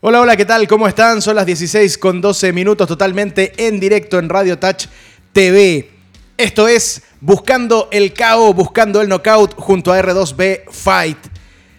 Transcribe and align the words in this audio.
Hola, 0.00 0.20
hola, 0.20 0.36
¿qué 0.36 0.44
tal? 0.44 0.68
¿Cómo 0.68 0.86
están? 0.86 1.20
Son 1.20 1.34
las 1.34 1.44
16 1.44 1.98
con 1.98 2.20
12 2.20 2.52
minutos 2.52 2.86
totalmente 2.86 3.52
en 3.66 3.80
directo 3.80 4.20
en 4.20 4.28
Radio 4.28 4.56
Touch 4.56 4.86
TV. 5.32 5.90
Esto 6.36 6.68
es 6.68 7.02
Buscando 7.20 7.88
el 7.90 8.14
KO, 8.14 8.54
Buscando 8.54 9.00
el 9.00 9.08
Knockout 9.08 9.56
junto 9.56 9.92
a 9.92 10.00
R2B 10.00 10.70
Fight. 10.70 11.18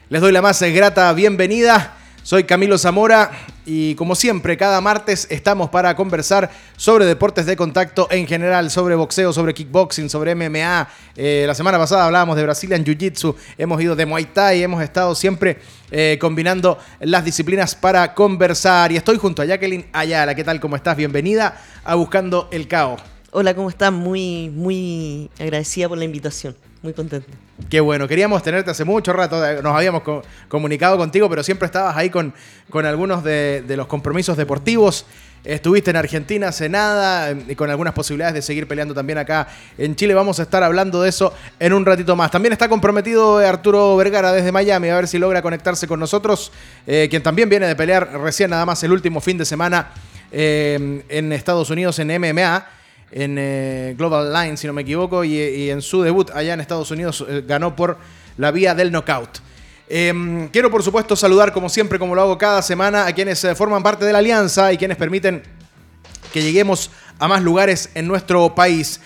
Les 0.10 0.20
doy 0.20 0.34
la 0.34 0.42
más 0.42 0.62
grata 0.62 1.14
bienvenida. 1.14 1.96
Soy 2.22 2.44
Camilo 2.44 2.78
Zamora 2.78 3.32
y 3.70 3.94
como 3.94 4.16
siempre, 4.16 4.58
cada 4.58 4.82
martes 4.82 5.28
estamos 5.30 5.70
para 5.70 5.96
conversar 5.96 6.50
sobre 6.76 7.06
deportes 7.06 7.46
de 7.46 7.56
contacto 7.56 8.08
en 8.10 8.26
general, 8.26 8.72
sobre 8.72 8.96
boxeo, 8.96 9.32
sobre 9.32 9.54
kickboxing, 9.54 10.10
sobre 10.10 10.34
MMA. 10.34 10.90
Eh, 11.16 11.44
la 11.46 11.54
semana 11.54 11.78
pasada 11.78 12.06
hablábamos 12.06 12.36
de 12.36 12.42
Brazilian 12.42 12.84
Jiu-Jitsu, 12.84 13.36
hemos 13.60 13.80
ido 13.80 13.96
de 13.96 14.08
Muay 14.08 14.26
Thai, 14.26 14.64
hemos 14.64 14.82
estado 14.82 15.14
siempre 15.14 15.60
eh, 15.92 16.18
combinando 16.20 16.80
las 17.00 17.24
disciplinas 17.24 17.76
para 17.76 18.16
conversar. 18.16 18.92
Y 18.92 18.98
estoy 18.98 19.20
junto 19.20 19.44
a 19.44 19.46
Jacqueline 19.46 19.86
Ayala. 19.94 20.34
¿Qué 20.34 20.44
tal? 20.44 20.60
¿Cómo 20.60 20.76
estás? 20.76 20.98
Bienvenida 20.98 21.62
a 21.84 21.94
Buscando 21.94 22.48
el 22.52 22.68
Cao. 22.68 22.98
Hola, 23.30 23.54
¿cómo 23.54 23.70
estás? 23.70 23.94
Muy, 23.94 24.50
muy 24.50 25.30
agradecida 25.40 25.88
por 25.88 26.00
la 26.00 26.06
invitación 26.06 26.56
muy 26.82 26.94
contento. 26.94 27.28
Qué 27.70 27.82
bueno, 27.82 28.08
queríamos 28.08 28.42
tenerte 28.42 28.72
hace 28.72 28.86
mucho 28.86 29.12
rato, 29.12 29.46
eh, 29.46 29.62
nos 29.62 29.76
habíamos 29.76 30.02
comunicado 30.48 30.98
contigo, 30.98 31.30
pero 31.30 31.44
siempre 31.44 31.66
estabas 31.66 31.98
ahí 31.98 32.10
con, 32.10 32.34
con 32.70 32.86
algunos 32.86 33.24
de, 33.24 33.64
los 33.76 33.88
compromisos 33.88 34.38
deportivos. 34.38 35.06
Estuviste 35.44 35.90
en 35.90 35.98
Argentina 35.98 36.50
hace 36.50 36.70
nada, 36.70 37.32
y 37.32 37.56
con 37.56 37.70
algunas 37.70 37.94
posibilidades 37.94 38.34
de 38.34 38.42
seguir 38.42 38.68
peleando 38.68 38.94
también 38.94 39.18
acá 39.18 39.48
en 39.78 39.96
Chile. 39.96 40.14
Vamos 40.14 40.40
a 40.40 40.44
estar 40.44 40.64
hablando 40.64 41.02
de 41.02 41.10
eso 41.10 41.34
en 41.60 41.74
un 41.74 41.86
ratito 41.86 42.16
más. 42.16 42.32
También 42.32 42.54
está 42.54 42.68
comprometido 42.70 43.38
Arturo 43.38 43.96
Vergara 43.98 44.32
desde 44.32 44.52
Miami, 44.52 44.90
a 44.90 44.96
ver 44.96 45.08
si 45.08 45.18
logra 45.18 45.42
conectarse 45.42 45.88
con 45.88 46.00
nosotros, 46.00 46.52
eh, 46.88 47.08
quien 47.10 47.24
también 47.24 47.50
viene 47.50 47.68
de 47.68 47.76
pelear 47.76 48.10
recién 48.22 48.50
nada 48.50 48.66
más 48.66 48.84
el 48.84 48.92
último 48.92 49.22
fin 49.22 49.38
de 49.38 49.46
semana 49.46 49.92
eh, 50.32 51.04
en 51.10 51.34
Estados 51.34 51.70
Unidos 51.70 52.00
en 52.00 52.08
MMA 52.08 52.79
en 53.12 53.38
eh, 53.40 53.96
Global 53.98 54.32
Line, 54.32 54.58
si 54.58 54.68
no 54.68 54.74
me 54.74 54.84
equivoco, 54.84 55.24
y, 55.24 55.70
en 55.70 55.82
su 55.82 56.02
debut 56.02 56.30
allá 56.32 56.54
en 56.54 56.62
Estados 56.62 56.92
Unidos 56.92 57.26
eh, 57.28 57.44
ganó 57.46 57.76
por 57.76 57.98
la 58.38 58.52
vía 58.52 58.76
del 58.76 58.92
knockout. 58.92 59.40
Em, 59.88 60.48
quiero, 60.50 60.70
por 60.70 60.84
supuesto, 60.84 61.16
saludar, 61.16 61.52
como 61.52 61.68
siempre, 61.68 61.98
como 61.98 62.14
lo 62.14 62.22
hago 62.22 62.38
cada 62.38 62.62
semana, 62.62 63.08
a 63.08 63.14
quienes 63.14 63.44
eh, 63.44 63.56
forman 63.56 63.82
parte 63.82 64.06
de 64.06 64.14
la 64.14 64.20
alianza 64.20 64.72
y 64.72 64.78
quienes 64.78 64.98
permiten 64.98 65.42
que 66.32 66.44
lleguemos 66.44 66.92
a 67.18 67.28
más 67.28 67.42
lugares 67.42 67.90
en 67.96 68.08
nuestro 68.08 68.54
país, 68.54 69.02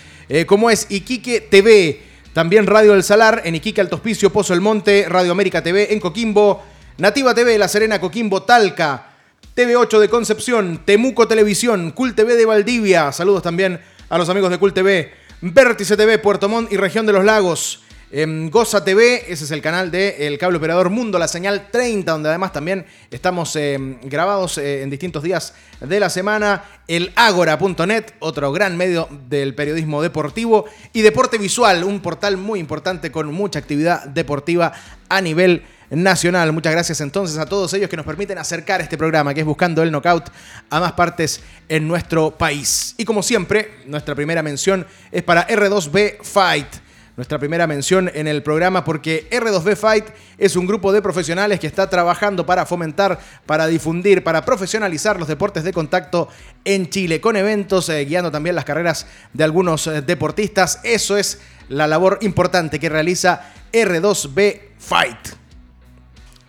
como 0.48 0.70
es 0.70 0.88
Iquique 0.90 1.42
TV, 1.42 2.02
también 2.34 2.68
Radio 2.68 2.94
del 2.94 3.04
Salar, 3.04 3.44
en 3.46 3.56
Iquique, 3.56 3.80
Alto 3.80 3.96
Hospicio, 3.96 4.32
Pozo 4.32 4.54
El 4.54 4.62
Monte, 4.62 5.06
Radio 5.08 5.32
América 5.32 5.64
TV 5.64 5.94
en 5.94 6.00
Coquimbo, 6.00 6.64
Nativa 6.98 7.34
TV, 7.34 7.58
La 7.58 7.68
Serena, 7.68 8.02
Coquimbo, 8.02 8.44
Talca, 8.44 9.14
TV8 9.56 10.00
de 10.00 10.10
Concepción, 10.10 10.82
Temuco 10.84 11.28
Televisión, 11.28 11.92
Cool 11.92 12.14
TV 12.14 12.36
de 12.36 12.46
Valdivia, 12.46 13.12
saludos 13.12 13.44
también 13.44 13.80
a 14.10 14.18
los 14.18 14.30
amigos 14.30 14.50
de 14.50 14.58
Cool 14.58 14.74
TV, 14.74 15.12
Vértice 15.42 15.98
TV, 15.98 16.20
Puerto 16.20 16.48
Montt 16.50 16.72
y 16.72 16.78
Región 16.78 17.06
de 17.06 17.14
los 17.14 17.24
Lagos. 17.24 17.84
Em, 18.16 18.52
Goza 18.52 18.86
TV, 18.86 19.24
ese 19.28 19.44
es 19.46 19.50
el 19.50 19.60
canal 19.60 19.90
del 19.90 20.38
cable 20.38 20.58
operador 20.58 20.92
Mundo, 20.92 21.18
la 21.18 21.28
señal 21.28 21.70
30, 21.72 22.12
donde 22.12 22.30
además 22.30 22.54
también 22.54 22.86
estamos 23.10 23.56
em, 23.56 23.98
grabados 24.04 24.60
eh, 24.60 24.84
en 24.84 24.92
distintos 24.92 25.24
días 25.24 25.56
de 25.82 26.00
la 26.00 26.12
semana. 26.12 26.64
El 26.88 27.12
Agora.net, 27.16 28.12
otro 28.20 28.52
gran 28.52 28.78
medio 28.78 29.08
del 29.28 29.56
periodismo 29.56 30.04
deportivo. 30.04 30.66
Y 30.94 31.02
Deporte 31.02 31.40
Visual, 31.40 31.84
un 31.84 32.02
portal 32.02 32.38
muy 32.38 32.60
importante 32.60 33.12
con 33.12 33.34
mucha 33.34 33.58
actividad 33.58 34.06
deportiva 34.06 34.74
a 35.10 35.20
nivel 35.20 35.64
nacional. 35.94 36.52
Muchas 36.52 36.74
gracias 36.74 37.02
entonces 37.02 37.38
a 37.38 37.46
todos 37.46 37.74
ellos 37.74 37.90
que 37.90 37.98
nos 37.98 38.06
permiten 38.06 38.38
acercar 38.38 38.82
este 38.82 38.98
programa, 38.98 39.34
que 39.34 39.42
es 39.42 39.46
Buscando 39.46 39.84
el 39.84 39.92
Knockout, 39.92 40.30
a 40.70 40.80
más 40.80 40.94
partes 40.94 41.42
en 41.70 41.88
nuestro 41.88 42.32
país. 42.32 42.96
Y 42.98 43.06
como 43.06 43.22
siempre, 43.22 43.80
nuestra 43.86 44.16
primera 44.16 44.42
mención 44.42 44.86
es 45.12 45.24
para 45.24 45.48
R2B 45.48 46.22
Fight. 46.24 46.68
Nuestra 47.16 47.38
primera 47.38 47.68
mención 47.68 48.10
en 48.12 48.28
el 48.28 48.42
programa 48.42 48.84
porque 48.84 49.30
R2B 49.30 49.76
Fight 49.76 50.06
es 50.40 50.56
un 50.56 50.66
grupo 50.66 50.92
de 50.92 51.00
profesionales 51.00 51.60
que 51.60 51.68
está 51.68 51.88
trabajando 51.88 52.44
para 52.44 52.66
fomentar, 52.66 53.20
para 53.46 53.68
difundir, 53.68 54.24
para 54.24 54.44
profesionalizar 54.44 55.20
los 55.20 55.28
deportes 55.28 55.64
de 55.64 55.74
contacto 55.74 56.28
en 56.66 56.90
Chile, 56.90 57.22
con 57.22 57.36
eventos, 57.36 57.88
eh, 57.90 58.04
guiando 58.06 58.32
también 58.32 58.56
las 58.56 58.66
carreras 58.66 59.06
de 59.32 59.44
algunos 59.44 59.86
eh, 59.86 60.02
deportistas. 60.02 60.80
Eso 60.84 61.16
es 61.16 61.40
la 61.70 61.86
labor 61.86 62.18
importante 62.22 62.80
que 62.80 62.90
realiza 62.90 63.54
R2B 63.72 64.60
Fight. 64.80 65.43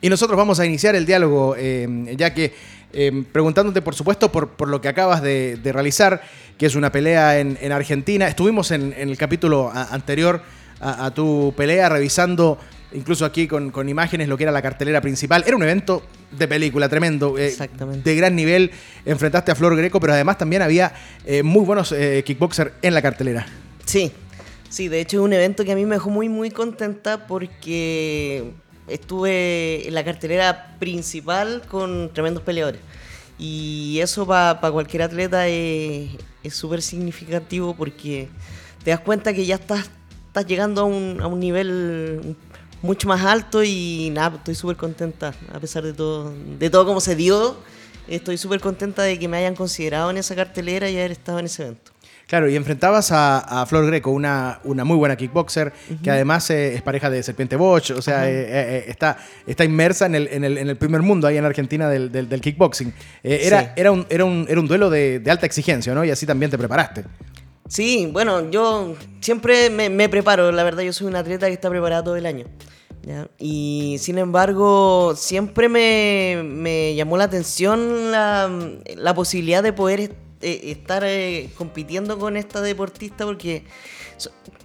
Y 0.05 0.11
nosotros 0.11 0.37
vamos 0.37 0.61
a 0.61 0.67
iniciar 0.67 0.95
el 0.97 1.07
diálogo, 1.07 1.57
eh, 1.57 2.15
ya 2.19 2.35
que 2.35 2.53
eh, 2.93 3.25
preguntándote, 3.33 3.81
por 3.81 3.95
supuesto, 3.95 4.31
por, 4.31 4.69
lo 4.69 4.79
que 4.79 4.89
acabas 4.89 5.23
de, 5.23 5.59
realizar, 5.65 6.21
que 6.59 6.67
es 6.67 6.75
una 6.75 6.93
pelea 6.93 7.39
en, 7.39 7.73
Argentina. 7.73 8.29
Estuvimos 8.29 8.71
en, 8.71 8.93
el 8.93 9.17
capítulo 9.17 9.73
anterior 9.73 10.43
a, 10.79 11.11
tu 11.15 11.55
pelea 11.57 11.89
revisando 11.89 12.59
incluso 12.93 13.25
aquí 13.25 13.49
con, 13.49 13.89
imágenes 13.89 14.29
lo 14.29 14.37
que 14.37 14.43
era 14.43 14.53
la 14.53 14.61
cartelera 14.61 15.01
principal. 15.01 15.43
Era 15.47 15.57
un 15.57 15.63
evento 15.63 16.03
de 16.33 16.49
película 16.49 16.87
tremendo, 16.91 17.39
eh, 17.39 17.57
de 18.05 18.15
gran 18.15 18.37
nivel. 18.37 18.73
Enfrentaste 19.07 19.53
a 19.53 19.55
Flor 19.55 19.75
Greco, 19.75 20.01
pero 20.01 20.13
además 20.13 20.37
también 20.37 20.61
había 20.61 20.93
muy 21.43 21.65
buenos 21.65 21.95
kickboxers 22.27 22.73
en 22.83 22.93
la 22.93 23.01
cartelera. 23.01 23.47
Sí, 23.87 24.13
sí, 24.69 24.89
de 24.89 25.01
hecho 25.01 25.17
es 25.17 25.25
un 25.25 25.33
evento 25.33 25.65
que 25.65 25.73
a 25.73 25.77
mí 25.77 25.87
me 25.87 25.95
dejó 25.95 26.11
muy, 26.11 26.29
muy 26.29 26.51
contenta 26.51 27.27
porque 27.27 28.53
estuve 28.89 29.87
en 29.89 29.95
la 29.95 30.05
cartelera 30.05 30.77
principal 30.79 31.63
con 31.69 32.11
tremendos 32.13 32.43
peleadores. 32.43 32.81
Y 33.39 33.99
eso 34.01 34.27
para 34.27 34.71
cualquier 34.71 35.03
atleta 35.03 35.49
es 35.49 36.17
súper 36.51 36.83
significativo 36.83 37.75
porque 37.75 38.29
te 38.85 38.91
das 38.91 39.01
cuenta 39.01 39.33
que 39.33 39.45
ya 39.45 39.57
estás, 39.57 39.91
llegando 40.47 40.83
a 40.83 40.85
un, 40.85 41.19
a 41.21 41.27
un 41.27 41.41
nivel 41.41 42.37
mucho 42.83 43.09
más 43.09 43.25
alto 43.25 43.65
y 43.65 44.11
nada, 44.13 44.37
estoy 44.37 44.55
súper 44.55 44.77
contenta 44.77 45.33
a 45.53 45.59
pesar 45.59 45.85
de 45.85 45.95
todo, 45.95 46.33
de 46.59 46.71
todo 46.71 46.85
como 46.85 47.01
se 47.01 47.17
dio. 47.17 47.57
Estoy 48.07 48.37
súper 48.37 48.61
contenta 48.61 49.03
de 49.03 49.19
que 49.19 49.27
me 49.27 49.39
hayan 49.39 49.55
considerado 49.55 50.11
en 50.11 50.19
esa 50.19 50.35
cartelera 50.35 50.91
y 50.91 50.97
haber 50.97 51.13
estado 51.13 51.39
en 51.39 51.47
ese 51.47 51.63
evento. 51.63 51.94
Claro, 52.27 52.49
y 52.49 52.57
enfrentabas 52.57 53.11
a, 53.13 53.65
Flor 53.69 53.87
Greco, 53.87 54.11
una, 54.11 54.59
una 54.65 54.85
muy 54.85 54.97
buena 54.97 55.15
kickboxer, 55.15 55.73
que 56.03 56.11
además 56.11 56.49
eh, 56.51 56.75
es 56.75 56.83
pareja 56.83 57.11
de 57.11 57.23
Serpiente 57.23 57.55
Bosch, 57.57 57.91
o 57.91 58.01
sea, 58.01 58.29
eh, 58.29 58.47
eh, 58.49 58.85
está, 58.89 59.19
está 59.47 59.65
inmersa 59.65 60.07
en 60.07 60.15
el, 60.15 60.29
en, 60.29 60.45
el, 60.45 60.59
en 60.59 60.69
el, 60.71 60.77
primer 60.77 61.03
mundo 61.03 61.27
ahí 61.27 61.37
en 61.37 61.45
Argentina 61.45 61.89
del, 61.89 62.11
del, 62.11 62.41
kickboxing. 62.41 62.95
era, 63.23 63.75
era, 63.77 63.93
un, 63.93 64.07
era, 64.09 64.25
un, 64.25 64.47
era 64.49 64.59
un 64.59 64.67
duelo 64.67 64.89
de, 64.89 65.19
de, 65.19 65.31
alta 65.31 65.45
exigencia, 65.45 65.95
¿no? 65.95 66.03
Y 66.05 66.11
así 66.11 66.25
también 66.25 66.51
te 66.51 66.57
preparaste. 66.57 67.05
Sí, 67.69 68.09
bueno, 68.11 68.51
yo 68.51 68.97
siempre 69.21 69.69
me, 69.69 69.91
me, 69.91 70.09
preparo, 70.09 70.51
la 70.51 70.65
verdad, 70.65 70.83
yo 70.83 70.95
soy 70.95 71.09
un 71.09 71.17
atleta 71.17 71.47
que 71.47 71.53
está 71.53 71.69
preparado 71.69 72.05
todo 72.05 72.17
el 72.17 72.27
año. 72.27 72.47
Y 73.39 73.97
sin 73.99 74.17
embargo, 74.17 75.15
siempre 75.15 75.69
me, 75.69 76.43
me 76.43 76.95
llamó 76.95 77.19
la 77.19 77.25
atención 77.25 78.11
la, 78.11 78.51
la 78.97 79.15
posibilidad 79.15 79.63
de 79.63 79.75
poder 79.75 80.24
eh, 80.45 80.71
estar 80.71 81.03
eh, 81.05 81.51
compitiendo 81.57 82.19
con 82.19 82.37
esta 82.37 82.61
deportista 82.61 83.25
porque 83.25 83.65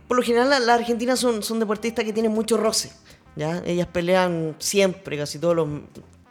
por 0.08 0.18
lo 0.18 0.24
general 0.24 0.50
las 0.50 0.70
argentinas 0.70 1.20
son, 1.20 1.42
son 1.42 1.60
deportistas 1.60 2.04
que 2.04 2.14
tienen 2.14 2.32
mucho 2.32 2.58
roce. 2.58 2.92
¿ya? 3.36 3.64
Ellas 3.66 3.88
pelean 3.88 4.56
siempre, 4.60 5.18
casi 5.18 5.40
todos 5.40 5.56
los, 5.56 5.68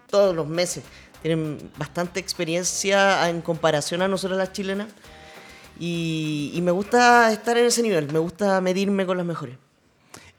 todos 0.08 0.34
los 0.36 0.46
meses. 0.46 0.84
Tienen 1.22 1.70
bastante 1.78 2.20
experiencia 2.20 3.28
en 3.28 3.40
comparación 3.40 4.02
a 4.02 4.08
nosotros 4.08 4.38
las 4.38 4.52
chilenas. 4.52 4.88
Y, 5.80 6.52
y 6.54 6.60
me 6.60 6.70
gusta 6.70 7.32
estar 7.32 7.56
en 7.56 7.66
ese 7.66 7.82
nivel, 7.82 8.12
me 8.12 8.18
gusta 8.18 8.60
medirme 8.60 9.06
con 9.06 9.16
las 9.16 9.26
mejores. 9.26 9.56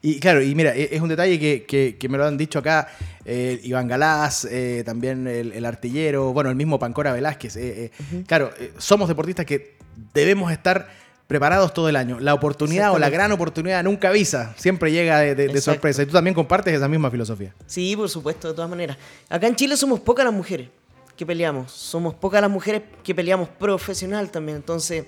Y 0.02 0.18
claro, 0.18 0.42
y 0.42 0.54
mira, 0.54 0.74
e-, 0.74 0.94
es 0.94 1.00
un 1.00 1.08
detalle 1.08 1.38
que, 1.38 1.96
que, 1.98 2.08
me 2.08 2.18
lo 2.18 2.26
han 2.26 2.36
dicho 2.36 2.58
acá 2.58 2.88
eh, 3.24 3.60
Iván 3.62 3.88
Galás, 3.88 4.46
eh, 4.46 4.82
también 4.84 5.26
el, 5.26 5.64
artillero, 5.64 6.32
bueno, 6.32 6.50
el 6.50 6.56
mismo 6.56 6.78
Pancora 6.78 7.12
Velázquez. 7.12 7.56
Eh, 7.56 7.90
claro, 8.26 8.50
somos 8.78 9.08
deportistas 9.08 9.46
que 9.46 9.76
debemos 10.14 10.50
estar 10.52 10.88
preparados 11.26 11.72
todo 11.72 11.88
el 11.88 11.96
año. 11.96 12.18
La 12.18 12.34
oportunidad 12.34 12.92
o 12.92 12.98
la 12.98 13.10
gran 13.10 13.30
oportunidad 13.30 13.84
nunca 13.84 14.08
avisa, 14.08 14.54
siempre 14.56 14.90
llega 14.90 15.20
de, 15.20 15.60
sorpresa. 15.60 16.02
Y 16.02 16.06
tú 16.06 16.12
también 16.12 16.34
compartes 16.34 16.74
esa 16.74 16.88
misma 16.88 17.10
filosofía. 17.10 17.54
Sí, 17.66 17.94
por 17.94 18.08
supuesto, 18.08 18.48
de 18.48 18.54
todas 18.54 18.68
maneras. 18.68 18.96
Acá 19.28 19.46
en 19.46 19.54
Chile 19.54 19.76
somos 19.76 20.00
pocas 20.00 20.24
las 20.24 20.34
mujeres 20.34 20.68
que 21.16 21.26
peleamos, 21.26 21.70
somos 21.70 22.14
pocas 22.14 22.40
las 22.40 22.50
mujeres 22.50 22.82
que 23.04 23.14
peleamos 23.14 23.48
profesional 23.48 24.30
también. 24.30 24.56
Entonces 24.56 25.04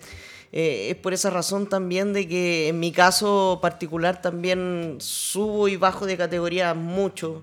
eh, 0.53 0.89
es 0.91 0.97
por 0.97 1.15
esa 1.15 1.31
razón 1.31 1.67
también 1.67 2.13
de 2.13 2.29
que 2.29 2.69
en 2.69 2.79
mi 2.79 2.93
caso 2.93 3.59
particular 3.63 4.21
también 4.21 4.97
subo 4.99 5.69
y 5.69 5.77
bajo 5.77 6.07
de 6.07 6.17
categoría 6.17 6.75
mucho. 6.75 7.43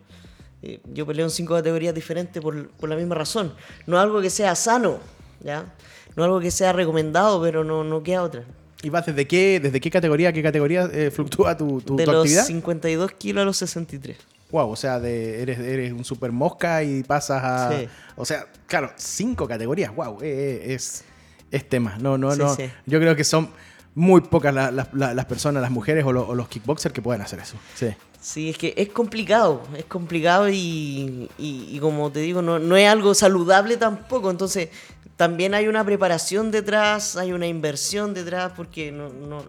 Eh, 0.62 0.80
yo 0.94 1.06
peleo 1.06 1.26
en 1.26 1.32
cinco 1.32 1.56
categorías 1.56 1.96
diferentes 1.96 2.42
por, 2.42 2.70
por, 2.70 2.90
la 2.90 2.96
misma 2.96 3.16
razón. 3.16 3.54
No 3.88 4.00
algo 4.00 4.22
que 4.22 4.30
sea 4.30 4.56
sano, 4.56 5.00
¿ya? 5.42 5.74
No 6.16 6.24
algo 6.24 6.40
que 6.40 6.52
sea 6.52 6.74
recomendado, 6.74 7.42
pero 7.42 7.64
no, 7.64 7.84
no 7.84 8.04
queda 8.04 8.24
otra. 8.24 8.44
¿Y 8.82 8.90
vas 8.90 9.06
desde 9.06 9.28
qué, 9.28 9.60
desde 9.60 9.82
qué 9.82 9.92
categoría 9.92 10.32
qué 10.32 10.42
categoría 10.42 10.90
eh, 10.92 11.12
fluctúa 11.12 11.58
tu, 11.58 11.82
tu, 11.82 11.98
de 11.98 12.06
los 12.06 12.30
52 12.30 13.12
kilos 13.14 13.42
a 13.42 13.46
los 13.46 13.58
63. 13.58 14.18
Wow, 14.52 14.72
o 14.72 14.76
sea, 14.76 15.00
de, 15.00 15.42
eres, 15.42 15.60
eres 15.60 15.92
un 15.92 16.04
super 16.04 16.32
mosca 16.32 16.84
y 16.84 17.04
pasas 17.04 17.42
a. 17.44 17.82
O 18.16 18.26
sea, 18.26 18.48
claro, 18.68 18.92
cinco 18.96 19.48
categorías. 19.48 19.94
Wow, 19.94 20.20
eh, 20.22 20.64
eh, 20.64 20.74
es, 20.74 21.04
es 21.52 21.68
tema. 21.68 21.98
No, 22.00 22.18
no, 22.18 22.36
no. 22.36 22.56
Yo 22.86 23.00
creo 23.00 23.16
que 23.16 23.24
son 23.24 23.50
muy 23.96 24.22
pocas 24.22 24.54
las 24.54 25.26
personas, 25.26 25.62
las 25.62 25.72
mujeres 25.72 26.06
o, 26.06 26.12
los 26.12 26.48
kickboxers 26.48 26.94
que 26.94 27.02
pueden 27.02 27.22
hacer 27.22 27.40
eso. 27.40 27.58
Sí. 27.76 27.88
Sí, 28.22 28.50
es 28.50 28.58
que 28.58 28.74
es 28.76 28.90
complicado, 28.90 29.64
es 29.78 29.86
complicado 29.86 30.50
y, 30.50 31.30
y, 31.38 31.80
como 31.80 32.12
te 32.12 32.20
digo, 32.20 32.42
no, 32.42 32.60
no, 32.60 32.76
es 32.76 32.90
algo 32.90 33.14
saludable 33.14 33.78
tampoco. 33.78 34.30
Entonces, 34.30 34.70
también 35.16 35.54
hay 35.54 35.70
una 35.70 35.86
preparación 35.86 36.52
detrás, 36.52 37.16
hay 37.16 37.32
una 37.32 37.48
inversión 37.48 38.14
detrás, 38.14 38.52
porque 38.58 38.92
no, 38.92 39.10
no, 39.10 39.46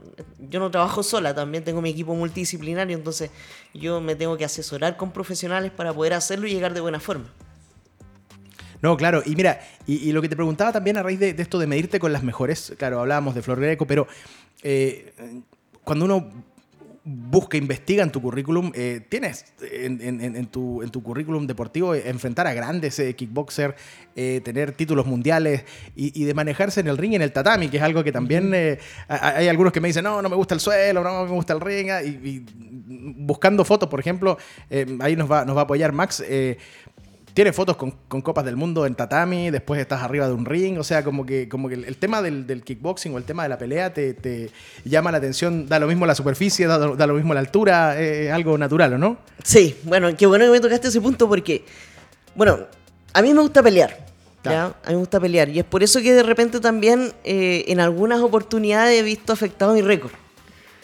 yo 0.48 0.60
no 0.60 0.70
trabajo 0.70 1.02
sola, 1.02 1.34
también 1.34 1.64
tengo 1.64 1.80
mi 1.80 1.90
equipo 1.90 2.14
multidisciplinario, 2.14 2.96
entonces 2.96 3.30
yo 3.74 4.00
me 4.00 4.14
tengo 4.14 4.36
que 4.36 4.44
asesorar 4.44 4.96
con 4.96 5.12
profesionales 5.12 5.72
para 5.72 5.92
poder 5.92 6.14
hacerlo 6.14 6.46
y 6.46 6.52
llegar 6.52 6.72
de 6.72 6.80
buena 6.80 7.00
forma. 7.00 7.26
No, 8.82 8.96
claro, 8.96 9.22
y 9.24 9.36
mira, 9.36 9.60
y, 9.86 10.12
lo 10.12 10.22
que 10.22 10.28
te 10.28 10.36
preguntaba 10.36 10.72
también 10.72 10.96
a 10.96 11.02
raíz 11.02 11.20
de, 11.20 11.34
esto 11.36 11.58
de 11.58 11.66
medirte 11.66 12.00
con 12.00 12.12
las 12.12 12.22
mejores, 12.22 12.74
claro, 12.78 13.00
hablábamos 13.00 13.34
de 13.34 13.42
Flor 13.42 13.60
Greco, 13.60 13.86
pero 13.86 14.06
eh, 14.62 15.12
cuando 15.84 16.06
uno 16.06 16.30
busca, 17.04 17.56
investiga 17.56 18.02
en 18.02 18.10
tu 18.10 18.20
currículum. 18.20 18.72
Eh, 18.74 19.00
tienes 19.08 19.46
en, 19.60 20.46
tu, 20.46 20.82
en, 20.82 20.90
tu, 20.90 21.02
currículum 21.02 21.46
deportivo 21.46 21.94
enfrentar 21.94 22.46
a 22.46 22.54
grandes 22.54 22.98
eh, 22.98 23.14
kickboxers, 23.14 23.74
eh, 24.16 24.40
tener 24.44 24.72
títulos 24.72 25.06
mundiales 25.06 25.64
y, 25.96 26.24
de 26.24 26.34
manejarse 26.34 26.80
en 26.80 26.88
el 26.88 26.98
ring 26.98 27.12
y 27.12 27.16
en 27.16 27.22
el 27.22 27.32
tatami, 27.32 27.68
que 27.68 27.78
es 27.78 27.82
algo 27.82 28.04
que 28.04 28.12
también 28.12 28.52
hay 29.08 29.48
algunos 29.48 29.72
que 29.72 29.80
me 29.80 29.88
dicen, 29.88 30.04
no, 30.04 30.20
no 30.20 30.28
me 30.28 30.36
gusta 30.36 30.54
el 30.54 30.60
suelo, 30.60 31.02
no 31.02 31.24
me 31.24 31.30
gusta 31.30 31.52
el 31.52 31.60
ring. 31.60 31.90
Ah", 31.90 32.02
y, 32.02 32.44
buscando 33.16 33.64
fotos, 33.64 33.88
por 33.88 34.00
ejemplo, 34.00 34.36
ahí 35.00 35.16
nos 35.16 35.30
va, 35.30 35.44
nos 35.44 35.56
va 35.56 35.60
a 35.62 35.64
apoyar 35.64 35.92
Max 35.92 36.22
tiene 37.40 37.54
fotos 37.54 37.78
con, 37.78 38.20
copas 38.20 38.44
del 38.44 38.56
mundo 38.56 38.84
en 38.84 38.94
tatami, 38.94 39.50
después 39.50 39.80
estás 39.80 40.02
arriba 40.02 40.26
de 40.26 40.34
un 40.34 40.44
ring, 40.44 40.78
o 40.78 40.84
sea, 40.84 41.02
como 41.02 41.24
que, 41.24 41.48
como 41.48 41.70
que 41.70 41.74
el, 41.74 41.96
tema 41.96 42.20
del, 42.20 42.62
kickboxing 42.62 43.14
o 43.14 43.16
el 43.16 43.24
tema 43.24 43.44
de 43.44 43.48
la 43.48 43.56
pelea 43.56 43.94
te, 43.94 44.50
llama 44.84 45.10
la 45.10 45.16
atención, 45.16 45.66
da 45.66 45.78
lo 45.78 45.86
mismo 45.86 46.04
la 46.04 46.14
superficie, 46.14 46.66
da, 46.66 47.06
lo 47.06 47.14
mismo 47.14 47.32
la 47.32 47.40
altura, 47.40 47.98
es 47.98 48.30
algo 48.30 48.58
natural, 48.58 48.92
¿o 48.92 48.98
no? 48.98 49.16
Sí, 49.42 49.74
bueno, 49.84 50.14
qué 50.18 50.26
bueno 50.26 50.44
que 50.44 50.50
me 50.50 50.60
tocaste 50.60 50.88
ese 50.88 51.00
punto 51.00 51.30
porque, 51.30 51.64
bueno, 52.34 52.58
a 53.14 53.22
mí 53.22 53.32
me 53.32 53.40
gusta 53.40 53.62
pelear. 53.62 54.06
¿ya? 54.44 54.64
A 54.66 54.88
mí 54.88 54.92
me 54.92 54.96
gusta 54.96 55.18
pelear 55.18 55.48
y 55.48 55.60
es 55.60 55.64
por 55.64 55.82
eso 55.82 56.02
que 56.02 56.12
de 56.12 56.22
repente 56.22 56.60
también 56.60 57.14
eh, 57.24 57.64
en 57.68 57.80
algunas 57.80 58.20
oportunidades 58.20 59.00
he 59.00 59.02
visto 59.02 59.32
afectado 59.32 59.72
mi 59.72 59.80
récord. 59.80 60.12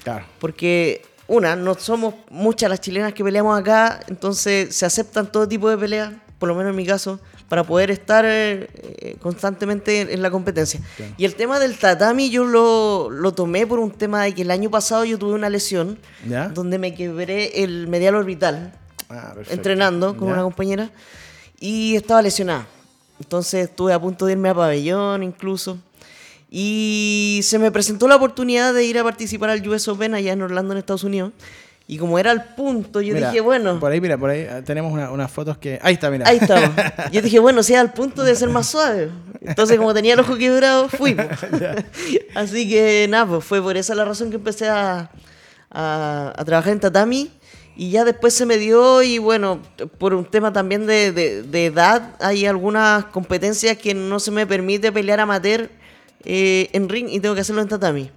Claro. 0.02 0.24
Porque 0.38 1.02
una, 1.28 1.54
no 1.54 1.74
somos 1.74 2.14
muchas 2.30 2.70
las 2.70 2.80
chilenas 2.80 3.12
que 3.12 3.22
peleamos 3.22 3.60
acá, 3.60 4.00
entonces 4.08 4.74
se 4.74 4.86
aceptan 4.86 5.30
todo 5.30 5.46
tipo 5.46 5.68
de 5.68 5.76
peleas 5.76 6.14
por 6.38 6.48
lo 6.48 6.54
menos 6.54 6.70
en 6.70 6.76
mi 6.76 6.84
caso, 6.84 7.18
para 7.48 7.64
poder 7.64 7.90
estar 7.90 8.24
eh, 8.26 9.16
constantemente 9.20 10.12
en, 10.12 10.22
la 10.22 10.30
competencia. 10.30 10.80
Y 11.16 11.24
el 11.24 11.34
tema 11.34 11.58
del 11.58 11.78
tatami 11.78 12.30
yo 12.30 12.44
lo, 12.44 13.08
lo, 13.10 13.32
tomé 13.32 13.66
por 13.66 13.78
un 13.78 13.90
tema 13.90 14.24
de 14.24 14.34
que 14.34 14.42
el 14.42 14.50
año 14.50 14.70
pasado 14.70 15.04
yo 15.04 15.18
tuve 15.18 15.34
una 15.34 15.48
lesión 15.48 15.98
donde 16.54 16.78
me 16.78 16.94
quebré 16.94 17.62
el 17.62 17.88
medial 17.88 18.14
orbital 18.16 18.72
ah, 19.08 19.34
entrenando 19.48 20.16
con 20.16 20.28
una 20.28 20.42
compañera 20.42 20.90
y 21.60 21.96
estaba 21.96 22.22
lesionada. 22.22 22.66
Entonces 23.18 23.70
estuve 23.70 23.92
a 23.92 24.00
punto 24.00 24.26
de 24.26 24.32
irme 24.32 24.50
a 24.50 24.54
pabellón 24.54 25.22
incluso. 25.22 25.78
Y 26.50 27.40
se 27.42 27.58
me 27.58 27.70
presentó 27.70 28.06
la 28.08 28.16
oportunidad 28.16 28.72
de 28.72 28.84
ir 28.84 28.98
a 28.98 29.04
participar 29.04 29.50
al 29.50 29.66
US 29.66 29.88
Open 29.88 30.14
allá 30.14 30.32
en 30.32 30.42
Orlando, 30.42 30.72
en 30.72 30.78
Estados 30.78 31.04
Unidos. 31.04 31.32
Y 31.88 31.98
como 31.98 32.18
era 32.18 32.32
el 32.32 32.42
punto, 32.42 33.00
yo 33.00 33.14
dije, 33.14 33.40
bueno. 33.40 33.78
Por 33.78 33.92
ahí, 33.92 34.00
mira, 34.00 34.18
por 34.18 34.30
ahí 34.30 34.44
ah, 34.50 34.62
tenemos 34.62 34.92
unas 34.92 35.30
fotos 35.30 35.56
que. 35.58 35.78
Ahí 35.82 35.94
está, 35.94 36.10
mira. 36.10 36.28
Ahí 36.28 36.38
está. 36.38 37.08
Yo 37.12 37.22
dije, 37.22 37.38
bueno, 37.38 37.62
sea 37.62 37.80
al 37.80 37.92
punto 37.92 38.24
de 38.24 38.34
ser 38.34 38.48
más 38.48 38.68
suave. 38.68 39.10
Entonces, 39.40 39.78
como 39.78 39.94
tenía 39.94 40.14
el 40.14 40.20
ojo 40.20 40.36
quebrado, 40.36 40.88
fui. 40.88 41.16
Así 42.34 42.68
que 42.68 43.06
nada, 43.08 43.26
pues 43.26 43.44
fue 43.44 43.62
por 43.62 43.76
esa 43.76 43.94
la 43.94 44.04
razón 44.04 44.30
que 44.30 44.36
empecé 44.36 44.68
a, 44.68 45.10
a, 45.70 46.42
trabajar 46.44 46.72
en 46.72 46.80
tatami. 46.80 47.30
Y 47.76 47.90
ya 47.90 48.04
después 48.04 48.34
se 48.34 48.46
me 48.46 48.56
dio, 48.56 49.02
y 49.02 49.18
bueno, 49.18 49.60
por 49.98 50.14
un 50.14 50.24
tema 50.24 50.52
también 50.52 50.86
de, 50.86 51.12
de, 51.12 51.42
de 51.42 51.66
edad, 51.66 52.16
hay 52.20 52.46
algunas 52.46 53.04
competencias 53.04 53.76
que 53.76 53.94
no 53.94 54.18
se 54.18 54.30
me 54.30 54.46
permite 54.46 54.90
pelear 54.90 55.20
amateur 55.20 55.70
eh, 56.24 56.68
en 56.72 56.88
ring 56.88 57.08
y 57.10 57.20
tengo 57.20 57.34
que 57.36 57.42
hacerlo 57.42 57.62
en 57.62 57.68
tatami. 57.68 58.10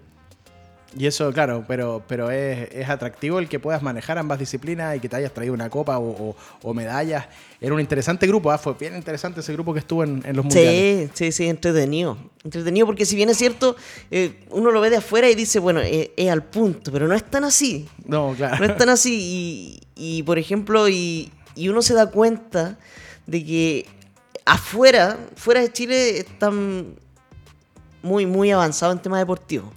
Y 0.98 1.06
eso, 1.06 1.32
claro, 1.32 1.64
pero, 1.68 2.02
pero 2.08 2.32
es, 2.32 2.68
es, 2.72 2.90
atractivo 2.90 3.38
el 3.38 3.48
que 3.48 3.60
puedas 3.60 3.84
manejar 3.84 4.18
ambas 4.18 4.40
disciplinas 4.40 4.96
y 4.96 5.00
que 5.00 5.08
te 5.08 5.18
hayas 5.18 5.32
traído 5.32 5.54
una 5.54 5.70
copa 5.70 6.00
o, 6.00 6.36
o, 6.64 6.74
medallas. 6.74 7.28
Era 7.62 7.74
un 7.76 7.80
interesante 7.80 8.26
grupo, 8.26 8.50
¿ah? 8.50 8.58
fue 8.58 8.74
bien 8.74 8.96
interesante 8.96 9.42
ese 9.42 9.54
grupo 9.54 9.72
que 9.72 9.80
estuvo 9.80 10.04
en, 10.04 10.24
los 10.36 10.46
mundiales. 10.46 11.12
Sí, 11.14 11.26
sí, 11.26 11.32
sí, 11.32 11.48
entretenido. 11.48 12.18
Entretenido 12.44 12.88
porque 12.88 13.06
si 13.06 13.16
bien 13.16 13.30
es 13.30 13.38
cierto, 13.38 13.76
eh, 14.10 14.44
uno 14.50 14.72
lo 14.72 14.82
ve 14.82 14.90
de 14.90 14.98
afuera 14.98 15.30
y 15.30 15.36
dice, 15.36 15.60
bueno, 15.60 15.80
eh, 15.82 16.12
es 16.18 16.32
al 16.32 16.44
punto, 16.44 16.92
pero 16.92 17.08
no 17.08 17.14
es 17.14 17.24
tan 17.24 17.44
así. 17.44 17.88
No, 18.06 18.34
claro. 18.36 18.58
No 18.58 18.66
es 18.66 18.78
tan 18.78 18.90
así. 18.90 19.82
Y, 19.96 20.18
y 20.18 20.24
por 20.24 20.40
ejemplo, 20.40 20.90
y, 20.90 21.32
y 21.56 21.70
uno 21.70 21.84
se 21.84 21.94
da 21.94 22.10
cuenta 22.10 22.80
de 23.28 23.46
que 23.46 23.86
afuera, 24.46 25.20
fuera 25.36 25.62
de 25.62 25.72
Chile, 25.72 26.18
están 26.18 26.96
muy, 28.02 28.26
muy 28.26 28.52
avanzados 28.52 28.96
en 28.96 29.02
temas 29.02 29.20
deportivos. 29.20 29.70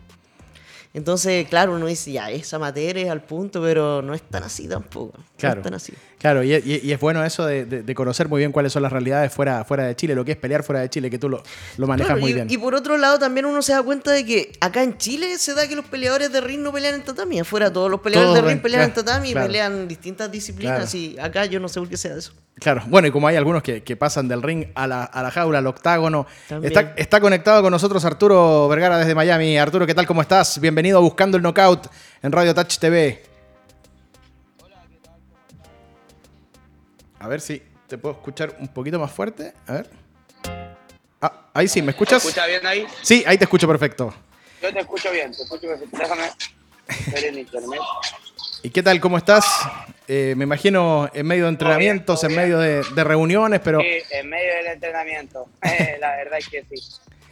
Entonces, 0.95 1.49
claro, 1.49 1.75
uno 1.75 1.87
dice, 1.87 2.13
ya, 2.13 2.31
esa 2.31 2.59
materia 2.59 3.05
es 3.05 3.11
al 3.11 3.23
punto, 3.23 3.63
pero 3.63 4.03
no 4.03 4.13
es 4.13 4.23
tan 4.23 4.43
así 4.43 4.69
tampoco. 4.69 5.19
Claro. 5.39 5.57
No 5.57 5.61
es 5.61 5.65
tan 5.65 5.75
así. 5.75 5.95
Claro, 6.19 6.45
y, 6.45 6.53
es 6.53 7.01
bueno 7.01 7.25
eso 7.25 7.47
de, 7.47 7.95
conocer 7.97 8.29
muy 8.29 8.39
bien 8.39 8.53
cuáles 8.53 8.73
son 8.73 8.83
las 8.83 8.93
realidades 8.93 9.33
fuera, 9.33 9.65
fuera 9.65 9.87
de 9.87 9.97
Chile, 9.97 10.15
lo 10.15 10.25
que 10.25 10.33
es 10.33 10.37
pelear 10.37 10.63
fuera 10.63 10.81
de 10.81 10.89
Chile, 10.89 11.11
que 11.11 11.19
tú 11.19 11.29
lo, 11.29 11.43
lo 11.79 11.87
manejas 11.89 12.21
muy 12.21 12.33
bien. 12.33 12.47
Y 12.49 12.59
por 12.59 12.77
otro 12.77 12.97
lado, 12.97 13.19
también 13.19 13.47
uno 13.47 13.61
se 13.61 13.73
da 13.73 13.83
cuenta 13.83 14.13
de 14.13 14.25
que 14.25 14.53
acá 14.61 14.85
en 14.85 14.97
Chile 14.99 15.37
se 15.39 15.55
da 15.55 15.67
que 15.67 15.75
los 15.75 15.87
peleadores 15.87 16.31
de 16.31 16.41
ring 16.41 16.61
no 16.61 16.73
pelean 16.73 16.95
en 16.95 17.03
tatami. 17.03 17.41
Afuera 17.41 17.73
todos 17.73 17.91
los 17.91 18.01
peleadores 18.01 18.35
de 18.35 18.49
ring 18.49 18.63
pelean 18.63 18.85
en 18.85 18.95
tatami 18.95 19.31
y 19.31 19.35
pelean 19.35 19.89
distintas 19.89 20.31
disciplinas. 20.31 20.95
Y 20.95 21.19
acá 21.19 21.47
yo 21.47 21.59
no 21.59 21.69
sé 21.69 21.81
por 21.81 21.89
qué 21.89 21.97
sea 21.97 22.17
eso. 22.17 22.33
Claro, 22.61 22.83
bueno, 22.87 23.09
y 23.09 23.11
como 23.11 23.27
hay 23.27 23.35
algunos 23.35 23.63
que, 23.63 23.97
pasan 23.97 24.29
del 24.29 24.43
ring 24.43 24.67
a 24.75 24.87
la, 24.87 25.03
a 25.03 25.23
la 25.23 25.31
jaula, 25.33 25.59
al 25.59 25.67
octágono. 25.67 26.27
Está, 26.63 26.93
está, 26.97 27.21
conectado 27.21 27.63
con 27.63 27.73
nosotros 27.73 28.05
Arturo 28.05 28.69
Vergara 28.69 28.99
desde 28.99 29.15
Miami. 29.15 29.59
Arturo, 29.59 29.87
¿qué 29.87 29.95
tal? 29.95 30.07
¿Cómo 30.07 30.23
estás? 30.23 30.61
Bienvenido 30.61 30.82
a 30.91 30.99
Buscando 30.99 31.37
el 31.37 31.43
Knockout 31.43 31.87
en 32.23 32.33
Radio 32.33 32.55
Touch 32.55 32.79
TV. 32.79 33.23
A 37.19 37.29
ver 37.29 37.41
si 37.41 37.63
te 37.87 37.97
puedo 37.99 38.17
escuchar 38.17 38.57
un 38.59 38.69
poquito 38.69 38.99
más 38.99 39.13
fuerte. 39.13 39.55
A 39.67 39.75
ver. 39.75 39.91
Ah, 41.21 41.51
ahí 41.55 41.69
sí, 41.69 41.81
¿me 41.81 41.93
escuchas? 41.93 42.25
¿Me 42.25 42.31
escuchas 42.31 42.49
bien 42.49 42.67
ahí? 42.67 42.87
Sí, 43.03 43.23
ahí 43.27 43.39
te 43.39 43.45
escucho 43.45 43.69
perfecto. 43.69 44.13
Yo 44.61 44.73
te 44.73 44.81
escucho 44.81 45.11
bien, 45.13 45.31
te 45.31 45.43
escucho 45.43 45.69
perfecto. 45.69 45.97
Déjame 45.97 46.31
ver 47.13 47.25
en 47.25 47.39
internet. 47.39 47.81
¿Y 48.65 48.71
qué 48.71 48.83
tal? 48.83 49.01
¿Cómo 49.01 49.19
estás? 49.19 49.45
Eh, 50.09 50.35
me 50.37 50.45
imagino 50.45 51.09
en 51.15 51.27
medio 51.27 51.45
de 51.45 51.51
entrenamientos, 51.51 52.23
en 52.25 52.35
medio 52.35 52.59
de, 52.59 52.83
reuniones, 53.05 53.61
pero... 53.61 53.81
Sí, 53.81 54.03
en 54.11 54.29
medio 54.29 54.55
del 54.57 54.67
entrenamiento. 54.67 55.49
Eh, 55.63 55.97
la 56.01 56.17
verdad 56.17 56.39
es 56.39 56.49
que 56.49 56.65
sí. 56.71 56.83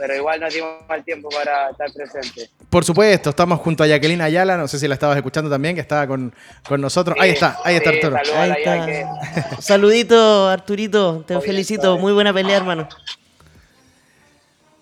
Pero 0.01 0.17
igual 0.17 0.41
no 0.41 0.49
dimos 0.49 0.71
mal 0.89 1.05
tiempo 1.05 1.29
para 1.29 1.71
estar 1.71 1.93
presentes. 1.93 2.51
Por 2.71 2.85
supuesto, 2.85 3.31
estamos 3.31 3.61
junto 3.61 3.85
a 3.85 3.87
Jacqueline 3.87 4.23
Ayala, 4.23 4.57
no 4.57 4.67
sé 4.67 4.79
si 4.79 4.89
la 4.89 4.95
estabas 4.95 5.19
escuchando 5.19 5.51
también, 5.51 5.75
que 5.75 5.83
estaba 5.83 6.07
con, 6.07 6.33
nosotros. 6.79 7.17
ahí 7.21 7.31
está, 7.31 7.59
ahí 7.63 7.77
está 7.77 7.91
Arturo. 7.91 8.17
Ahí 8.35 8.53
está. 8.57 9.61
Saludito, 9.61 10.49
Arturito, 10.49 11.23
te 11.27 11.39
felicito, 11.41 11.99
muy 11.99 12.15
buena 12.15 12.33
pelea, 12.33 12.57
hermano. 12.57 12.89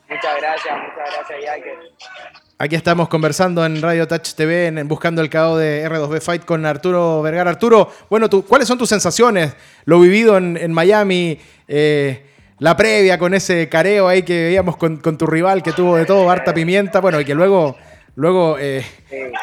Muchas 0.08 0.36
gracias, 0.40 0.74
muchas 0.78 1.14
gracias, 1.14 1.38
Jacqueline. 1.44 2.38
Aquí 2.60 2.74
estamos 2.74 3.08
conversando 3.08 3.64
en 3.64 3.80
Radio 3.80 4.08
Touch 4.08 4.34
TV, 4.34 4.66
en, 4.66 4.88
Buscando 4.88 5.22
el 5.22 5.30
KO 5.30 5.56
de 5.56 5.88
R2B 5.88 6.20
Fight 6.20 6.44
con 6.44 6.66
Arturo 6.66 7.22
Vergara. 7.22 7.50
Arturo, 7.50 7.92
bueno, 8.10 8.28
¿cuáles 8.28 8.66
son 8.66 8.78
tus 8.78 8.88
sensaciones? 8.88 9.54
Lo 9.84 10.00
vivido 10.00 10.36
en, 10.36 10.72
Miami, 10.72 11.38
eh, 11.68 12.26
la 12.58 12.76
previa 12.76 13.18
con 13.18 13.34
ese 13.34 13.68
careo 13.68 14.08
ahí 14.08 14.22
que 14.22 14.44
veíamos 14.44 14.76
con, 14.76 15.00
tu 15.00 15.26
rival 15.26 15.62
que 15.62 15.72
tuvo 15.72 15.96
de 15.96 16.06
todo, 16.06 16.30
harta 16.30 16.52
pimienta, 16.52 17.00
bueno, 17.00 17.20
y 17.20 17.24
que 17.24 17.34
luego, 17.34 17.76
luego 18.16 18.56
eh, 18.58 18.84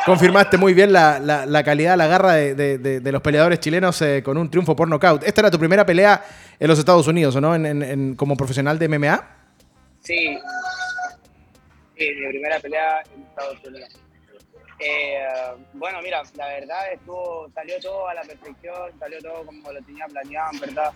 confirmaste 0.05 0.57
muy 0.57 0.74
bien 0.74 0.91
la, 0.91 1.63
calidad, 1.63 1.98
la 1.98 2.07
garra 2.07 2.34
de, 2.34 3.01
los 3.03 3.22
peleadores 3.22 3.60
chilenos 3.60 4.01
eh, 4.01 4.22
con 4.24 4.38
un 4.38 4.50
triunfo 4.50 4.75
por 4.75 4.88
nocaut. 4.88 5.24
Esta 5.24 5.41
era 5.41 5.51
tu 5.51 5.60
primera 5.60 5.86
pelea 5.86 6.24
en 6.60 6.67
los 6.67 6.79
Estados 6.79 7.07
Unidos, 7.07 7.36
¿o 7.36 7.41
no? 7.41 7.55
En, 7.55 8.15
como 8.15 8.36
profesional 8.36 8.77
de 8.77 8.88
MMA. 8.89 9.27
Sí. 10.01 10.38
sí, 11.98 12.12
mi 12.19 12.27
primera 12.27 12.60
pelea 12.60 13.01
en 13.15 13.24
Estados 13.24 13.57
Unidos. 13.65 14.04
Eh, 14.79 15.25
bueno, 15.74 16.01
mira, 16.01 16.22
la 16.36 16.48
verdad 16.48 16.91
estuvo, 16.91 17.50
salió 17.53 17.79
todo 17.79 18.08
a 18.08 18.13
la 18.13 18.22
perfección, 18.24 18.91
salió 19.00 19.22
todo 19.22 19.46
como 19.46 19.72
lo 19.72 19.82
tenía 19.84 20.05
planeado, 20.08 20.51
en 20.53 20.60
verdad. 20.60 20.91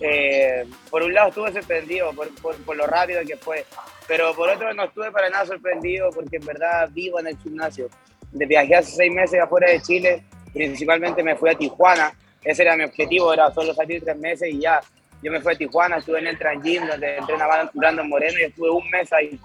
Eh, 0.00 0.64
por 0.90 1.02
un 1.02 1.12
lado 1.12 1.28
estuve 1.28 1.52
sorprendido 1.52 2.12
por, 2.12 2.28
por, 2.64 2.76
lo 2.76 2.86
rápido 2.86 3.20
que 3.26 3.36
fue, 3.36 3.64
pero 4.08 4.34
por 4.34 4.48
otro 4.48 4.72
no 4.72 4.84
estuve 4.84 5.12
para 5.12 5.28
nada 5.30 5.46
sorprendido 5.46 6.10
porque 6.10 6.36
en 6.36 6.46
verdad 6.46 6.88
vivo 6.90 7.20
en 7.20 7.28
el 7.28 7.38
gimnasio. 7.38 7.88
De 8.32 8.46
viajé 8.46 8.76
hace 8.76 8.92
seis 8.92 9.12
meses 9.12 9.40
afuera 9.40 9.70
de 9.70 9.82
Chile, 9.82 10.24
principalmente 10.52 11.22
me 11.22 11.36
fui 11.36 11.50
a 11.50 11.54
Tijuana 11.54 12.14
ese 12.44 12.62
era 12.62 12.76
mi 12.76 12.84
objetivo, 12.84 13.32
era 13.32 13.50
solo 13.52 13.72
salir 13.74 14.02
tres 14.02 14.16
meses 14.16 14.48
y 14.52 14.60
ya. 14.60 14.80
Yo 15.22 15.30
me 15.30 15.40
fui 15.40 15.52
a 15.52 15.56
Tijuana, 15.56 15.98
estuve 15.98 16.18
en 16.18 16.26
el 16.26 16.38
Transgym, 16.38 16.86
donde 16.86 17.16
entrenaba 17.16 17.70
Brandon 17.74 18.08
Moreno 18.08 18.40
y 18.40 18.44
estuve 18.44 18.70
un 18.70 18.88
mes 18.90 19.12
ahí. 19.12 19.38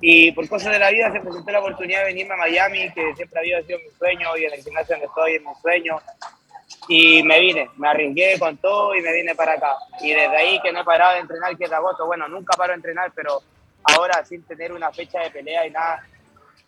Y 0.00 0.32
por 0.32 0.48
cosas 0.48 0.72
de 0.72 0.78
la 0.78 0.90
vida 0.90 1.10
se 1.10 1.20
presentó 1.20 1.50
la 1.50 1.60
oportunidad 1.60 2.00
de 2.00 2.06
venirme 2.06 2.34
a 2.34 2.38
Miami, 2.38 2.92
que 2.92 3.14
siempre 3.14 3.40
había 3.40 3.62
sido 3.62 3.78
mi 3.78 3.90
sueño 3.98 4.36
y 4.36 4.44
en 4.44 4.52
el 4.52 4.62
gimnasio 4.62 4.94
donde 4.94 5.06
estoy 5.06 5.34
es 5.34 5.42
mi 5.42 5.54
sueño. 5.62 5.96
Y 6.88 7.22
me 7.22 7.40
vine, 7.40 7.70
me 7.76 7.88
arriesgué 7.88 8.38
con 8.38 8.56
todo 8.58 8.94
y 8.94 9.00
me 9.00 9.12
vine 9.12 9.34
para 9.34 9.54
acá. 9.54 9.74
Y 10.00 10.12
desde 10.12 10.36
ahí 10.36 10.60
que 10.60 10.72
no 10.72 10.80
he 10.80 10.84
parado 10.84 11.14
de 11.14 11.20
entrenar, 11.20 11.56
que 11.56 11.64
es 11.64 11.72
agosto. 11.72 12.06
Bueno, 12.06 12.28
nunca 12.28 12.56
paro 12.56 12.72
de 12.72 12.76
entrenar, 12.76 13.10
pero 13.14 13.40
ahora 13.84 14.24
sin 14.24 14.42
tener 14.42 14.72
una 14.72 14.92
fecha 14.92 15.20
de 15.20 15.30
pelea 15.30 15.66
y 15.66 15.70
nada, 15.70 16.04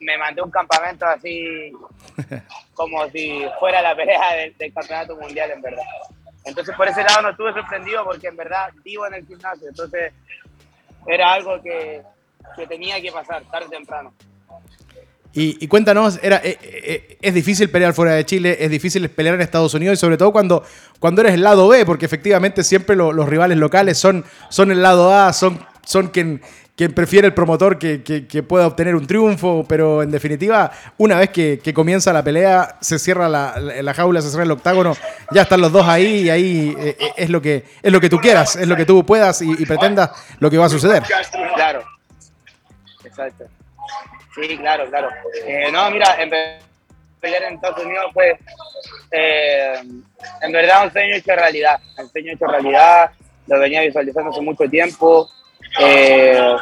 me 0.01 0.17
mandé 0.17 0.41
un 0.41 0.51
campamento 0.51 1.05
así 1.05 1.73
como 2.75 3.09
si 3.11 3.45
fuera 3.59 3.83
la 3.83 3.95
pelea 3.95 4.35
del, 4.37 4.57
del, 4.57 4.73
campeonato 4.73 5.17
mundial, 5.17 5.51
en 5.51 5.61
verdad. 5.61 5.85
Entonces, 6.45 6.75
por 6.77 6.89
ese 6.89 7.03
lado 7.03 7.23
no 7.23 7.31
estuve 7.31 7.53
sorprendido 7.53 8.05
porque 8.05 8.29
en 8.29 8.37
verdad 8.37 8.71
vivo 8.83 9.07
en 9.07 9.15
el 9.15 9.27
gimnasio. 9.27 9.69
Entonces, 9.69 10.13
era 11.07 11.33
algo 11.33 11.61
que, 11.63 12.03
que 12.57 12.67
tenía 12.67 13.01
que 13.01 13.13
pasar 13.13 13.43
tarde 13.51 13.67
o 13.67 13.71
temprano. 13.71 14.13
Y, 15.35 15.63
y, 15.63 15.69
cuéntanos, 15.69 16.19
era, 16.23 16.41
eh, 16.43 16.59
eh, 16.63 17.19
es 17.21 17.35
difícil 17.35 17.71
pelear 17.71 17.93
fuera 17.93 18.15
de 18.15 18.25
Chile, 18.25 18.57
es 18.61 18.71
difícil 18.71 19.09
pelear 19.11 19.35
en 19.35 19.43
Estados 19.43 19.75
Unidos 19.75 19.99
y 19.99 20.01
sobre 20.01 20.17
todo 20.17 20.33
cuando, 20.33 20.65
cuando 20.99 21.21
eres 21.21 21.35
el 21.35 21.43
lado 21.43 21.69
B, 21.69 21.85
porque 21.85 22.07
efectivamente 22.07 22.65
siempre 22.65 22.97
lo, 22.97 23.13
los 23.13 23.29
rivales 23.29 23.59
locales 23.59 23.99
son, 23.99 24.25
son 24.49 24.73
el 24.73 24.83
lado 24.83 25.15
A, 25.15 25.33
son, 25.35 25.65
son 25.85 26.09
quien, 26.09 26.41
quien 26.75 26.95
prefiere 26.95 27.27
el 27.27 27.35
promotor 27.35 27.79
que, 27.79 28.03
que, 28.03 28.27
que, 28.27 28.43
pueda 28.43 28.67
obtener 28.67 28.97
un 28.97 29.07
triunfo, 29.07 29.67
pero 29.69 30.03
en 30.03 30.11
definitiva, 30.11 30.73
una 30.97 31.19
vez 31.19 31.31
que, 31.31 31.61
que 31.63 31.75
comienza 31.75 32.13
la 32.13 32.25
pelea, 32.25 32.77
se 32.81 32.99
cierra 32.99 33.29
la, 33.29 33.59
la, 33.59 33.95
jaula, 33.95 34.23
se 34.23 34.31
cierra 34.31 34.45
el 34.45 34.51
octágono, 34.51 34.97
ya 35.31 35.43
están 35.43 35.61
los 35.61 35.71
dos 35.71 35.87
ahí 35.87 36.23
y 36.23 36.31
ahí 36.31 36.77
eh, 36.79 36.97
es, 37.17 37.29
lo 37.29 37.43
que, 37.43 37.65
es 37.83 37.93
lo 37.93 38.01
que 38.01 38.09
tú 38.09 38.19
quieras, 38.19 38.57
es 38.57 38.67
lo 38.67 38.77
que 38.77 38.87
tú 38.87 39.05
puedas 39.05 39.43
y, 39.43 39.51
y 39.51 39.67
pretendas 39.67 40.11
lo 40.41 40.51
que 40.51 40.57
va 40.57 40.67
a 40.67 40.71
suceder. 40.71 41.03
Claro, 41.55 41.83
Sí, 44.35 44.57
claro, 44.59 44.89
claro. 44.89 45.09
Eh, 45.47 45.71
no, 45.73 45.91
mira, 45.91 46.17
pelear 47.21 47.43
en 47.45 47.55
Estados 47.55 47.85
Unidos 47.85 48.07
fue, 48.13 48.39
eh, 49.11 49.75
en 50.43 50.53
verdad, 50.53 50.85
un 50.85 50.93
sueño 50.93 51.17
hecho 51.17 51.35
realidad. 51.35 51.81
Un 51.99 52.11
sueño 52.11 52.33
hecho 52.33 52.47
realidad, 52.47 53.11
lo 53.47 53.59
venía 53.59 53.83
visualizando 53.83 54.31
hace 54.31 54.41
mucho 54.41 54.69
tiempo. 54.69 55.29
Eh, 55.81 56.57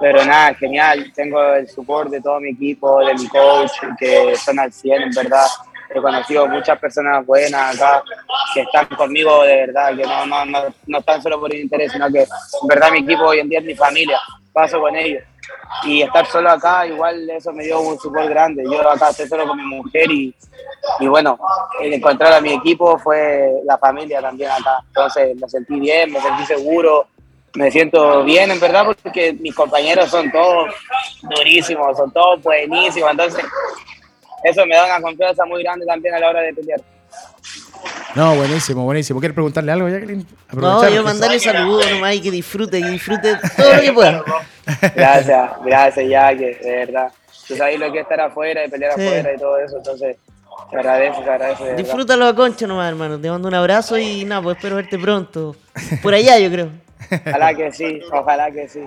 pero 0.00 0.24
nada, 0.24 0.54
genial. 0.54 1.12
Tengo 1.14 1.54
el 1.54 1.68
support 1.68 2.10
de 2.10 2.20
todo 2.20 2.40
mi 2.40 2.50
equipo, 2.50 3.04
de 3.04 3.14
mi 3.14 3.28
coach, 3.28 3.72
que 3.98 4.34
son 4.36 4.58
al 4.58 4.72
100, 4.72 5.02
en 5.02 5.10
verdad. 5.10 5.46
He 5.94 6.00
conocido 6.00 6.48
muchas 6.48 6.78
personas 6.78 7.24
buenas 7.24 7.76
acá 7.76 8.02
que 8.52 8.62
están 8.62 8.86
conmigo 8.86 9.44
de 9.44 9.66
verdad, 9.66 9.96
que 9.96 10.02
no, 10.02 10.26
no, 10.26 10.44
no, 10.44 10.74
no 10.86 10.98
están 10.98 11.22
solo 11.22 11.38
por 11.38 11.54
interés, 11.54 11.92
sino 11.92 12.10
que 12.10 12.22
en 12.22 12.68
verdad 12.68 12.90
mi 12.90 12.98
equipo 12.98 13.22
hoy 13.22 13.38
en 13.38 13.48
día 13.48 13.60
es 13.60 13.64
mi 13.64 13.74
familia. 13.74 14.18
Paso 14.52 14.80
con 14.80 14.96
ellos 14.96 15.22
y 15.84 16.02
estar 16.02 16.26
solo 16.26 16.50
acá, 16.50 16.86
igual 16.86 17.28
eso 17.30 17.52
me 17.52 17.64
dio 17.64 17.80
un 17.80 17.98
support 17.98 18.28
grande. 18.28 18.64
Yo 18.64 18.88
acá 18.88 19.10
estoy 19.10 19.28
solo 19.28 19.46
con 19.46 19.56
mi 19.56 19.64
mujer 19.64 20.10
y, 20.10 20.34
y 21.00 21.06
bueno, 21.06 21.38
el 21.80 21.92
encontrar 21.92 22.32
a 22.32 22.40
mi 22.40 22.52
equipo 22.52 22.98
fue 22.98 23.52
la 23.64 23.78
familia 23.78 24.20
también 24.20 24.50
acá. 24.50 24.78
Entonces 24.88 25.36
me 25.40 25.48
sentí 25.48 25.78
bien, 25.78 26.12
me 26.12 26.20
sentí 26.20 26.44
seguro, 26.46 27.06
me 27.54 27.70
siento 27.70 28.24
bien 28.24 28.50
en 28.50 28.60
verdad 28.60 28.86
porque 29.02 29.32
mis 29.34 29.54
compañeros 29.54 30.10
son 30.10 30.30
todos 30.30 30.74
durísimos, 31.22 31.96
son 31.96 32.10
todos 32.10 32.42
buenísimos. 32.42 33.10
Entonces 33.10 33.44
eso 34.44 34.66
me 34.66 34.76
da 34.76 34.86
una 34.86 35.00
confianza 35.00 35.44
muy 35.44 35.62
grande 35.62 35.86
también 35.86 36.14
a 36.14 36.20
la 36.20 36.30
hora 36.30 36.40
de 36.40 36.54
pelear. 36.54 36.80
No, 38.16 38.34
buenísimo, 38.34 38.82
buenísimo. 38.84 39.20
¿Quieres 39.20 39.34
preguntarle 39.34 39.72
algo, 39.72 39.90
Jacqueline? 39.90 40.26
No, 40.52 40.88
yo 40.88 41.02
mandarle 41.02 41.38
saludos 41.38 41.90
nomás 41.90 42.14
y 42.14 42.22
que 42.22 42.30
disfrute, 42.30 42.80
que 42.80 42.88
disfrute 42.88 43.36
todo 43.54 43.74
lo 43.74 43.80
que 43.82 43.92
pueda. 43.92 44.24
Gracias, 44.94 45.50
gracias, 45.62 46.08
Jackie, 46.08 46.44
de 46.44 46.76
verdad. 46.86 47.12
Tú 47.46 47.54
sabes 47.54 47.78
lo 47.78 47.92
que 47.92 47.98
es 47.98 48.02
estar 48.04 48.18
afuera 48.22 48.64
y 48.64 48.70
pelear 48.70 48.94
sí. 48.94 49.06
afuera 49.06 49.32
y 49.34 49.38
todo 49.38 49.58
eso, 49.58 49.76
entonces 49.76 50.16
te 50.70 50.76
agradece, 50.78 51.22
te 51.22 51.30
agradece. 51.30 51.64
De 51.64 51.76
Disfrútalo 51.76 52.26
a 52.26 52.34
concha 52.34 52.66
nomás, 52.66 52.88
hermano. 52.88 53.20
Te 53.20 53.30
mando 53.30 53.48
un 53.48 53.54
abrazo 53.54 53.98
y 53.98 54.24
nada, 54.24 54.40
pues 54.40 54.56
espero 54.56 54.76
verte 54.76 54.98
pronto. 54.98 55.54
Por 56.02 56.14
allá, 56.14 56.38
yo 56.38 56.50
creo. 56.50 56.70
Ojalá 57.26 57.54
que 57.54 57.70
sí, 57.70 58.00
ojalá 58.10 58.50
que 58.50 58.66
sí. 58.66 58.80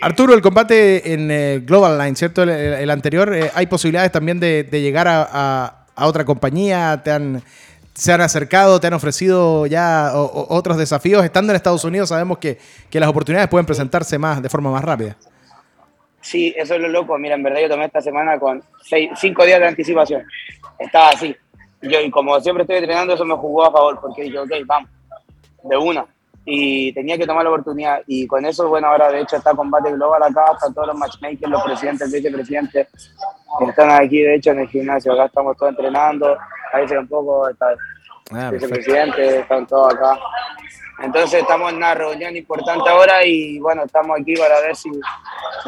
Arturo, 0.00 0.32
el 0.32 0.40
combate 0.40 1.12
en 1.12 1.30
eh, 1.30 1.60
Global 1.62 1.98
Line, 1.98 2.16
¿cierto? 2.16 2.42
El, 2.42 2.48
el 2.48 2.90
anterior, 2.90 3.32
eh, 3.34 3.50
¿hay 3.54 3.66
posibilidades 3.66 4.10
también 4.10 4.40
de, 4.40 4.64
de 4.64 4.80
llegar 4.80 5.06
a, 5.06 5.28
a, 5.30 5.86
a, 5.94 6.06
otra 6.06 6.24
compañía? 6.24 7.00
¿Te 7.04 7.12
han, 7.12 7.42
¿Se 7.96 8.12
han 8.12 8.20
acercado, 8.20 8.78
te 8.78 8.88
han 8.88 8.92
ofrecido 8.92 9.66
ya 9.66 10.12
o, 10.14 10.24
o, 10.24 10.54
otros 10.54 10.76
desafíos? 10.76 11.24
Estando 11.24 11.52
en 11.52 11.56
Estados 11.56 11.82
Unidos 11.82 12.10
sabemos 12.10 12.36
que, 12.36 12.58
que, 12.90 13.00
las 13.00 13.08
oportunidades 13.08 13.48
pueden 13.48 13.64
presentarse 13.64 14.18
más 14.18 14.42
de 14.42 14.50
forma 14.50 14.70
más 14.70 14.84
rápida. 14.84 15.16
Sí, 16.20 16.52
eso 16.58 16.74
es 16.74 16.80
lo 16.80 16.88
loco. 16.88 17.16
Mira, 17.16 17.36
en 17.36 17.42
verdad 17.42 17.60
yo 17.60 17.68
tomé 17.70 17.86
esta 17.86 18.02
semana 18.02 18.38
con 18.38 18.62
seis, 18.82 19.10
cinco 19.16 19.46
días 19.46 19.60
de 19.60 19.68
anticipación. 19.68 20.24
Estaba 20.78 21.08
así. 21.10 21.34
Yo, 21.80 22.00
y 22.00 22.10
como 22.10 22.38
siempre 22.40 22.62
estoy 22.62 22.76
entrenando, 22.76 23.14
eso 23.14 23.24
me 23.24 23.34
jugó 23.34 23.64
a 23.64 23.72
favor, 23.72 23.98
porque 24.00 24.24
dije, 24.24 24.38
ok, 24.38 24.50
vamos, 24.66 24.90
de 25.62 25.76
una 25.76 26.06
y 26.48 26.92
tenía 26.92 27.18
que 27.18 27.26
tomar 27.26 27.42
la 27.42 27.50
oportunidad. 27.50 28.02
Y 28.06 28.26
con 28.26 28.46
eso, 28.46 28.68
bueno, 28.68 28.86
ahora 28.86 29.10
de 29.10 29.20
hecho 29.20 29.36
está 29.36 29.52
Combate 29.52 29.92
Global 29.92 30.22
acá, 30.22 30.52
están 30.54 30.72
todos 30.72 30.86
los 30.86 30.96
matchmakers, 30.96 31.50
los 31.50 31.62
presidentes, 31.64 32.12
vicepresidentes, 32.12 32.88
están 33.68 33.90
aquí 33.90 34.20
de 34.20 34.36
hecho 34.36 34.52
en 34.52 34.60
el 34.60 34.68
gimnasio, 34.68 35.12
acá 35.12 35.24
estamos 35.24 35.56
todos 35.56 35.70
entrenando, 35.70 36.38
ahí 36.72 36.88
se 36.88 36.98
un 36.98 37.08
poco, 37.08 37.48
está 37.48 37.74
ah, 38.32 38.50
vicepresidente, 38.50 39.40
están 39.40 39.66
todos 39.66 39.94
acá. 39.94 40.18
Entonces 41.02 41.40
estamos 41.40 41.70
en 41.70 41.76
una 41.76 41.94
reunión 41.94 42.36
importante 42.36 42.88
ahora 42.88 43.24
y 43.24 43.58
bueno, 43.58 43.84
estamos 43.84 44.18
aquí 44.18 44.34
para 44.34 44.60
ver 44.60 44.74
si, 44.74 44.90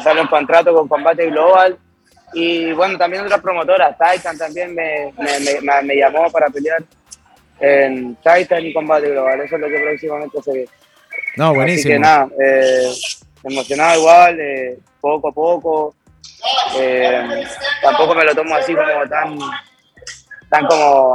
sale 0.03 0.21
un 0.21 0.27
contrato 0.27 0.73
con 0.73 0.87
Combate 0.87 1.27
Global. 1.27 1.77
Y 2.33 2.71
bueno, 2.73 2.97
también 2.97 3.23
otras 3.23 3.41
promotoras, 3.41 3.95
Titan 3.97 4.37
también 4.37 4.73
me, 4.75 5.11
me, 5.17 5.61
me, 5.61 5.81
me 5.81 5.95
llamó 5.95 6.29
para 6.31 6.47
pelear 6.49 6.83
en 7.59 8.15
Titan 8.15 8.65
y 8.65 8.73
Combate 8.73 9.09
Global. 9.09 9.41
Eso 9.41 9.55
es 9.55 9.61
lo 9.61 9.67
que 9.67 9.79
próximamente 9.79 10.41
se 10.41 10.51
ve. 10.51 10.69
No, 11.35 11.53
buenísimo. 11.53 11.79
Así 11.79 11.89
que 11.93 11.99
nada, 11.99 12.27
eh, 12.39 12.91
emocionado 13.43 13.99
igual, 13.99 14.39
eh, 14.39 14.79
poco 14.99 15.29
a 15.29 15.31
poco. 15.31 15.95
Eh, 16.77 17.43
tampoco 17.81 18.15
me 18.15 18.23
lo 18.25 18.35
tomo 18.35 18.55
así 18.55 18.73
como 18.73 19.07
tan, 19.09 19.37
tan 20.49 20.65
como 20.65 21.13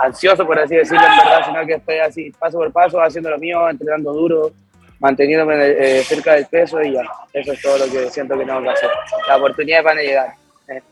ansioso, 0.00 0.46
por 0.46 0.58
así 0.58 0.76
decirlo, 0.76 1.06
en 1.06 1.16
verdad, 1.16 1.46
sino 1.46 1.66
que 1.66 1.74
estoy 1.74 1.98
así 1.98 2.30
paso 2.38 2.58
por 2.58 2.72
paso, 2.72 3.00
haciendo 3.00 3.30
lo 3.30 3.38
mío, 3.38 3.68
entrenando 3.68 4.12
duro, 4.12 4.52
manteniéndome 5.00 5.54
eh, 5.56 6.02
cerca 6.04 6.34
del 6.34 6.46
peso 6.46 6.82
y 6.82 6.92
ya. 6.92 7.02
Eso 7.32 7.52
es 7.52 7.62
todo 7.62 7.78
lo 7.78 7.86
que 7.86 8.10
siento 8.10 8.38
que 8.38 8.44
tengo 8.44 8.62
que 8.62 8.70
hacer. 8.70 8.90
Las 9.26 9.38
oportunidades 9.38 9.84
van 9.84 9.98
a 9.98 10.02
llegar. 10.02 10.34
Eh. 10.68 10.82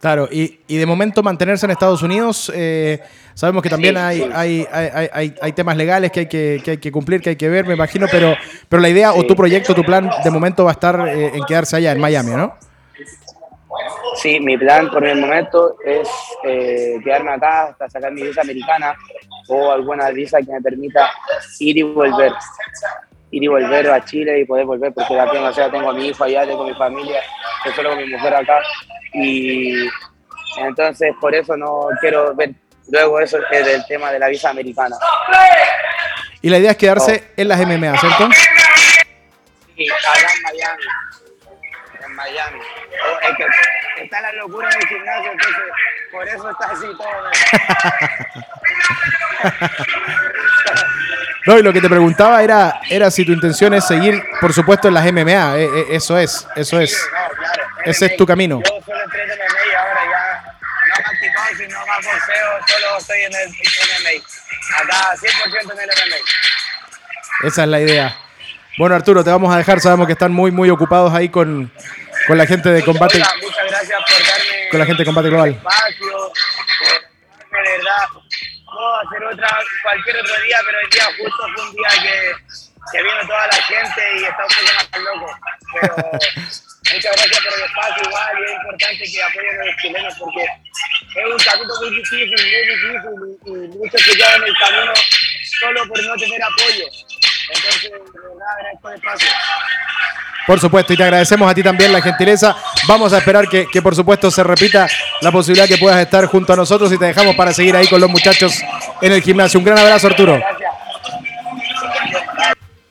Claro, 0.00 0.28
y, 0.30 0.60
y, 0.66 0.76
de 0.76 0.86
momento 0.86 1.22
mantenerse 1.22 1.66
en 1.66 1.70
Estados 1.70 2.02
Unidos, 2.02 2.52
eh, 2.54 3.00
sabemos 3.34 3.62
que 3.62 3.70
también 3.70 3.96
hay. 3.96 4.22
Hay, 4.34 4.66
hay, 4.70 5.08
hay, 5.12 5.34
hay, 5.40 5.52
temas 5.52 5.76
legales 5.76 6.10
que 6.10 6.20
hay 6.20 6.26
que, 6.26 6.60
que 6.64 6.72
hay 6.72 6.78
que, 6.78 6.92
cumplir, 6.92 7.20
que 7.20 7.30
hay 7.30 7.36
que 7.36 7.48
ver, 7.48 7.66
me 7.66 7.74
imagino, 7.74 8.06
pero, 8.10 8.34
pero 8.68 8.82
la 8.82 8.88
idea 8.88 9.12
sí. 9.12 9.20
o 9.20 9.26
tu 9.26 9.34
proyecto, 9.34 9.74
tu 9.74 9.84
plan 9.84 10.10
de 10.22 10.30
momento 10.30 10.64
va 10.64 10.70
a 10.70 10.74
estar 10.74 11.08
eh, 11.08 11.32
en 11.34 11.44
quedarse 11.44 11.76
allá, 11.76 11.92
en 11.92 12.00
Miami, 12.00 12.32
¿no? 12.32 12.54
Sí, 14.16 14.40
mi 14.40 14.56
plan 14.56 14.90
por 14.90 15.04
el 15.04 15.20
momento 15.20 15.76
es 15.84 16.08
eh, 16.44 16.96
quedarme 17.02 17.32
acá 17.32 17.64
hasta 17.64 17.88
sacar 17.90 18.12
mi 18.12 18.22
visa 18.22 18.42
americana 18.42 18.96
o 19.48 19.70
alguna 19.70 20.10
visa 20.10 20.38
que 20.38 20.52
me 20.52 20.60
permita 20.60 21.10
ir 21.60 21.78
y 21.78 21.82
volver. 21.82 22.32
Ir 23.30 23.42
y 23.42 23.48
volver 23.48 23.90
a 23.90 24.04
Chile 24.04 24.40
y 24.40 24.44
poder 24.44 24.64
volver, 24.64 24.92
porque 24.92 25.14
la 25.14 25.30
tengo, 25.30 25.46
o 25.46 25.52
sea, 25.52 25.70
tengo 25.70 25.90
a 25.90 25.92
mi 25.92 26.08
hijo 26.08 26.24
allá, 26.24 26.46
tengo 26.46 26.64
mi 26.64 26.74
familia, 26.74 27.20
estoy 27.58 27.72
solo 27.72 27.90
con 27.90 27.98
mi 27.98 28.06
mujer 28.06 28.34
acá. 28.34 28.60
Y 29.12 29.88
entonces 30.58 31.12
por 31.20 31.34
eso 31.34 31.56
no 31.56 31.88
quiero 32.00 32.34
ver 32.34 32.54
luego 32.88 33.20
eso 33.20 33.38
es 33.50 33.66
del 33.66 33.84
tema 33.86 34.12
de 34.12 34.18
la 34.18 34.28
visa 34.28 34.50
americana. 34.50 34.96
Y 36.42 36.50
la 36.50 36.58
idea 36.58 36.72
es 36.72 36.76
quedarse 36.76 37.24
oh. 37.26 37.32
en 37.40 37.48
las 37.48 37.58
MMA, 37.60 37.98
¿cierto? 37.98 38.28
Sí, 39.76 39.88
acá 39.90 40.18
en 40.20 40.42
Miami. 40.42 40.82
En 42.14 42.16
Miami. 42.16 42.60
Es 43.22 43.36
que 43.36 44.02
está 44.04 44.20
la 44.20 44.32
locura 44.34 44.68
del 44.68 44.86
gimnasio, 44.86 45.32
entonces 45.32 45.64
por 46.12 46.28
eso 46.28 46.50
está 46.50 46.66
así 46.70 46.86
todo. 46.96 47.30
No, 51.46 51.58
y 51.58 51.62
lo 51.62 51.74
que 51.74 51.82
te 51.82 51.90
preguntaba 51.90 52.42
era, 52.42 52.80
era 52.88 53.10
si 53.10 53.22
tu 53.22 53.32
intención 53.32 53.74
es 53.74 53.86
seguir, 53.86 54.24
por 54.40 54.54
supuesto, 54.54 54.88
en 54.88 54.94
las 54.94 55.04
MMA. 55.04 55.58
Eh, 55.58 55.64
eh, 55.64 55.86
eso 55.90 56.16
es, 56.16 56.48
eso 56.56 56.80
es. 56.80 56.92
Sí, 56.92 56.96
no, 57.12 57.36
claro. 57.36 57.62
Ese 57.84 58.06
es 58.06 58.16
tu 58.16 58.24
camino. 58.24 58.62
Yo 58.64 58.80
solo 58.82 59.04
entreno 59.04 59.34
en 59.34 59.38
MMA 59.40 59.66
y 59.70 59.74
ahora 59.74 60.00
ya 60.10 60.42
no 60.88 60.94
más 61.04 61.20
kickboxing, 61.20 61.68
no 61.68 61.86
más 61.86 61.96
boxeo, 61.98 62.48
solo 62.66 62.96
estoy 62.98 63.20
en 63.20 63.34
el 63.34 63.48
MMA. 63.50 64.24
Acá 64.80 65.16
100% 65.16 65.72
en 65.74 65.80
el 65.80 65.86
MMA. 65.86 66.16
Esa 67.46 67.62
es 67.64 67.68
la 67.68 67.80
idea. 67.80 68.16
Bueno, 68.76 68.96
Arturo, 68.96 69.22
te 69.22 69.30
vamos 69.30 69.54
a 69.54 69.58
dejar. 69.58 69.80
Sabemos 69.80 70.06
que 70.06 70.14
están 70.14 70.32
muy, 70.32 70.50
muy 70.50 70.68
ocupados 70.68 71.14
ahí 71.14 71.28
con, 71.28 71.70
con 72.26 72.38
la 72.38 72.46
gente 72.46 72.68
de 72.70 72.84
combate. 72.84 73.16
Oiga, 73.16 73.32
muchas 73.42 73.66
gracias 73.68 74.00
por 74.00 74.26
darme 74.26 74.68
con 74.70 74.80
la 74.80 74.86
gente 74.86 75.02
de 75.02 75.06
combate 75.06 75.28
global. 75.28 75.50
Espacio, 75.50 76.32
por, 77.50 77.62
de 77.62 77.70
verdad 77.70 78.08
puedo 78.74 78.96
hacer 79.00 79.24
otra 79.24 79.58
cualquier 79.82 80.16
otro 80.16 80.34
día, 80.42 80.58
pero 80.66 80.80
el 80.80 80.90
día 80.90 81.04
justo 81.18 81.46
fue 81.54 81.68
un 81.68 81.72
día 81.74 81.90
que, 82.02 82.34
que 82.92 83.02
vino 83.02 83.20
toda 83.26 83.46
la 83.46 83.62
gente 83.62 84.02
y 84.18 84.24
está 84.24 84.42
un 84.42 84.54
poco 84.54 84.70
más 84.74 85.02
loco. 85.02 85.38
Pero 85.80 85.96
muchas 86.94 87.12
gracias 87.16 87.40
por 87.44 87.54
el 87.54 87.64
espacio 87.64 88.02
igual 88.08 88.32
y 88.38 88.44
es 88.44 88.52
importante 88.52 89.04
que 89.04 89.22
apoyen 89.22 89.60
a 89.60 89.64
los 89.64 89.76
chilenos 89.76 90.14
porque 90.18 90.42
es 90.42 91.24
un 91.24 91.38
camino 91.38 91.74
muy 91.80 91.90
difícil, 91.96 92.28
muy 92.28 92.66
difícil 92.66 93.14
y, 93.46 93.50
y 93.50 93.78
muchos 93.78 94.00
se 94.02 94.16
quedan 94.16 94.42
en 94.42 94.48
el 94.48 94.56
camino 94.56 94.92
solo 95.60 95.88
por 95.88 96.02
no 96.02 96.16
tener 96.16 96.42
apoyo. 96.42 96.86
Entonces, 97.50 97.90
de 97.90 98.20
verdad, 98.20 98.48
agradezco 98.56 98.88
el 98.88 98.94
espacio. 98.96 99.28
Por 100.46 100.60
supuesto, 100.60 100.92
y 100.92 100.96
te 100.96 101.02
agradecemos 101.04 101.50
a 101.50 101.54
ti 101.54 101.62
también 101.62 101.92
la 101.92 102.02
gentileza. 102.02 102.54
Vamos 102.86 103.12
a 103.12 103.18
esperar 103.18 103.48
que, 103.48 103.66
que, 103.72 103.80
por 103.80 103.94
supuesto 103.96 104.30
se 104.30 104.42
repita 104.44 104.86
la 105.22 105.32
posibilidad 105.32 105.66
que 105.66 105.78
puedas 105.78 105.98
estar 106.00 106.26
junto 106.26 106.52
a 106.52 106.56
nosotros 106.56 106.92
y 106.92 106.98
te 106.98 107.06
dejamos 107.06 107.34
para 107.34 107.52
seguir 107.52 107.74
ahí 107.76 107.86
con 107.88 108.00
los 108.00 108.10
muchachos 108.10 108.60
en 109.00 109.12
el 109.12 109.22
gimnasio. 109.22 109.58
Un 109.58 109.64
gran 109.64 109.78
abrazo, 109.78 110.06
Arturo. 110.08 110.38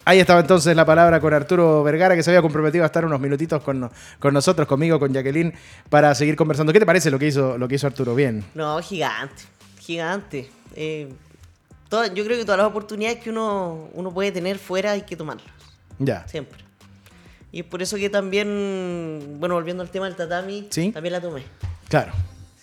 Ahí 0.05 0.19
estaba 0.19 0.41
entonces 0.41 0.75
la 0.75 0.83
palabra 0.86 1.22
con 1.22 1.33
Arturo 1.33 1.81
Vergara, 1.81 2.13
que 2.15 2.24
se 2.24 2.29
había 2.29 2.41
comprometido 2.41 2.83
a 2.83 2.88
estar 2.88 3.05
unos 3.05 3.22
minutitos 3.22 3.63
con, 3.63 3.89
con 4.19 4.33
nosotros, 4.33 4.67
conmigo, 4.67 5.00
con 5.00 5.13
Jacqueline, 5.13 5.53
para 5.89 6.13
seguir 6.13 6.36
conversando. 6.36 6.74
¿Qué 6.74 6.79
te 6.79 6.86
parece 6.86 7.10
lo 7.10 7.17
que 7.17 7.27
hizo, 7.27 7.57
lo 7.57 7.67
que 7.69 7.75
hizo 7.75 7.88
Arturo? 7.88 8.13
Bien. 8.13 8.43
No, 8.53 8.81
gigante, 8.81 9.43
gigante. 9.79 10.51
Eh, 10.75 11.07
toda- 11.88 12.07
yo 12.07 12.25
creo 12.25 12.38
que 12.38 12.43
todas 12.43 12.57
las 12.57 12.67
oportunidades 12.67 13.19
que 13.19 13.29
uno, 13.29 13.88
uno 13.93 14.12
puede 14.13 14.33
tener 14.33 14.57
fuera 14.60 14.91
hay 14.91 15.03
que 15.03 15.15
tomarlas, 15.15 15.45
Ya. 16.00 16.27
siempre. 16.27 16.60
Y 17.53 17.60
es 17.60 17.65
por 17.65 17.81
eso 17.83 17.98
que 17.98 18.10
también, 18.10 19.38
bueno, 19.39 19.53
volviendo 19.55 19.83
al 19.83 19.89
tema 19.91 20.07
del 20.07 20.15
tatami, 20.15 20.67
Sí. 20.72 20.91
también 20.91 21.13
la 21.13 21.22
tomé. 21.22 21.43
Claro. 21.88 22.12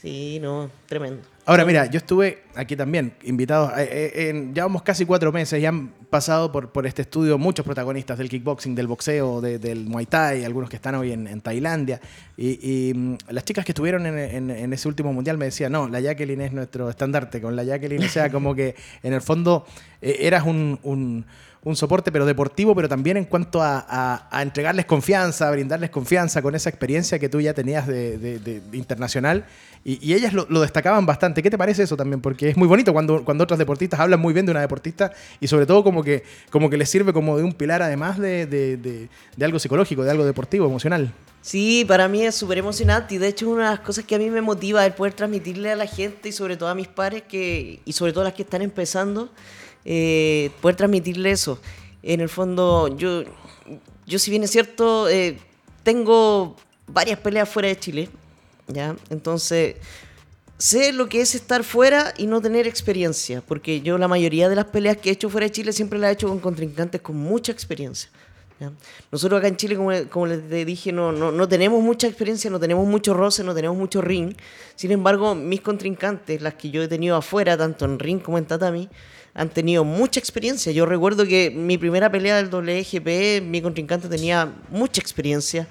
Sí, 0.02 0.38
no, 0.42 0.68
tremendo. 0.86 1.22
Ahora, 1.46 1.64
mira, 1.64 1.86
yo 1.86 1.98
estuve 1.98 2.42
aquí 2.54 2.76
también, 2.76 3.14
invitado. 3.24 3.70
eh, 3.76 3.88
eh, 4.14 4.28
en- 4.30 4.54
llevamos 4.54 4.82
casi 4.82 5.04
cuatro 5.06 5.32
meses 5.32 5.60
y 5.60 5.66
han 5.66 5.88
pasado 6.10 6.50
por, 6.50 6.70
por 6.70 6.86
este 6.86 7.02
estudio 7.02 7.38
muchos 7.38 7.64
protagonistas 7.64 8.18
del 8.18 8.28
kickboxing, 8.28 8.74
del 8.74 8.86
boxeo, 8.86 9.40
de- 9.40 9.58
del 9.58 9.86
muay 9.86 10.06
thai, 10.06 10.44
algunos 10.44 10.68
que 10.68 10.76
están 10.76 10.94
hoy 10.96 11.12
en, 11.12 11.26
en 11.26 11.40
Tailandia. 11.40 12.00
Y, 12.36 12.58
y, 12.90 12.94
mm, 12.94 13.16
las 13.30 13.44
chicas 13.44 13.64
que 13.64 13.72
estuvieron 13.72 14.06
en, 14.06 14.50
en- 14.50 14.72
ese 14.72 14.88
último 14.88 15.12
mundial 15.12 15.38
me 15.38 15.44
decían, 15.46 15.72
no, 15.72 15.88
la 15.88 16.00
Jacqueline 16.00 16.40
es 16.40 16.52
nuestro 16.52 16.90
estandarte. 16.90 17.40
Con 17.40 17.54
la 17.56 17.64
Jacqueline, 17.64 18.04
o 18.04 18.08
sea, 18.08 18.30
como 18.32 18.54
que 18.54 18.74
en 19.02 19.12
el 19.12 19.20
fondo 19.20 19.64
eh, 20.02 20.16
eras 20.20 20.44
un, 20.46 20.78
un- 20.82 21.24
un 21.62 21.76
soporte, 21.76 22.10
pero 22.10 22.24
deportivo, 22.24 22.74
pero 22.74 22.88
también 22.88 23.18
en 23.18 23.26
cuanto 23.26 23.62
a, 23.62 23.84
a- 23.86 24.28
a 24.30 24.40
entregarles 24.42 24.86
confianza, 24.86 25.46
a 25.46 25.50
brindarles 25.50 25.90
confianza 25.90 26.40
con 26.40 26.54
esa 26.54 26.70
experiencia 26.70 27.18
que 27.18 27.28
tú 27.28 27.38
ya 27.38 27.52
tenías 27.52 27.86
de- 27.86 28.16
de- 28.16 28.38
de 28.38 28.62
internacional. 28.72 29.44
Y, 29.84 29.98
y 30.06 30.14
ellas 30.14 30.32
lo, 30.32 30.46
lo 30.48 30.60
destacaban 30.62 31.04
bastante. 31.04 31.42
¿Qué 31.42 31.50
te 31.50 31.58
parece 31.58 31.82
eso 31.82 31.96
también? 31.98 32.20
Porque 32.22 32.39
es 32.48 32.56
muy 32.56 32.66
bonito 32.66 32.92
cuando, 32.92 33.24
cuando 33.24 33.44
otros 33.44 33.58
deportistas 33.58 34.00
hablan 34.00 34.18
muy 34.18 34.32
bien 34.32 34.46
de 34.46 34.52
una 34.52 34.60
deportista 34.62 35.12
y 35.40 35.46
sobre 35.46 35.66
todo 35.66 35.84
como 35.84 36.02
que, 36.02 36.24
como 36.50 36.70
que 36.70 36.76
les 36.78 36.88
sirve 36.88 37.12
como 37.12 37.36
de 37.36 37.44
un 37.44 37.52
pilar 37.52 37.82
además 37.82 38.18
de, 38.18 38.46
de- 38.46 38.76
de- 38.78 39.08
de 39.36 39.44
algo 39.44 39.58
psicológico, 39.58 40.02
de 40.02 40.10
algo 40.10 40.24
deportivo, 40.24 40.64
emocional. 40.66 41.12
Sí, 41.42 41.84
para 41.88 42.06
mí 42.08 42.22
es 42.22 42.34
súper 42.34 42.58
emocionante 42.58 43.14
y 43.14 43.18
de 43.18 43.28
hecho 43.28 43.46
es 43.46 43.52
una 43.52 43.64
de 43.70 43.76
las 43.76 43.80
cosas 43.80 44.04
que 44.04 44.14
a 44.14 44.18
mí 44.18 44.28
me 44.30 44.40
motiva 44.42 44.84
el 44.84 44.92
poder 44.92 45.14
transmitirle 45.14 45.70
a 45.70 45.76
la 45.76 45.86
gente 45.86 46.28
y 46.28 46.32
sobre 46.32 46.56
todo 46.56 46.68
a 46.68 46.74
mis 46.74 46.88
pares 46.88 47.22
que, 47.22 47.80
y 47.84 47.92
sobre 47.92 48.12
todo 48.12 48.22
a 48.22 48.24
las 48.24 48.34
que 48.34 48.42
están 48.42 48.62
empezando, 48.62 49.30
eh, 49.84 50.50
poder 50.60 50.76
transmitirle 50.76 51.30
eso. 51.30 51.58
En 52.02 52.20
el 52.20 52.28
fondo, 52.28 52.94
yo, 52.96 53.24
yo 54.06 54.18
si 54.18 54.30
bien 54.30 54.42
es 54.44 54.50
cierto, 54.50 55.08
eh, 55.08 55.38
tengo 55.82 56.56
varias 56.86 57.18
peleas 57.20 57.48
fuera 57.48 57.68
de 57.68 57.78
Chile, 57.78 58.08
¿ya? 58.68 58.94
Entonces, 59.08 59.76
sé 60.60 60.92
lo 60.92 61.08
que 61.08 61.22
es 61.22 61.34
estar 61.34 61.64
fuera 61.64 62.12
y 62.18 62.26
no 62.26 62.40
tener 62.40 62.66
experiencia, 62.66 63.40
porque 63.40 63.80
yo 63.80 63.96
la 63.96 64.08
mayoría 64.08 64.48
de 64.48 64.56
las 64.56 64.66
peleas 64.66 64.98
que 64.98 65.08
he 65.08 65.12
hecho 65.12 65.30
fuera 65.30 65.46
de 65.46 65.52
Chile 65.52 65.72
siempre 65.72 65.98
las 65.98 66.10
he 66.10 66.12
hecho 66.12 66.28
con 66.28 66.38
contrincantes 66.38 67.00
con 67.00 67.16
mucha 67.16 67.50
experiencia. 67.50 68.10
Nosotros 69.10 69.38
acá 69.38 69.48
en 69.48 69.56
Chile, 69.56 69.74
como, 69.74 69.90
como 70.10 70.26
les 70.26 70.66
dije, 70.66 70.92
no, 70.92 71.12
no, 71.12 71.32
no 71.32 71.48
tenemos 71.48 71.82
mucha 71.82 72.06
experiencia, 72.06 72.50
no 72.50 72.60
tenemos 72.60 72.86
mucho 72.86 73.14
roce, 73.14 73.42
no 73.42 73.54
tenemos 73.54 73.78
mucho 73.78 74.02
ring. 74.02 74.34
Sin 74.76 74.90
embargo, 74.90 75.34
mis 75.34 75.62
contrincantes, 75.62 76.42
las 76.42 76.54
que 76.54 76.68
yo 76.68 76.82
he 76.82 76.88
tenido 76.88 77.16
afuera, 77.16 77.56
tanto 77.56 77.86
en 77.86 77.98
ring 77.98 78.20
como 78.20 78.36
en 78.36 78.44
tatami, 78.44 78.90
han 79.32 79.48
tenido 79.48 79.82
mucha 79.82 80.20
experiencia. 80.20 80.72
Yo 80.72 80.84
recuerdo 80.84 81.24
que 81.24 81.50
mi 81.50 81.78
primera 81.78 82.10
pelea 82.12 82.36
del 82.36 82.48
WGP, 82.48 83.42
mi 83.42 83.62
contrincante 83.62 84.08
tenía 84.08 84.52
mucha 84.68 85.00
experiencia. 85.00 85.66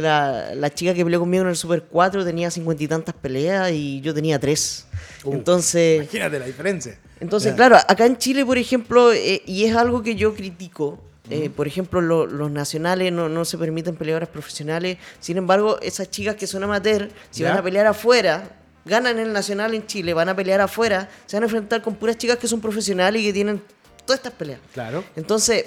La, 0.00 0.54
la 0.54 0.74
chica 0.74 0.92
que 0.92 1.04
peleó 1.04 1.20
conmigo 1.20 1.42
en 1.44 1.50
el 1.50 1.56
Super 1.56 1.84
4 1.84 2.24
tenía 2.24 2.50
cincuenta 2.50 2.82
y 2.82 2.88
tantas 2.88 3.14
peleas 3.14 3.70
y 3.72 4.00
yo 4.00 4.12
tenía 4.12 4.38
tres. 4.40 4.86
Uh, 5.22 5.32
Entonces, 5.34 6.02
Imagínate 6.02 6.38
la 6.40 6.46
diferencia. 6.46 6.98
entonces, 7.20 7.54
claro, 7.54 7.76
acá 7.76 8.04
en 8.06 8.16
Chile, 8.18 8.44
por 8.44 8.58
ejemplo, 8.58 9.12
eh, 9.12 9.42
y 9.46 9.64
es 9.64 9.76
algo 9.76 10.02
que 10.02 10.16
yo 10.16 10.34
critico, 10.34 11.00
eh, 11.30 11.48
por 11.48 11.66
ejemplo, 11.66 12.00
lo- 12.00 12.26
los 12.26 12.50
nacionales 12.50 13.12
no, 13.12 13.28
no 13.28 13.44
se 13.44 13.56
permiten 13.56 13.94
peleadoras 13.96 14.28
profesionales. 14.28 14.98
Sin 15.20 15.36
embargo, 15.36 15.78
esas 15.80 16.10
chicas 16.10 16.34
que 16.34 16.46
son 16.46 16.64
amateur, 16.64 17.08
si 17.30 17.44
van 17.44 17.56
a 17.56 17.62
pelear 17.62 17.86
afuera, 17.86 18.50
ganan 18.84 19.18
el 19.18 19.32
nacional 19.32 19.74
en 19.74 19.86
Chile, 19.86 20.12
van 20.12 20.28
a 20.28 20.36
pelear 20.36 20.60
afuera, 20.60 21.08
se 21.26 21.36
van 21.36 21.44
a 21.44 21.46
enfrentar 21.46 21.80
con 21.82 21.94
puras 21.94 22.18
chicas 22.18 22.36
que 22.36 22.48
son 22.48 22.60
profesionales 22.60 23.22
y 23.22 23.26
que 23.26 23.32
tienen 23.32 23.62
todas 24.04 24.18
estas 24.18 24.32
peleas. 24.34 24.60
Claro. 24.74 25.02
Entonces, 25.16 25.64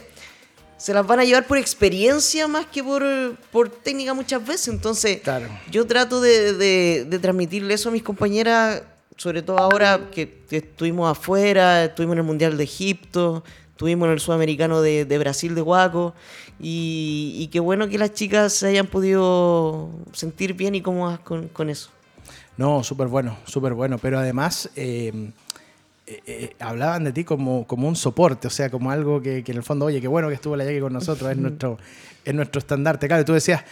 se 0.77 0.93
las 0.93 1.05
van 1.07 1.19
a 1.19 1.23
llevar 1.25 1.47
por 1.47 1.57
experiencia 1.57 2.47
más 2.47 2.65
que 2.67 2.83
por, 2.83 3.03
por 3.51 3.69
técnica 3.69 4.13
muchas 4.13 4.45
veces. 4.45 4.67
Entonces, 4.69 5.21
Claro. 5.21 5.47
yo 5.71 5.85
trato 5.87 6.21
de, 6.21 6.53
de- 6.53 7.05
de 7.09 7.19
transmitirle 7.19 7.73
eso 7.73 7.89
a 7.89 7.91
mis 7.91 8.03
compañeras, 8.03 8.83
sobre 9.15 9.41
todo 9.41 9.57
ahora 9.57 10.09
que, 10.11 10.43
que 10.49 10.57
estuvimos 10.57 11.09
afuera, 11.09 11.85
estuvimos 11.85 12.13
en 12.13 12.19
el 12.19 12.23
Mundial 12.25 12.57
de 12.57 12.63
Egipto, 12.63 13.43
estuvimos 13.71 14.05
en 14.07 14.13
el 14.13 14.19
Sudamericano 14.19 14.81
de, 14.81 15.05
de 15.05 15.17
Brasil 15.17 15.55
de 15.55 15.61
Huaco, 15.63 16.13
y, 16.59 17.35
y 17.39 17.47
qué 17.47 17.59
bueno 17.59 17.87
que 17.89 17.97
las 17.97 18.13
chicas 18.13 18.53
se 18.53 18.67
hayan 18.67 18.87
podido 18.87 19.89
sentir 20.13 20.53
bien 20.53 20.75
y 20.75 20.81
cómodas 20.81 21.19
con, 21.19 21.47
con 21.49 21.69
eso. 21.69 21.89
No, 22.57 22.83
súper 22.83 23.07
bueno, 23.07 23.37
súper 23.45 23.73
bueno. 23.73 23.99
Pero 23.99 24.17
además 24.17 24.69
eh, 24.75 25.29
eh, 26.08 26.22
eh, 26.26 26.50
hablaban 26.60 27.04
de 27.04 27.12
ti 27.12 27.24
como, 27.24 27.67
como 27.67 27.88
un 27.88 27.96
soporte, 27.96 28.48
o 28.48 28.52
sea, 28.52 28.70
como 28.70 28.89
algo 28.91 29.22
que, 29.22 29.43
que 29.43 29.52
en 29.52 29.58
el 29.58 29.63
fondo, 29.63 29.86
oye, 29.86 30.00
qué 30.02 30.08
bueno 30.08 30.30
que 30.30 30.36
estuvo 30.36 30.56
la 30.56 30.63
Jackie 30.63 30.80
con 30.80 30.93
nosotros, 30.93 31.30
es 31.30 31.38
nuestro, 31.38 31.78
es 32.24 32.34
nuestro 32.34 32.60
estandarte. 32.60 33.08
Claro, 33.08 33.26
tú 33.26 33.34
decías, 33.34 33.63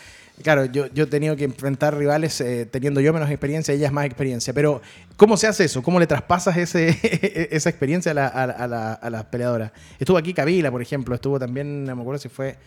claro, 0.43 0.65
yo, 0.65 0.87
yo 0.87 1.05
he 1.05 1.07
tenido 1.07 1.35
que 1.37 1.45
enfrentar 1.45 1.97
rivales 1.97 2.41
eh, 2.41 2.65
teniendo 2.69 2.99
yo 2.99 3.13
menos 3.13 3.29
experiencia 3.29 3.73
y 3.73 3.77
ellas 3.77 3.91
más 3.93 4.05
experiencia. 4.05 4.53
Pero, 4.53 4.81
¿cómo 5.15 5.37
se 5.37 5.47
hace 5.47 5.63
eso? 5.63 5.81
¿Cómo 5.81 5.99
le 5.99 6.07
traspasas 6.07 6.57
ese, 6.57 6.89
esa 7.51 7.69
experiencia 7.69 8.11
a, 8.11 8.15
la, 8.15 8.27
a, 8.27 8.43
a 8.43 8.67
la- 8.67 8.93
a 8.93 9.09
las 9.09 9.23
peleadoras? 9.25 9.71
Estuvo 9.97 10.17
aquí 10.17 10.33
Kabila, 10.33 10.69
por 10.71 10.81
ejemplo, 10.81 11.15
estuvo 11.15 11.39
también, 11.39 11.85
no 11.85 11.95
me 11.95 12.01
acuerdo 12.01 12.19
si 12.19 12.27
fue. 12.29 12.57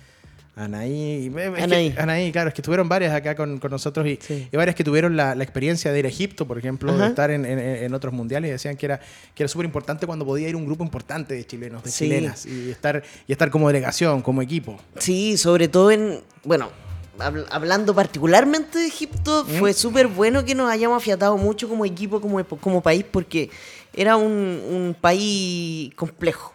Anaí, 0.59 1.27
es 1.29 1.33
que- 1.35 1.63
Anaí. 1.63 1.95
Anaí, 1.97 2.33
claro, 2.33 2.49
es 2.49 2.55
que 2.55 2.61
estuvieron 2.63 2.89
varias 2.89 3.15
acá 3.15 3.37
con, 3.37 3.59
con 3.59 3.71
nosotros 3.71 4.07
y, 4.07 4.19
Sí. 4.21 4.49
y 4.51 4.57
varias 4.57 4.75
que 4.75 4.83
tuvieron 4.83 5.17
la, 5.17 5.35
la 5.37 5.45
experiencia 5.45 5.93
de 5.93 5.99
ir 6.01 6.05
a 6.07 6.09
Egipto, 6.09 6.47
por 6.49 6.59
ejemplo, 6.59 6.97
de 6.97 7.07
estar 7.07 7.31
en, 7.31 7.45
en- 7.45 7.59
en 7.61 7.95
otros 7.95 8.13
mundiales 8.13 8.49
y 8.49 8.53
decían 8.53 8.77
que 8.77 8.87
era, 8.87 8.99
que 9.35 9.43
era 9.45 9.49
súper 9.49 9.67
importante 9.67 10.07
cuando 10.07 10.25
podía 10.27 10.49
ir 10.49 10.57
un 10.57 10.67
grupo 10.67 10.83
importante 10.83 11.35
de 11.35 11.47
chilenos, 11.47 11.85
de 11.85 11.91
Sí. 11.91 12.05
chilenas 12.07 12.45
y 12.47 12.71
estar, 12.71 13.03
y 13.27 13.33
estar 13.33 13.51
como 13.51 13.69
delegación, 13.69 14.21
como 14.23 14.43
equipo. 14.43 14.77
Sí, 14.99 15.37
sobre 15.39 15.69
todo 15.69 15.93
en, 15.93 16.21
bueno, 16.45 16.71
habl- 17.19 17.47
hablando 17.51 17.95
particularmente 17.95 18.79
de 18.79 18.87
Egipto, 18.89 19.45
fue 19.45 19.73
súper 19.73 20.09
bueno 20.09 20.45
que 20.45 20.55
nos 20.57 20.71
hayamos 20.71 20.97
afiatado 21.01 21.37
mucho 21.37 21.69
como 21.69 21.85
equipo, 21.85 22.21
como, 22.21 22.43
como 22.45 22.81
país, 22.83 23.05
porque 23.09 23.49
era 23.95 24.17
un, 24.17 24.33
un 24.33 24.97
país 25.01 25.95
complejo, 25.95 26.53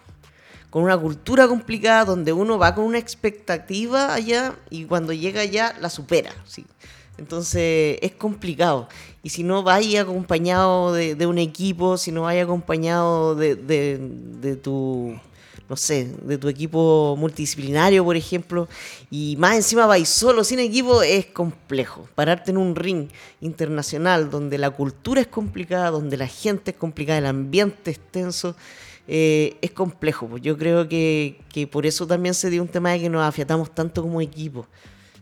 con 0.74 0.82
una 0.82 0.98
cultura 0.98 1.48
complicada, 1.48 2.04
donde 2.04 2.34
uno 2.34 2.58
va 2.58 2.74
con 2.74 2.86
una 2.86 2.98
expectativa 2.98 4.12
allá 4.12 4.56
y 4.72 4.86
cuando 4.86 5.14
llega 5.14 5.42
allá 5.42 5.76
la 5.80 5.88
supera, 5.88 6.32
¿sí? 6.48 6.66
Entonces 7.20 8.00
es 8.02 8.14
complicado. 8.14 8.90
Y 9.22 9.30
si 9.30 9.44
no 9.44 9.62
vaya 9.62 10.02
acompañado 10.02 10.92
de, 10.92 11.28
un 11.28 11.38
equipo, 11.38 11.96
si 12.00 12.12
no 12.12 12.24
vaya 12.24 12.42
acompañado 12.42 13.36
de, 13.36 13.54
de- 13.54 14.00
de 14.42 14.56
tu, 14.56 15.16
no 15.70 15.76
sé, 15.76 16.12
de 16.24 16.40
tu 16.40 16.48
equipo 16.50 17.16
multidisciplinario, 17.20 18.04
por 18.04 18.16
ejemplo, 18.16 18.68
y 19.12 19.36
más 19.38 19.56
encima 19.56 19.86
vais 19.86 20.10
solo, 20.10 20.44
sin 20.44 20.58
equipo, 20.58 21.04
es 21.04 21.28
complejo. 21.28 22.10
Pararte 22.16 22.50
en 22.50 22.58
un 22.58 22.76
ring 22.76 23.10
internacional 23.42 24.32
donde 24.32 24.58
la 24.58 24.72
cultura 24.72 25.22
es 25.22 25.28
complicada, 25.28 25.92
donde 25.92 26.18
la 26.18 26.28
gente 26.28 26.72
es 26.72 26.78
complicada, 26.78 27.20
el 27.20 27.28
ambiente 27.28 27.92
es 27.92 28.00
tenso, 28.00 28.56
eh, 29.08 29.58
es 29.62 29.72
complejo. 29.72 30.28
pues. 30.28 30.42
Yo 30.42 30.58
creo 30.58 30.88
que, 30.88 31.40
que 31.52 31.68
por 31.68 31.86
eso 31.86 32.08
también 32.08 32.34
se 32.34 32.50
dio 32.50 32.62
un 32.62 32.68
tema 32.68 32.92
de 32.92 33.02
que 33.02 33.10
nos 33.10 33.24
afiatamos 33.24 33.74
tanto 33.74 34.02
como 34.02 34.22
equipo. 34.22 34.68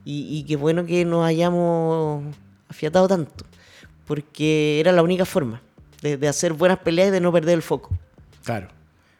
Y, 0.03 0.37
y 0.37 0.43
qué 0.43 0.55
bueno 0.55 0.85
que 0.85 1.05
nos 1.05 1.25
hayamos 1.25 2.23
afiatado 2.67 3.07
tanto, 3.07 3.45
porque 4.07 4.79
era 4.79 4.91
la 4.91 5.03
única 5.03 5.25
forma 5.25 5.61
de, 6.01 6.27
hacer 6.27 6.53
buenas 6.53 6.79
peleas 6.79 7.09
y 7.09 7.11
de 7.11 7.19
no 7.21 7.31
perder 7.31 7.55
el 7.55 7.61
foco. 7.61 7.91
Claro, 8.43 8.69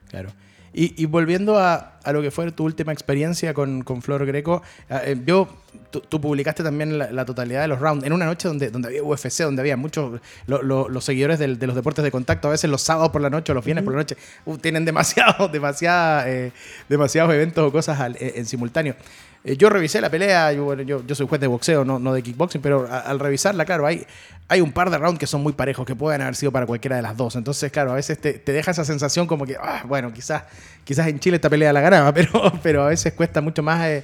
claro. 0.10 0.30
Y 0.74 1.06
volviendo 1.06 1.60
a, 1.60 1.91
a, 2.04 2.12
lo 2.12 2.22
que 2.22 2.32
fue 2.32 2.52
tu 2.52 2.64
última 2.64 2.92
experiencia 2.92 3.54
con, 3.54 3.84
con 3.84 4.02
Flor 4.02 4.26
Greco, 4.26 4.62
eh, 4.90 5.18
yo, 5.26 5.48
tú, 5.90 6.02
tú, 6.02 6.20
publicaste 6.22 6.64
también 6.64 6.98
la, 6.98 7.12
la, 7.12 7.26
totalidad 7.26 7.62
de 7.62 7.68
los 7.68 7.80
rounds 7.80 8.06
en 8.06 8.14
una 8.14 8.26
noche 8.26 8.48
donde, 8.48 8.70
donde 8.70 8.90
había 8.90 9.04
UFC, 9.04 9.44
donde 9.44 9.62
había 9.62 9.78
muchos, 9.78 10.20
lo, 10.48 10.62
lo, 10.62 10.90
los 10.90 11.04
seguidores 11.06 11.40
del, 11.40 11.60
de 11.60 11.68
los 11.68 11.76
deportes 11.76 12.04
de 12.04 12.12
contacto, 12.12 12.48
a 12.48 12.52
veces 12.52 12.70
los 12.70 12.82
sábados 12.82 13.12
por 13.12 13.22
la 13.22 13.30
noche 13.30 13.52
o 13.52 13.56
los 13.56 13.66
viernes 13.66 13.82
uh 13.82 13.84
-huh. 13.84 13.86
por 13.86 13.94
la 13.94 14.00
noche, 14.02 14.18
uh, 14.46 14.58
tienen 14.58 14.86
demasiado, 14.86 15.48
demasiada, 15.52 16.30
eh, 16.30 16.52
demasiados 16.90 17.34
eventos 17.34 17.68
o 17.68 17.72
cosas 17.72 18.00
al, 18.00 18.18
en 18.20 18.46
simultáneo. 18.46 18.96
Eh, 19.44 19.58
yo 19.58 19.70
revisé 19.70 20.00
la 20.02 20.10
pelea, 20.10 20.54
yo, 20.54 20.76
yo, 20.76 21.04
yo, 21.06 21.16
soy 21.16 21.28
juez 21.28 21.42
de 21.42 21.48
boxeo, 21.48 21.84
no, 21.84 21.98
no 21.98 22.14
de 22.14 22.22
kickboxing, 22.22 22.62
pero 22.62 22.88
a, 22.90 23.00
al 23.00 23.20
revisarla, 23.20 23.66
claro, 23.66 23.88
hay, 23.88 24.06
hay 24.48 24.62
un 24.62 24.72
par 24.72 24.92
de 24.92 25.00
rounds 25.00 25.18
que 25.20 25.26
son 25.26 25.42
muy 25.42 25.54
parejos, 25.54 25.86
que 25.86 25.96
pueden 25.96 26.22
haber 26.22 26.36
sido 26.36 26.52
para 26.52 26.68
cualquiera 26.68 26.96
de 26.96 27.02
las 27.02 27.18
dos. 27.18 27.36
Entonces, 27.36 27.72
claro, 27.72 27.92
a 27.92 27.96
veces 27.96 28.20
te, 28.20 28.34
te 28.34 28.52
deja 28.52 28.70
esa 28.70 28.86
sensación 28.86 29.26
como 29.26 29.46
que, 29.46 29.58
ah, 29.60 29.84
bueno, 29.88 30.14
quizás, 30.14 30.44
quizás 30.84 31.08
en 31.08 31.20
Chile 31.20 31.38
esta 31.38 31.50
pelea 31.50 31.74
la 31.74 31.82
ganaba, 31.92 32.14
pero, 32.14 32.52
pero 32.64 32.84
a 32.84 32.88
veces 32.88 33.14
cuesta 33.14 33.42
mucho 33.42 33.62
más. 33.64 33.86
Eh, 33.88 34.04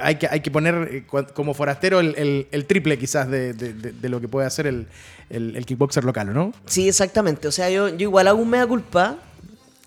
hay, 0.00 0.16
que, 0.16 0.28
hay 0.30 0.40
que 0.40 0.50
poner 0.50 0.74
eh, 0.90 1.04
como 1.34 1.54
forastero 1.54 2.00
el, 2.00 2.64
triple 2.66 2.98
quizás 2.98 3.30
de, 3.30 3.52
de, 3.52 4.08
lo 4.08 4.20
que 4.20 4.28
puede 4.28 4.46
hacer 4.46 4.66
el, 4.66 4.86
el, 5.30 5.64
kickboxer 5.66 6.04
local, 6.04 6.32
¿no? 6.32 6.52
Sí, 6.66 6.88
exactamente. 6.88 7.48
O 7.48 7.52
sea, 7.52 7.70
yo, 7.70 7.88
yo 7.88 8.02
igual 8.08 8.28
hago 8.28 8.40
un 8.40 8.50
mea 8.50 8.66
culpa. 8.66 9.16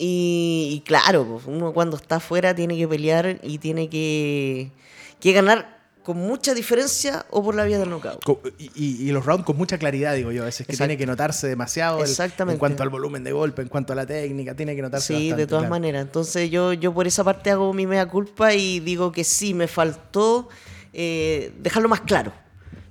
Y, 0.01 0.69
y 0.75 0.79
claro, 0.87 1.41
uno 1.45 1.73
cuando 1.73 1.97
está 1.97 2.15
afuera 2.17 2.55
tiene 2.55 2.77
que 2.77 2.87
pelear 2.87 3.37
y 3.43 3.57
tiene 3.57 3.89
que 3.89 4.71
que 5.19 5.33
ganar 5.33 5.78
con 6.09 6.17
mucha 6.17 6.55
diferencia 6.55 7.23
o 7.29 7.43
por 7.43 7.53
la 7.53 7.65
vía 7.65 7.77
del 7.77 7.87
knockout. 7.87 8.23
Y, 8.57 8.71
y, 8.73 9.07
y, 9.07 9.11
los 9.11 9.23
rounds 9.23 9.45
con 9.45 9.55
mucha 9.55 9.77
claridad, 9.77 10.15
digo 10.15 10.31
yo, 10.31 10.41
a 10.41 10.45
veces 10.45 10.65
que 10.65 10.71
Exacto. 10.71 10.87
tiene 10.87 10.97
que 10.97 11.05
notarse 11.05 11.47
demasiado 11.47 12.01
Exactamente. 12.01 12.53
El, 12.53 12.55
en 12.55 12.59
cuanto 12.59 12.81
al 12.81 12.89
volumen 12.89 13.23
de 13.23 13.31
golpe, 13.31 13.61
en 13.61 13.67
cuanto 13.67 13.93
a 13.93 13.95
la 13.95 14.07
técnica, 14.07 14.55
tiene 14.55 14.75
que 14.75 14.81
notarse 14.81 15.05
Sí, 15.05 15.13
bastante, 15.13 15.35
de 15.35 15.45
todas 15.45 15.61
claro. 15.61 15.69
maneras. 15.69 16.01
Entonces 16.01 16.49
yo, 16.49 16.73
yo 16.73 16.95
por 16.95 17.05
esa 17.05 17.23
parte 17.23 17.51
hago 17.51 17.71
mi 17.75 17.85
mea 17.85 18.07
culpa 18.07 18.55
y 18.55 18.79
digo 18.79 19.11
que 19.11 19.23
sí, 19.23 19.53
me 19.53 19.67
faltó 19.67 20.49
eh, 20.93 21.53
dejarlo 21.59 21.87
más 21.89 22.01
claro. 22.01 22.33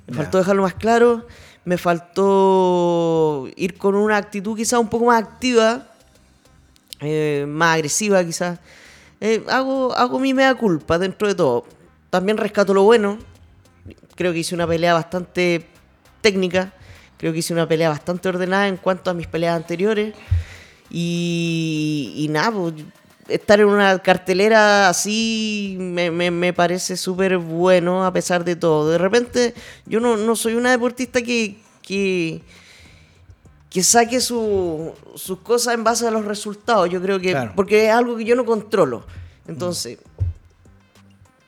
Me 0.06 0.12
yeah. 0.12 0.22
faltó 0.22 0.38
dejarlo 0.38 0.62
más 0.62 0.74
claro, 0.74 1.26
me 1.64 1.76
faltó 1.76 3.48
ir 3.56 3.76
con 3.78 3.96
una 3.96 4.16
actitud 4.16 4.56
quizás 4.56 4.78
un 4.78 4.88
poco 4.88 5.06
más 5.06 5.20
activa, 5.20 5.88
eh, 7.00 7.46
más 7.48 7.74
agresiva 7.74 8.22
quizás. 8.22 8.60
Eh, 9.20 9.42
hago, 9.48 9.92
hago 9.96 10.20
mi 10.20 10.34
mea 10.34 10.54
culpa 10.54 11.00
dentro 11.00 11.26
de 11.26 11.34
todo 11.34 11.77
también 12.10 12.36
rescato 12.36 12.74
lo 12.74 12.82
bueno. 12.82 13.18
Creo 14.14 14.32
que 14.32 14.40
hice 14.40 14.54
una 14.54 14.66
pelea 14.66 14.94
bastante 14.94 15.66
técnica. 16.20 16.72
Creo 17.16 17.32
que 17.32 17.40
hice 17.40 17.52
una 17.52 17.68
pelea 17.68 17.88
bastante 17.88 18.28
ordenada 18.28 18.68
en 18.68 18.76
cuanto 18.76 19.10
a 19.10 19.14
mis 19.14 19.26
peleas 19.26 19.56
anteriores. 19.56 20.14
Y, 20.90 22.14
y 22.16 22.28
nada, 22.28 22.52
pues, 22.52 22.74
estar 23.28 23.60
en 23.60 23.66
una 23.66 23.98
cartelera 23.98 24.88
así 24.88 25.76
me, 25.78 26.10
me, 26.10 26.30
me 26.30 26.52
parece 26.52 26.96
súper 26.96 27.36
bueno 27.36 28.06
a 28.06 28.12
pesar 28.12 28.44
de 28.44 28.56
todo. 28.56 28.90
De 28.90 28.98
repente, 28.98 29.54
yo 29.84 30.00
no, 30.00 30.16
no 30.16 30.34
soy 30.34 30.54
una 30.54 30.70
deportista 30.70 31.20
que, 31.20 31.58
que, 31.82 32.40
que 33.68 33.82
saque 33.82 34.20
su, 34.20 34.92
sus 35.14 35.40
cosas 35.40 35.74
en 35.74 35.84
base 35.84 36.06
a 36.06 36.10
los 36.10 36.24
resultados. 36.24 36.88
Yo 36.88 37.02
creo 37.02 37.20
que. 37.20 37.32
Claro. 37.32 37.52
Porque 37.54 37.86
es 37.86 37.92
algo 37.92 38.16
que 38.16 38.24
yo 38.24 38.34
no 38.34 38.44
controlo. 38.44 39.04
Entonces. 39.46 39.98
Mm 39.98 40.17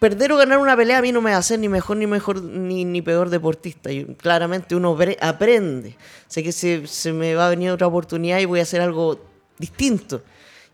perder 0.00 0.32
o 0.32 0.36
ganar 0.38 0.58
una 0.58 0.76
pelea 0.76 0.98
a 0.98 1.02
mí 1.02 1.12
no 1.12 1.20
me 1.20 1.32
hace 1.32 1.58
ni 1.58 1.68
mejor 1.68 1.98
ni 1.98 2.06
mejor 2.06 2.42
ni, 2.42 2.84
ni 2.84 3.02
peor 3.02 3.28
deportista. 3.30 3.92
Y 3.92 4.16
claramente 4.16 4.74
uno 4.74 4.98
aprende. 5.20 5.96
Sé 6.26 6.42
que 6.42 6.50
se, 6.50 6.86
se, 6.86 7.12
me 7.12 7.34
va 7.34 7.46
a 7.46 7.50
venir 7.50 7.70
otra 7.70 7.86
oportunidad 7.86 8.40
y 8.40 8.46
voy 8.46 8.58
a 8.58 8.62
hacer 8.62 8.80
algo 8.80 9.20
distinto. 9.58 10.22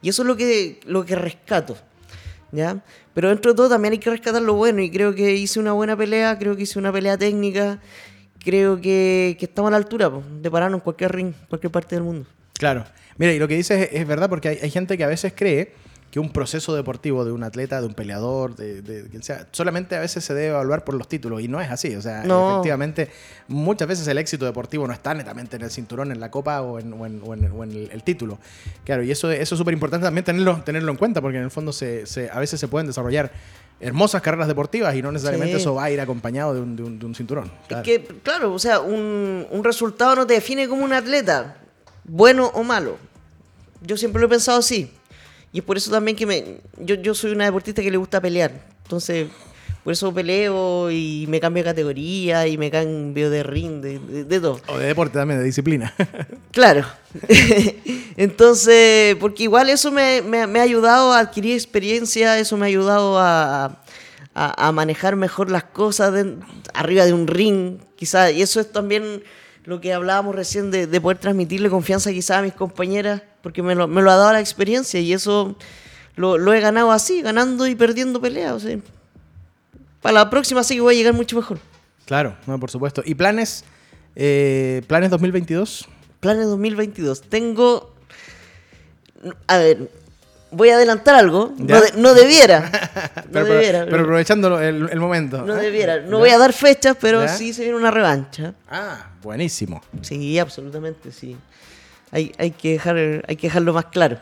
Y 0.01 0.09
eso 0.09 0.23
es 0.23 0.29
lo 0.29 0.37
que, 0.37 0.81
lo 0.87 1.05
que 1.05 1.17
rescato. 1.17 1.77
¿ya? 2.53 2.83
Pero 3.13 3.29
dentro 3.29 3.53
de 3.53 3.57
todo 3.57 3.69
también 3.69 3.93
hay 3.93 3.99
que 3.99 4.11
rescatar 4.11 4.41
lo 4.41 4.55
bueno. 4.55 4.81
Y 4.81 4.91
creo 4.91 5.15
que 5.15 5.35
hice 5.35 5.59
una 5.59 5.73
buena 5.73 5.97
pelea, 5.97 6.39
creo 6.39 6.57
que 6.57 6.63
hice 6.63 6.79
una 6.79 6.93
pelea 6.93 7.19
técnica. 7.19 7.81
Creo 8.45 8.81
que, 8.81 9.37
que 9.41 9.47
estamos 9.47 9.69
a 9.69 9.73
la 9.73 9.79
altura 9.79 10.09
de 10.41 10.51
pararnos 10.51 10.79
en 10.79 10.85
cualquier 10.85 11.13
ring, 11.13 11.33
cualquier 11.49 11.73
parte 11.73 11.97
del 11.97 12.05
mundo. 12.05 12.29
Claro. 12.53 12.85
Mira, 13.19 13.33
y 13.33 13.41
lo 13.41 13.49
que 13.49 13.57
dices 13.57 13.89
es, 13.91 14.07
verdad 14.07 14.29
porque 14.29 14.49
hay 14.49 14.71
gente 14.71 14.97
que 14.97 15.03
a 15.03 15.09
veces 15.09 15.33
cree 15.35 15.73
que 16.11 16.21
un 16.21 16.31
proceso 16.31 16.75
deportivo 16.75 17.25
de 17.25 17.33
un 17.33 17.43
atleta, 17.43 17.81
de 17.81 17.87
un 17.87 17.95
peleador, 17.95 18.55
de, 18.57 18.81
de, 18.81 19.09
quien 19.09 19.23
sea, 19.23 19.47
solamente 19.51 19.97
a 19.97 20.01
veces 20.01 20.25
se 20.25 20.35
debe 20.35 20.49
evaluar 20.49 20.85
por 20.85 20.95
los 20.95 21.09
títulos 21.09 21.43
y 21.43 21.49
no 21.49 21.61
es 21.61 21.71
así. 21.71 21.95
O 21.97 22.03
sea, 22.03 22.23
no. 22.25 22.53
efectivamente, 22.53 23.11
muchas 23.49 23.89
veces 23.89 24.07
el 24.09 24.19
éxito 24.19 24.45
deportivo 24.45 24.87
no 24.87 24.93
está 24.93 25.15
netamente 25.15 25.57
en 25.57 25.63
el 25.63 25.71
cinturón, 25.71 26.13
en 26.13 26.21
la 26.21 26.31
copa 26.31 26.63
o 26.63 26.79
en, 26.79 26.93
o 26.93 27.07
en, 27.07 27.21
o 27.25 27.35
en, 27.35 27.51
o 27.51 27.65
en 27.65 27.71
el, 27.71 27.91
el, 27.93 28.03
título. 28.03 28.39
Claro, 28.85 29.03
y 29.03 29.11
eso, 29.11 29.31
eso 29.31 29.55
es 29.55 29.59
súper 29.59 29.75
importante 29.75 30.05
también 30.05 30.25
tenerlo, 30.25 30.63
tenerlo 30.65 30.91
en 30.91 30.97
cuenta 30.97 31.21
porque 31.21 31.39
en 31.39 31.45
el 31.45 31.51
fondo 31.51 31.73
se, 31.73 32.07
se, 32.07 32.31
a 32.31 32.39
veces 32.39 32.61
se 32.61 32.69
pueden 32.69 32.87
desarrollar 32.87 33.33
hermosas 33.79 34.23
carreras 34.23 34.49
deportivas 34.49 34.95
y 34.95 35.03
no 35.03 35.13
necesariamente 35.13 35.57
sí. 35.57 35.61
eso 35.61 35.75
va 35.75 35.85
a 35.85 35.91
ir 35.91 36.01
acompañado 36.01 36.55
de 36.55 36.61
un, 36.61 36.77
de 36.77 36.83
un, 36.83 36.99
de 36.99 37.07
un 37.07 37.15
cinturón. 37.15 37.51
Claro. 37.69 37.83
Es 37.83 37.87
que, 37.87 38.07
claro, 38.23 38.55
o 38.55 38.59
sea, 38.59 38.81
un, 38.81 39.47
un 39.51 39.65
resultado 39.65 40.17
no 40.17 40.27
te 40.27 40.35
define 40.35 40.69
como 40.69 40.85
un 40.85 40.93
atleta, 40.93 41.59
bueno 42.05 42.51
o 42.55 42.63
malo. 42.63 42.97
Yo 43.83 43.97
siempre 43.97 44.21
lo 44.21 44.27
he 44.27 44.31
pensado 44.31 44.59
así. 44.59 44.91
Y 45.57 45.61
es 45.61 45.65
por 45.65 45.79
eso 45.79 45.91
también 45.91 46.15
que 46.15 46.27
me, 46.27 46.59
yo, 46.77 46.97
yo 46.97 47.15
soy 47.15 47.33
una 47.33 47.47
deportista 47.47 47.81
que 47.81 47.91
le 47.91 47.97
gusta 47.97 48.21
pelear. 48.21 48.53
Entonces, 48.83 49.27
por 49.83 49.95
eso 49.95 50.13
peleo 50.13 50.91
y 50.91 51.25
me 51.31 51.41
cambio 51.41 51.63
de 51.65 51.71
categoría 51.71 52.47
y 52.47 52.59
me 52.59 52.71
cambio 52.71 53.31
de 53.31 53.43
ring, 53.43 53.81
de, 53.81 53.99
de, 53.99 54.25
de 54.25 54.39
todo. 54.39 54.61
O 54.67 54.77
de 54.77 54.89
deporte 54.89 55.15
también, 55.15 55.41
de 55.41 55.47
disciplina. 55.47 55.95
claro. 56.53 56.85
Entonces, 58.19 59.17
porque 59.19 59.45
igual 59.45 59.71
eso 59.71 59.91
me, 59.91 60.21
me, 60.21 60.47
me, 60.47 60.59
ha 60.59 60.63
ayudado 60.63 61.15
a 61.15 61.21
adquirir 61.21 61.55
experiencia, 61.55 62.39
eso 62.39 62.59
me 62.59 62.67
ha 62.67 62.69
ayudado 62.69 63.19
a, 63.19 63.83
a, 64.35 64.69
a 64.69 64.73
manejar 64.73 65.17
mejor 65.17 65.51
las 65.51 65.65
cosas 65.65 66.13
de, 66.13 66.37
arriba 66.75 67.07
de 67.07 67.15
un 67.15 67.27
ring, 67.27 67.79
quizás. 67.97 68.31
Y 68.31 68.43
eso 68.43 68.61
es 68.61 68.71
también 68.71 69.23
lo 69.67 69.81
que 69.81 69.93
hablábamos 69.93 70.35
recién 70.35 70.71
de, 70.71 70.87
de 70.87 71.01
poder 71.01 71.19
transmitirle 71.19 71.69
confianza 71.69 72.13
quizás 72.13 72.39
a 72.39 72.43
mis 72.43 72.55
compañeras, 72.55 73.23
porque 73.43 73.63
me 73.63 73.75
lo, 73.75 73.89
me 73.89 74.01
lo 74.01 74.11
ha 74.11 74.17
dado 74.17 74.33
la 74.33 74.41
experiencia 74.41 75.01
y 75.01 75.13
eso 75.13 75.57
lo, 76.15 76.39
lo 76.39 76.55
he 76.55 76.61
ganado 76.61 76.93
así, 76.93 77.21
ganando 77.21 77.67
y 77.67 77.75
perdiendo 77.75 78.21
peleas. 78.21 78.53
O 78.53 78.61
sea, 78.61 78.79
para 80.01 80.15
la 80.15 80.31
próxima 80.31 80.63
sí 80.63 80.77
que 80.77 80.81
voy 80.81 80.95
a 80.95 80.99
llegar 80.99 81.15
mucho 81.15 81.37
mejor. 81.37 81.59
Claro, 82.07 82.37
no, 82.47 82.59
por 82.61 82.71
supuesto. 82.71 83.03
¿Y 83.05 83.17
planes? 83.17 83.65
Eh, 84.15 84.83
¿Planes 84.87 85.11
2022? 85.11 85.89
Planes 86.21 86.47
2022. 86.47 87.23
Tengo... 87.23 87.93
A 89.49 89.59
ver, 89.59 89.91
voy 90.51 90.71
a 90.71 90.77
adelantar 90.77 91.15
algo. 91.15 91.53
No, 91.59 91.81
de, 91.81 91.93
no, 91.97 92.15
debiera. 92.15 92.71
pero, 93.33 93.47
no 93.47 93.53
debiera. 93.53 93.79
Pero, 93.81 93.91
pero, 93.91 94.03
aprovechando 94.03 94.61
el, 94.61 94.89
el, 94.91 95.01
momento. 95.01 95.43
No 95.43 95.55
debiera. 95.55 96.01
No 96.01 96.13
¿Ya? 96.13 96.17
voy 96.17 96.31
a 96.31 96.39
dar 96.39 96.53
fechas, 96.53 96.97
pero 97.01 97.23
¿Ya? 97.23 97.29
sí 97.29 97.53
se 97.53 97.63
viene 97.63 97.77
una 97.77 97.91
revancha. 97.91 98.55
Ah, 98.71 99.11
buenísimo. 99.23 99.83
Sí, 100.03 100.39
absolutamente, 100.39 101.13
sí. 101.13 101.37
Hay, 102.13 102.33
hay, 102.39 102.53
que 102.53 102.73
dejar, 102.73 102.97
hay 102.97 103.37
que 103.37 103.49
dejarlo 103.49 103.73
más 103.73 103.87
claro. 103.87 104.19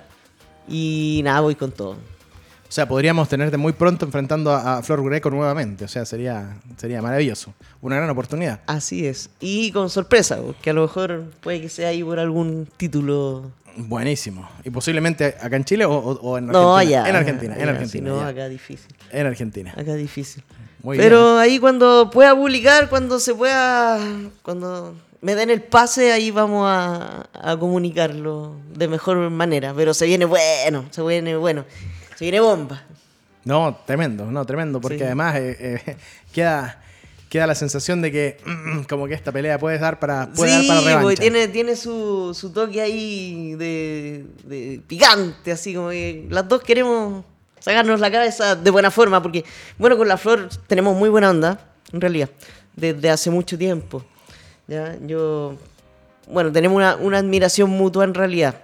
Y 0.69 1.21
nada, 1.25 1.41
voy 1.41 1.55
con 1.55 1.71
todo. 1.73 1.93
O 1.93 2.73
sea, 2.75 2.89
podríamos 2.89 3.29
tenerte 3.29 3.57
muy 3.57 3.73
pronto 3.73 4.05
enfrentando 4.05 4.51
a, 4.51 4.79
a 4.79 4.83
Flor 4.83 5.05
Greco 5.05 5.31
nuevamente. 5.31 5.85
O 5.85 5.89
sea, 5.89 6.05
sería, 6.05 6.57
sería 6.77 7.01
maravilloso. 7.01 7.55
Una 7.83 7.97
gran 7.97 8.11
oportunidad. 8.11 8.61
Así 8.67 9.07
es. 9.07 9.31
Y 9.39 9.71
con 9.71 9.91
sorpresa, 9.91 10.39
porque 10.39 10.71
a 10.71 10.73
lo 10.73 10.83
mejor 10.83 11.25
puede 11.41 11.61
que 11.61 11.69
sea 11.69 11.91
ahí 11.91 12.03
por 12.03 12.19
algún 12.19 12.67
título 12.77 13.53
Buenísimo. 13.77 14.49
¿Y 14.65 14.71
posiblemente 14.71 15.37
acá 15.41 15.57
en 15.57 15.65
Chile 15.65 15.85
o, 15.85 15.93
o 15.93 16.39
en 16.39 16.45
Argentina? 16.45 16.63
No, 16.63 16.77
allá. 16.77 17.09
En 17.09 17.17
Argentina, 17.17 17.55
allá, 17.55 17.63
en 17.63 17.69
Argentina. 17.69 18.09
No, 18.11 18.21
acá 18.21 18.49
difícil. 18.49 18.95
En 19.11 19.27
Argentina. 19.27 19.73
Acá 19.77 19.95
difícil. 19.95 20.43
Muy 20.83 20.99
Pero 20.99 21.35
bien. 21.35 21.39
ahí 21.43 21.59
cuando 21.59 22.11
pueda 22.11 22.35
publicar, 22.35 22.89
cuando 22.89 23.19
se 23.19 23.35
pueda, 23.35 23.99
cuando 24.43 24.95
me 25.21 25.35
den 25.35 25.51
el 25.51 25.63
pase, 25.63 26.13
ahí 26.13 26.31
vamos 26.31 26.67
a, 26.69 27.27
a 27.33 27.57
comunicarlo 27.57 28.57
de 28.75 28.89
mejor 28.89 29.31
manera. 29.31 29.73
Pero 29.75 29.95
se 29.95 30.07
viene 30.07 30.25
bueno, 30.27 30.85
se 30.91 31.03
viene 31.03 31.37
bueno. 31.37 31.65
Se 32.17 32.25
viene 32.25 32.41
bomba. 32.41 32.83
No, 33.45 33.79
tremendo, 33.87 34.31
no, 34.31 34.45
tremendo, 34.45 34.81
porque 34.81 34.99
sí. 34.99 35.05
además 35.05 35.37
eh, 35.37 35.57
eh, 35.87 35.97
queda 36.33 36.81
queda 37.35 37.49
la 37.49 37.57
sensación 37.57 38.01
de 38.01 38.13
que 38.13 38.37
mm, 38.47 38.83
como 38.85 39.09
que 39.09 39.15
esta 39.15 39.33
pelea 39.33 39.59
puede 39.59 39.77
dar 39.81 39.99
para, 39.99 40.31
puede 40.31 40.53
sí, 40.53 40.57
dar 40.57 40.67
para 40.69 40.81
revancha. 40.87 41.03
Porque 41.03 41.17
tiene, 41.17 41.49
tiene 41.49 41.75
su, 41.75 42.33
su 42.33 42.53
toque 42.53 42.81
ahí 42.81 43.57
de, 43.57 44.25
de, 44.45 44.81
picante, 44.87 45.51
así 45.51 45.75
como 45.75 45.89
que 45.89 46.29
las 46.31 46.49
dos 46.49 46.63
queremos 46.63 47.25
sacarnos 47.59 47.99
la 47.99 48.13
cabeza 48.13 48.55
de 48.55 48.71
buena 48.71 48.93
forma, 48.93 49.21
porque 49.21 49.45
bueno, 49.79 49.97
con 49.97 50.07
la 50.07 50.17
flor 50.17 50.49
tenemos 50.69 50.97
muy 50.97 51.09
buena 51.09 51.31
onda, 51.31 51.59
en 51.93 52.01
realidad, 52.01 52.31
desde 52.77 53.11
hace 53.11 53.31
mucho 53.31 53.59
tiempo. 53.59 54.05
¿ya? 54.69 54.97
Yo, 55.05 55.57
bueno, 56.29 56.53
tenemos 56.53 56.77
una, 56.77 56.95
una 56.95 57.19
admiración 57.19 57.69
mutua 57.69 58.05
en 58.05 58.15
realidad 58.15 58.63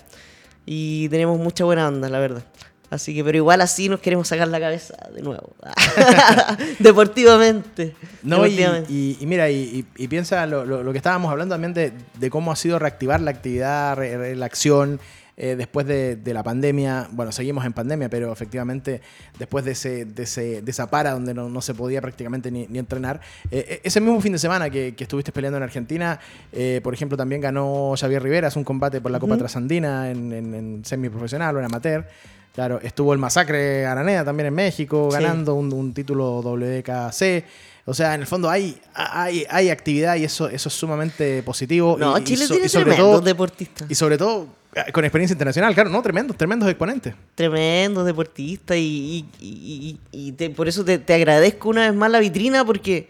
y 0.65 1.09
tenemos 1.09 1.41
mucha 1.41 1.65
buena 1.65 1.89
onda, 1.89 2.09
la 2.09 2.21
verdad. 2.21 2.45
Así 2.91 3.15
que, 3.15 3.23
pero 3.23 3.37
igual 3.39 3.61
así 3.61 3.89
nos 3.89 4.01
queremos 4.01 4.27
sacar 4.27 4.49
la 4.49 4.59
cabeza 4.59 4.95
de 5.15 5.23
nuevo. 5.23 5.55
Deportivamente. 6.79 7.95
No, 8.23 8.37
Deportivamente. 8.43 8.93
Y, 8.93 9.17
y, 9.21 9.23
y, 9.23 9.27
mira, 9.27 9.51
y, 9.51 9.87
y 9.97 10.09
piensa 10.09 10.47
lo, 10.47 10.65
lo, 10.65 10.83
lo, 10.83 10.93
que 10.93 10.99
estábamos 10.99 11.31
hablando 11.31 11.55
también 11.55 11.75
de, 11.75 11.93
de, 12.19 12.31
cómo 12.31 12.53
ha 12.53 12.57
sido 12.57 12.79
reactivar 12.79 13.21
la 13.21 13.31
actividad, 13.31 13.97
re, 13.97 14.17
re, 14.17 14.37
la 14.37 14.47
acción. 14.47 15.01
eh, 15.37 15.57
después 15.57 15.87
de, 15.87 16.17
de 16.17 16.35
la 16.35 16.43
pandemia, 16.43 17.09
bueno, 17.13 17.33
seguimos 17.33 17.65
en 17.65 17.73
pandemia, 17.73 18.11
pero 18.11 18.31
efectivamente 18.31 19.01
después 19.39 19.65
de, 19.65 19.71
ese, 19.73 20.05
de, 20.05 20.25
ese- 20.25 20.61
de 20.61 20.71
esa 20.71 20.91
para 20.91 21.13
donde 21.13 21.33
no, 21.33 21.49
no 21.49 21.63
se 21.63 21.73
podía 21.75 22.03
prácticamente 22.03 22.51
ni, 22.51 22.67
ni 22.67 22.79
entrenar, 22.79 23.21
eh, 23.51 23.65
eh, 23.69 23.81
ese 23.85 24.01
mismo 24.03 24.21
fin 24.21 24.33
de 24.33 24.39
semana 24.39 24.69
que, 24.69 24.95
que 24.95 25.05
estuviste 25.05 25.33
peleando 25.33 25.57
en 25.57 25.63
Argentina, 25.63 26.21
eh, 26.53 26.81
por 26.83 26.93
ejemplo, 26.93 27.17
también 27.17 27.41
ganó 27.41 27.95
Xavier 27.99 28.23
Rivera, 28.23 28.49
es 28.49 28.57
un 28.57 28.65
combate 28.65 29.01
por 29.01 29.11
la 29.13 29.19
Copa 29.19 29.39
Trasandina 29.39 30.11
en, 30.11 30.31
en, 30.33 30.55
en 30.55 30.85
semiprofesional 30.85 31.57
o 31.57 31.59
en 31.61 31.65
amateur. 31.65 32.07
Claro, 32.55 32.81
estuvo 32.83 33.13
el 33.13 33.19
Masacre 33.19 33.87
Araneda 33.87 34.25
también 34.25 34.49
en 34.49 34.55
México, 34.55 35.09
Sí. 35.11 35.23
ganando 35.23 35.55
un, 35.55 35.73
un 35.73 35.95
título 35.95 36.41
WKC. 36.43 37.45
O 37.87 37.95
sea, 37.95 38.15
en 38.15 38.21
el 38.21 38.27
fondo 38.27 38.51
hay, 38.51 38.79
hay, 38.95 39.45
hay 39.49 39.71
actividad 39.71 40.17
y 40.17 40.25
eso, 40.25 40.49
eso 40.49 40.69
es 40.69 40.75
sumamente 40.75 41.43
positivo. 41.43 41.97
No, 41.99 42.17
y, 42.19 42.21
y 42.21 42.25
Chile 42.25 42.47
so- 42.47 42.55
tiene 42.55 42.67
y 42.67 42.69
sobre 42.69 42.85
tremendos 42.95 43.25
deportistas. 43.25 43.91
y 43.91 43.95
sobre 43.95 44.19
todo 44.19 44.49
eh, 44.75 44.93
con 44.93 45.05
experiencia 45.05 45.33
internacional, 45.35 45.75
claro, 45.75 45.91
no, 45.91 46.03
tremendos, 46.03 46.37
tremendos 46.37 46.69
exponentes. 46.69 47.15
tremendos 47.35 48.05
deportistas 48.05 48.77
y, 48.77 49.25
y- 49.41 49.47
y- 49.47 49.99
y- 50.13 50.29
y 50.29 50.33
te- 50.33 50.51
por 50.51 50.69
eso 50.69 50.85
te, 50.85 50.99
te 50.99 51.15
agradezco 51.15 51.69
una 51.71 51.83
vez 51.89 51.95
más 51.95 52.11
la 52.11 52.21
vitrina 52.21 52.65
porque 52.65 53.09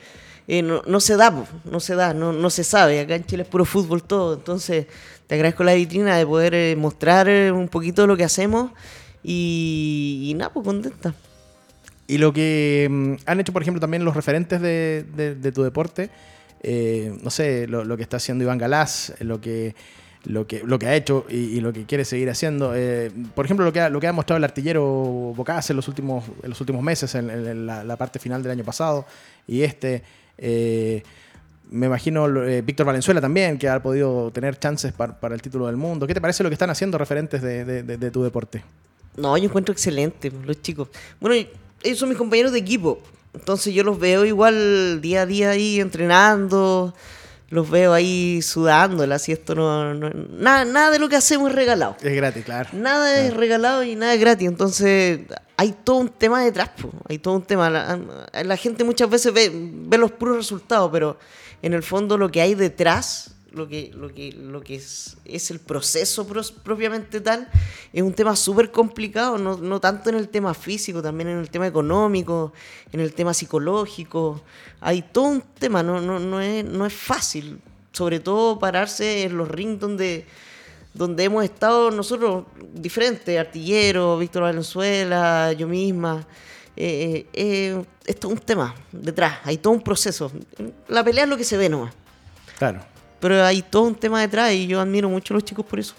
eh, 0.49 0.63
no, 0.63 0.83
no 0.87 1.01
se 1.01 1.17
da, 1.17 1.33
no 1.65 1.81
se 1.81 1.95
da, 1.95 2.15
no, 2.15 2.33
no 2.33 2.51
se 2.51 2.65
sabe. 2.65 3.01
Acá 3.01 3.15
en 3.17 3.25
Chile 3.25 3.43
es 3.43 3.49
puro 3.49 3.65
fútbol 3.65 4.03
todo. 4.03 4.35
Entonces 4.35 4.87
te 5.27 5.35
agradezco 5.35 5.65
la 5.65 5.75
vitrina 5.75 6.17
de 6.17 6.27
poder 6.27 6.55
eh, 6.55 6.77
mostrar 6.77 7.29
un 7.53 7.69
poquito 7.69 8.07
lo 8.07 8.17
que 8.17 8.25
hacemos 8.25 8.71
y, 9.23 10.29
y 10.31 10.35
nada, 10.35 10.53
pues 10.53 10.65
contenta. 10.65 11.15
Y 12.07 12.19
lo 12.19 12.33
que 12.33 12.89
mm, 12.91 13.15
han 13.27 13.39
hecho, 13.41 13.53
por 13.53 13.63
ejemplo, 13.63 13.81
también 13.81 14.05
los 14.05 14.17
referentes 14.17 14.61
de, 14.61 15.53
tu 15.55 15.63
deporte, 15.63 16.11
eh, 16.63 17.17
no 17.23 17.31
sé, 17.31 17.69
lo, 17.69 17.97
que 17.97 18.03
está 18.03 18.17
haciendo 18.17 18.43
Iván 18.43 18.59
Galás, 18.59 19.15
lo 19.21 19.41
que, 19.41 19.77
lo 20.25 20.45
que, 20.47 20.63
lo 20.65 20.77
que 20.79 20.87
ha 20.89 20.97
hecho 20.97 21.25
y, 21.29 21.61
lo 21.61 21.73
que 21.73 21.85
quiere 21.85 22.05
seguir 22.05 22.29
haciendo. 22.29 22.73
eh, 22.75 23.13
por 23.37 23.45
ejemplo, 23.45 23.65
lo 23.65 23.73
que, 23.73 23.81
ha, 23.81 23.89
lo 23.89 24.01
que 24.01 24.09
ha 24.09 24.13
mostrado 24.13 24.39
el 24.39 24.45
artillero 24.45 24.83
Bocas 25.37 25.71
en 25.71 25.77
los 25.77 25.87
últimos, 25.87 26.25
los 26.43 26.61
últimos 26.61 26.83
meses, 26.83 27.15
en, 27.15 27.67
la, 27.67 27.97
parte 27.97 28.19
final 28.19 28.43
del 28.43 28.53
año 28.53 28.65
pasado 28.65 29.07
y 29.47 29.63
este. 29.63 30.03
eh, 30.37 31.03
me 31.71 31.87
imagino 31.87 32.27
eh, 32.43 32.63
Víctor 32.63 32.85
Valenzuela 32.87 33.21
también, 33.21 33.57
que 33.57 33.69
ha 33.69 33.81
podido 33.81 34.33
tener 34.33 34.59
chances 34.59 34.93
par- 34.93 35.21
para 35.21 35.37
el 35.37 35.41
título 35.41 35.69
del 35.69 35.77
mundo. 35.77 36.05
¿Qué 36.09 36.15
te 36.15 36.21
parece 36.21 36.43
lo 36.43 36.51
que 36.51 36.55
están 36.55 36.71
haciendo 36.71 36.99
referentes 36.99 37.41
de 37.41 38.11
tu 38.11 38.25
deporte? 38.25 38.65
No, 39.21 39.37
yo 39.37 39.45
encuentro 39.45 39.73
excelente 39.73 40.33
los 40.45 40.61
chicos. 40.63 40.89
Bueno, 41.21 41.49
ellos 41.83 41.99
son 41.99 42.09
mis 42.09 42.19
compañeros 42.19 42.53
de 42.53 42.59
equipo. 42.59 43.01
Entonces 43.35 43.73
yo 43.75 43.85
los 43.85 43.99
veo 43.99 44.25
igual 44.25 45.01
día 45.01 45.23
a 45.23 45.27
día 45.27 45.51
ahí 45.51 45.81
entrenando. 45.81 46.95
Los 47.49 47.69
veo 47.69 47.93
ahí 47.93 48.41
sudando. 48.43 49.03
Así 49.13 49.33
esto 49.33 49.55
no, 49.55 49.93
no- 49.95 50.11
nada, 50.39 50.65
nada 50.65 50.91
de 50.93 50.99
lo 51.01 51.09
que 51.09 51.17
hacemos 51.17 51.51
es 51.51 51.57
regalado. 51.57 51.97
Es 52.01 52.15
gratis, 52.15 52.45
claro. 52.45 52.69
Nada 52.73 53.25
es 53.25 53.35
regalado 53.35 53.83
y 53.83 53.97
nada 53.97 54.15
es 54.15 54.21
gratis. 54.21 54.47
Entonces 54.49 55.21
hay 55.57 55.75
todo 55.85 55.97
un 55.97 56.09
tema 56.11 56.43
detrás. 56.45 56.71
po. 56.81 56.91
Hay 57.09 57.19
todo 57.19 57.35
un 57.35 57.43
tema. 57.43 57.69
La, 57.69 57.99
la 58.45 58.57
gente 58.57 58.85
muchas 58.85 59.11
veces 59.11 59.33
ve, 59.33 59.51
ve 59.53 59.99
los 59.99 60.13
puros 60.13 60.37
resultados, 60.37 60.91
pero 60.93 61.19
en 61.63 61.73
el 61.75 61.83
fondo 61.83 62.17
lo 62.17 62.31
que 62.31 62.41
hay 62.41 62.55
detrás, 62.55 63.33
lo 63.53 63.67
que, 63.69 63.91
lo 63.95 64.09
que, 64.13 64.33
lo 64.33 64.61
que 64.61 64.77
es, 64.77 65.17
es 65.25 65.51
el 65.51 65.59
proceso 65.59 66.27
pros- 66.27 66.53
propiamente 66.53 67.21
tal, 67.21 67.49
es 67.93 68.03
un 68.03 68.13
tema 68.13 68.37
súper 68.37 68.71
complicado. 68.71 69.39
No, 69.39 69.57
no 69.57 69.81
tanto 69.81 70.11
en 70.11 70.17
el 70.17 70.29
tema 70.29 70.55
físico, 70.55 71.03
también 71.03 71.29
en 71.31 71.39
el 71.39 71.51
tema 71.51 71.67
económico, 71.67 72.53
en 72.93 73.01
el 73.01 73.13
tema 73.13 73.35
psicológico. 73.35 74.43
Hay 74.81 75.03
todo 75.03 75.25
un 75.25 75.43
tema. 75.59 75.83
No, 75.83 76.01
no, 76.01 76.19
no, 76.19 76.41
es, 76.41 76.65
no 76.65 76.87
es 76.87 76.93
fácil. 76.93 77.61
Sobre 77.93 78.21
todo 78.21 78.59
pararse 78.59 79.25
en 79.25 79.37
los 79.37 79.49
rings 79.49 79.81
donde 79.81 80.27
donde 80.93 81.23
hemos 81.23 81.45
estado 81.45 81.93
nosotros 81.93 82.47
diferentes, 82.75 83.39
Artillero, 83.39 84.19
Víctor 84.19 84.43
Valenzuela, 84.43 85.53
yo 85.53 85.69
misma. 85.69 86.27
Eh, 86.77 87.27
eh, 87.35 87.75
eh, 87.77 87.85
es 88.07 88.25
un 88.25 88.39
tema 88.39 88.75
detrás, 88.91 89.39
hay 89.45 89.59
todo 89.59 89.73
un 89.73 89.83
proceso. 89.83 90.33
La 90.89 91.05
pelea 91.05 91.25
es 91.25 91.31
lo 91.31 91.37
que 91.37 91.45
se 91.45 91.57
ve 91.57 91.69
nomás, 91.69 91.93
Claro. 92.59 92.81
Pero 93.21 93.45
hay 93.45 93.63
todo 93.63 93.83
un 93.85 93.95
tema 93.95 94.21
detrás 94.21 94.53
y 94.53 94.67
yo 94.67 94.81
admiro 94.81 95.09
mucho 95.09 95.35
a 95.35 95.37
los 95.37 95.45
chicos 95.45 95.65
por 95.67 95.79
eso. 95.79 95.95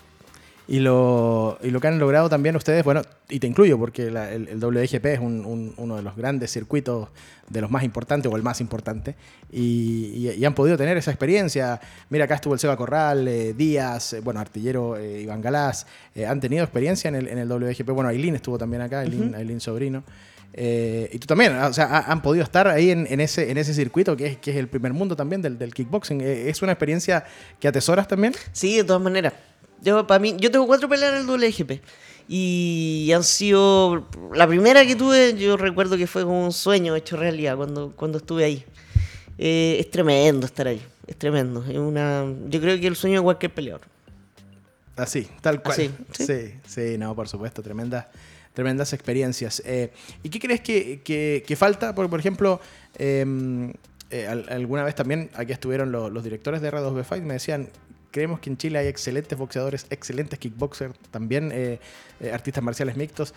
Y 0.68 0.80
lo, 0.80 1.58
y 1.62 1.70
lo 1.70 1.82
que 1.82 1.88
han 1.88 2.00
logrado 2.00 2.30
también 2.30 2.56
ustedes, 2.56 2.84
bueno, 2.86 3.02
y 3.28 3.40
te 3.40 3.48
incluyo 3.48 3.78
porque 3.78 4.10
la- 4.10 4.32
el, 4.32 4.48
el 4.48 4.60
WGP 4.60 5.06
es 5.14 5.20
un- 5.20 5.44
un- 5.46 5.74
uno 5.76 5.98
de 5.98 6.02
los 6.04 6.16
grandes 6.16 6.52
circuitos, 6.52 7.10
de 7.50 7.60
los 7.60 7.70
más 7.70 7.84
importantes 7.84 8.32
o 8.32 8.38
el 8.38 8.44
más 8.44 8.62
importante, 8.62 9.16
y, 9.52 10.12
y- 10.16 10.30
y 10.40 10.46
han 10.46 10.54
podido 10.54 10.78
tener 10.78 10.96
esa 10.96 11.12
experiencia. 11.12 11.82
Mira, 12.10 12.24
acá 12.26 12.36
estuvo 12.36 12.54
el 12.54 12.60
Seba 12.62 12.78
Corral, 12.78 13.28
eh, 13.28 13.54
Díaz, 13.54 14.14
eh, 14.14 14.22
bueno, 14.22 14.40
artillero 14.40 14.96
eh, 14.96 15.22
Iván 15.24 15.42
Galás, 15.42 15.88
eh, 16.16 16.26
han 16.26 16.40
tenido 16.40 16.64
experiencia 16.64 17.10
en 17.10 17.16
el, 17.16 17.28
en 17.28 17.38
el 17.40 17.50
WGP. 17.50 17.90
Bueno, 17.92 18.10
Ailín 18.10 18.36
estuvo 18.36 18.58
también 18.58 18.82
acá, 18.82 19.02
Ailín, 19.02 19.36
Ailín 19.36 19.60
Sobrino. 19.60 20.04
Eh, 20.54 21.10
y 21.14 21.20
tú 21.20 21.28
también, 21.28 21.56
o 21.56 21.72
sea, 21.74 21.86
ha- 21.86 22.12
han 22.12 22.22
podido 22.22 22.44
estar 22.44 22.68
ahí 22.68 22.92
en, 22.92 23.08
en 23.10 23.22
ese, 23.22 23.50
en 23.52 23.58
ese 23.58 23.74
circuito 23.74 24.18
que 24.18 24.26
es, 24.28 24.38
que 24.38 24.52
es 24.52 24.58
el 24.58 24.68
primer 24.68 24.92
mundo 24.94 25.16
también 25.16 25.42
del, 25.42 25.58
del 25.58 25.74
kickboxing. 25.74 26.22
Eh, 26.22 26.50
¿Es 26.50 26.62
una 26.62 26.74
experiencia 26.74 27.24
que 27.60 27.68
atesoras 27.68 28.08
también? 28.08 28.34
Sí, 28.52 28.78
de 28.78 28.84
todas 28.84 29.02
maneras. 29.02 29.34
Yo, 29.82 30.06
para 30.06 30.20
mí, 30.20 30.36
yo 30.40 30.52
tengo 30.52 30.68
cuatro 30.68 30.88
peleas 30.90 31.14
en 31.14 31.20
el 31.22 31.26
WGP. 31.28 31.82
Y 32.28 33.12
han 33.14 33.24
sido. 33.24 34.08
La 34.34 34.48
primera 34.48 34.86
que 34.86 34.96
tuve, 34.96 35.36
yo 35.38 35.58
recuerdo 35.58 35.98
que 35.98 36.08
fue 36.08 36.24
como 36.24 36.46
un 36.46 36.54
sueño 36.54 36.96
hecho 36.96 37.18
realidad 37.18 37.58
cuando, 37.58 37.92
cuando 37.96 38.20
estuve 38.20 38.44
ahí. 38.46 38.64
Eh, 39.38 39.78
es 39.80 39.90
tremendo 39.90 40.46
estar 40.46 40.68
ahí. 40.68 40.82
Es 41.08 41.18
tremendo. 41.18 41.64
Es 41.68 41.78
una, 41.78 42.26
yo 42.48 42.62
creo 42.62 42.80
que 42.80 42.88
el 42.88 42.96
sueño 42.96 43.20
de 43.20 43.24
cualquier 43.24 43.54
peleador. 43.54 43.82
Así, 44.96 45.28
tal 45.42 45.62
cual. 45.62 45.74
Así, 45.74 45.92
sí. 46.12 46.26
¿sí? 46.26 46.54
sí, 46.68 46.98
no, 46.98 47.16
por 47.16 47.28
supuesto, 47.28 47.62
tremendas, 47.64 48.06
tremendas 48.54 48.94
experiencias. 48.94 49.62
Eh, 49.66 49.92
¿Y 50.24 50.30
qué 50.30 50.40
crees 50.40 50.62
que, 50.62 51.02
que- 51.04 51.44
que 51.46 51.56
falta? 51.56 51.96
Porque, 51.96 52.10
por 52.10 52.20
ejemplo, 52.20 52.60
eh, 52.98 53.26
eh, 54.10 54.28
al- 54.28 54.46
alguna 54.50 54.84
vez 54.84 54.96
también 54.96 55.30
aquí 55.36 55.54
estuvieron 55.54 55.92
lo- 55.92 56.10
los 56.10 56.24
directores 56.24 56.62
de 56.62 56.70
R2B 56.72 57.04
Fight, 57.04 57.24
me 57.24 57.34
decían, 57.36 57.70
creemos 58.12 58.40
que 58.42 58.50
en 58.50 58.58
Chile 58.58 58.80
hay 58.80 58.88
excelentes 58.88 59.38
boxeadores, 59.38 59.86
excelentes 59.90 60.38
kickboxers, 60.38 60.94
también 61.12 61.52
eh, 61.54 61.80
eh, 62.20 62.32
artistas 62.32 62.62
marciales 62.64 62.98
mixtos. 62.98 63.34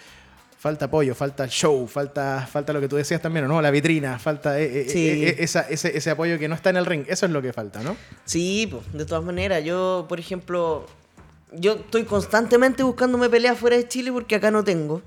Falta 0.59 0.87
apoyo, 0.87 1.15
falta 1.15 1.47
show, 1.47 1.87
falta, 1.87 2.49
falta 2.51 2.73
lo 2.73 2.81
que 2.81 2.89
tú 2.89 2.97
decías 2.97 3.21
también, 3.21 3.45
¿o 3.45 3.49
¿no? 3.49 3.61
La 3.61 3.71
vitrina, 3.71 4.19
falta 4.19 4.59
eh, 4.59 4.87
Sí. 4.89 5.23
esa- 5.39 5.69
ese, 5.69 5.95
ese 5.97 6.11
apoyo 6.11 6.39
que 6.39 6.49
no 6.49 6.55
está 6.55 6.71
en 6.71 6.77
el 6.79 6.87
ring. 6.87 7.05
Eso 7.07 7.27
es 7.27 7.33
lo 7.33 7.43
que 7.43 7.53
falta, 7.53 7.83
¿no? 7.83 7.97
Sí, 8.25 8.67
pues, 8.71 8.91
de 8.95 9.05
todas 9.05 9.23
maneras. 9.23 9.63
Yo, 9.63 10.07
por 10.09 10.19
ejemplo, 10.19 10.87
yo 11.59 11.75
estoy 11.75 12.05
constantemente 12.05 12.83
buscándome 12.83 13.29
peleas 13.29 13.59
fuera 13.59 13.77
de 13.77 13.87
Chile 13.89 14.13
porque 14.13 14.35
acá 14.37 14.51
no 14.51 14.65
tengo. 14.65 15.03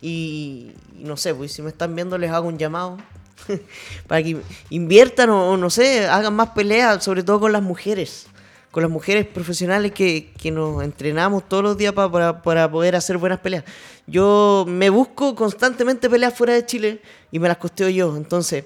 Y, 0.00 0.72
y 0.98 1.04
no 1.04 1.16
sé, 1.16 1.34
pues 1.34 1.52
si 1.52 1.62
me 1.62 1.68
están 1.70 1.94
viendo 1.94 2.18
les 2.18 2.30
hago 2.30 2.48
un 2.48 2.58
llamado 2.58 2.98
para 4.06 4.22
que 4.22 4.36
inviertan 4.70 5.30
o, 5.30 5.56
no 5.56 5.70
sé, 5.70 6.06
hagan 6.06 6.34
más 6.34 6.50
peleas, 6.50 7.02
sobre 7.04 7.22
todo 7.22 7.40
con 7.40 7.52
las 7.52 7.62
mujeres. 7.62 8.26
Con 8.70 8.82
las 8.82 8.90
mujeres 8.90 9.26
profesionales 9.26 9.92
que, 9.92 10.32
que 10.38 10.50
nos 10.50 10.82
entrenamos 10.82 11.46
todos 11.46 11.62
los 11.62 11.76
días 11.76 11.92
pa- 11.92 12.10
para, 12.10 12.40
para 12.42 12.70
poder 12.70 12.96
hacer 12.96 13.18
buenas 13.18 13.38
peleas. 13.40 13.64
Yo 14.06 14.64
me 14.66 14.88
busco 14.88 15.34
constantemente 15.34 16.08
peleas 16.08 16.34
fuera 16.34 16.54
de 16.54 16.64
Chile 16.64 17.02
y 17.30 17.38
me 17.38 17.48
las 17.48 17.58
costeo 17.58 17.90
yo. 17.90 18.16
Entonces, 18.16 18.64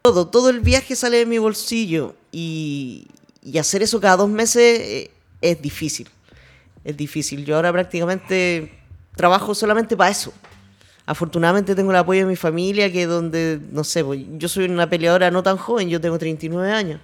todo, 0.00 0.26
todo 0.28 0.48
el 0.48 0.60
viaje 0.60 0.96
sale 0.96 1.18
de 1.18 1.26
mi 1.26 1.36
bolsillo 1.36 2.14
y, 2.32 3.08
y 3.42 3.58
hacer 3.58 3.82
eso 3.82 4.00
cada 4.00 4.16
dos 4.16 4.30
meses 4.30 4.80
eh, 4.80 5.10
es 5.42 5.60
difícil. 5.60 6.08
Es 6.86 6.96
difícil. 6.96 7.44
Yo 7.44 7.56
ahora 7.56 7.72
prácticamente 7.72 8.72
trabajo 9.16 9.54
solamente 9.54 9.96
para 9.96 10.10
eso. 10.10 10.32
Afortunadamente 11.04 11.74
tengo 11.74 11.90
el 11.90 11.96
apoyo 11.96 12.20
de 12.20 12.26
mi 12.26 12.36
familia, 12.36 12.90
que 12.92 13.06
donde, 13.06 13.60
no 13.72 13.84
sé, 13.84 14.04
pues, 14.04 14.20
yo 14.38 14.48
soy 14.48 14.64
una 14.66 14.88
peleadora 14.88 15.30
no 15.30 15.42
tan 15.42 15.56
joven, 15.56 15.88
yo 15.88 16.00
tengo 16.00 16.18
39 16.18 16.70
años. 16.72 17.00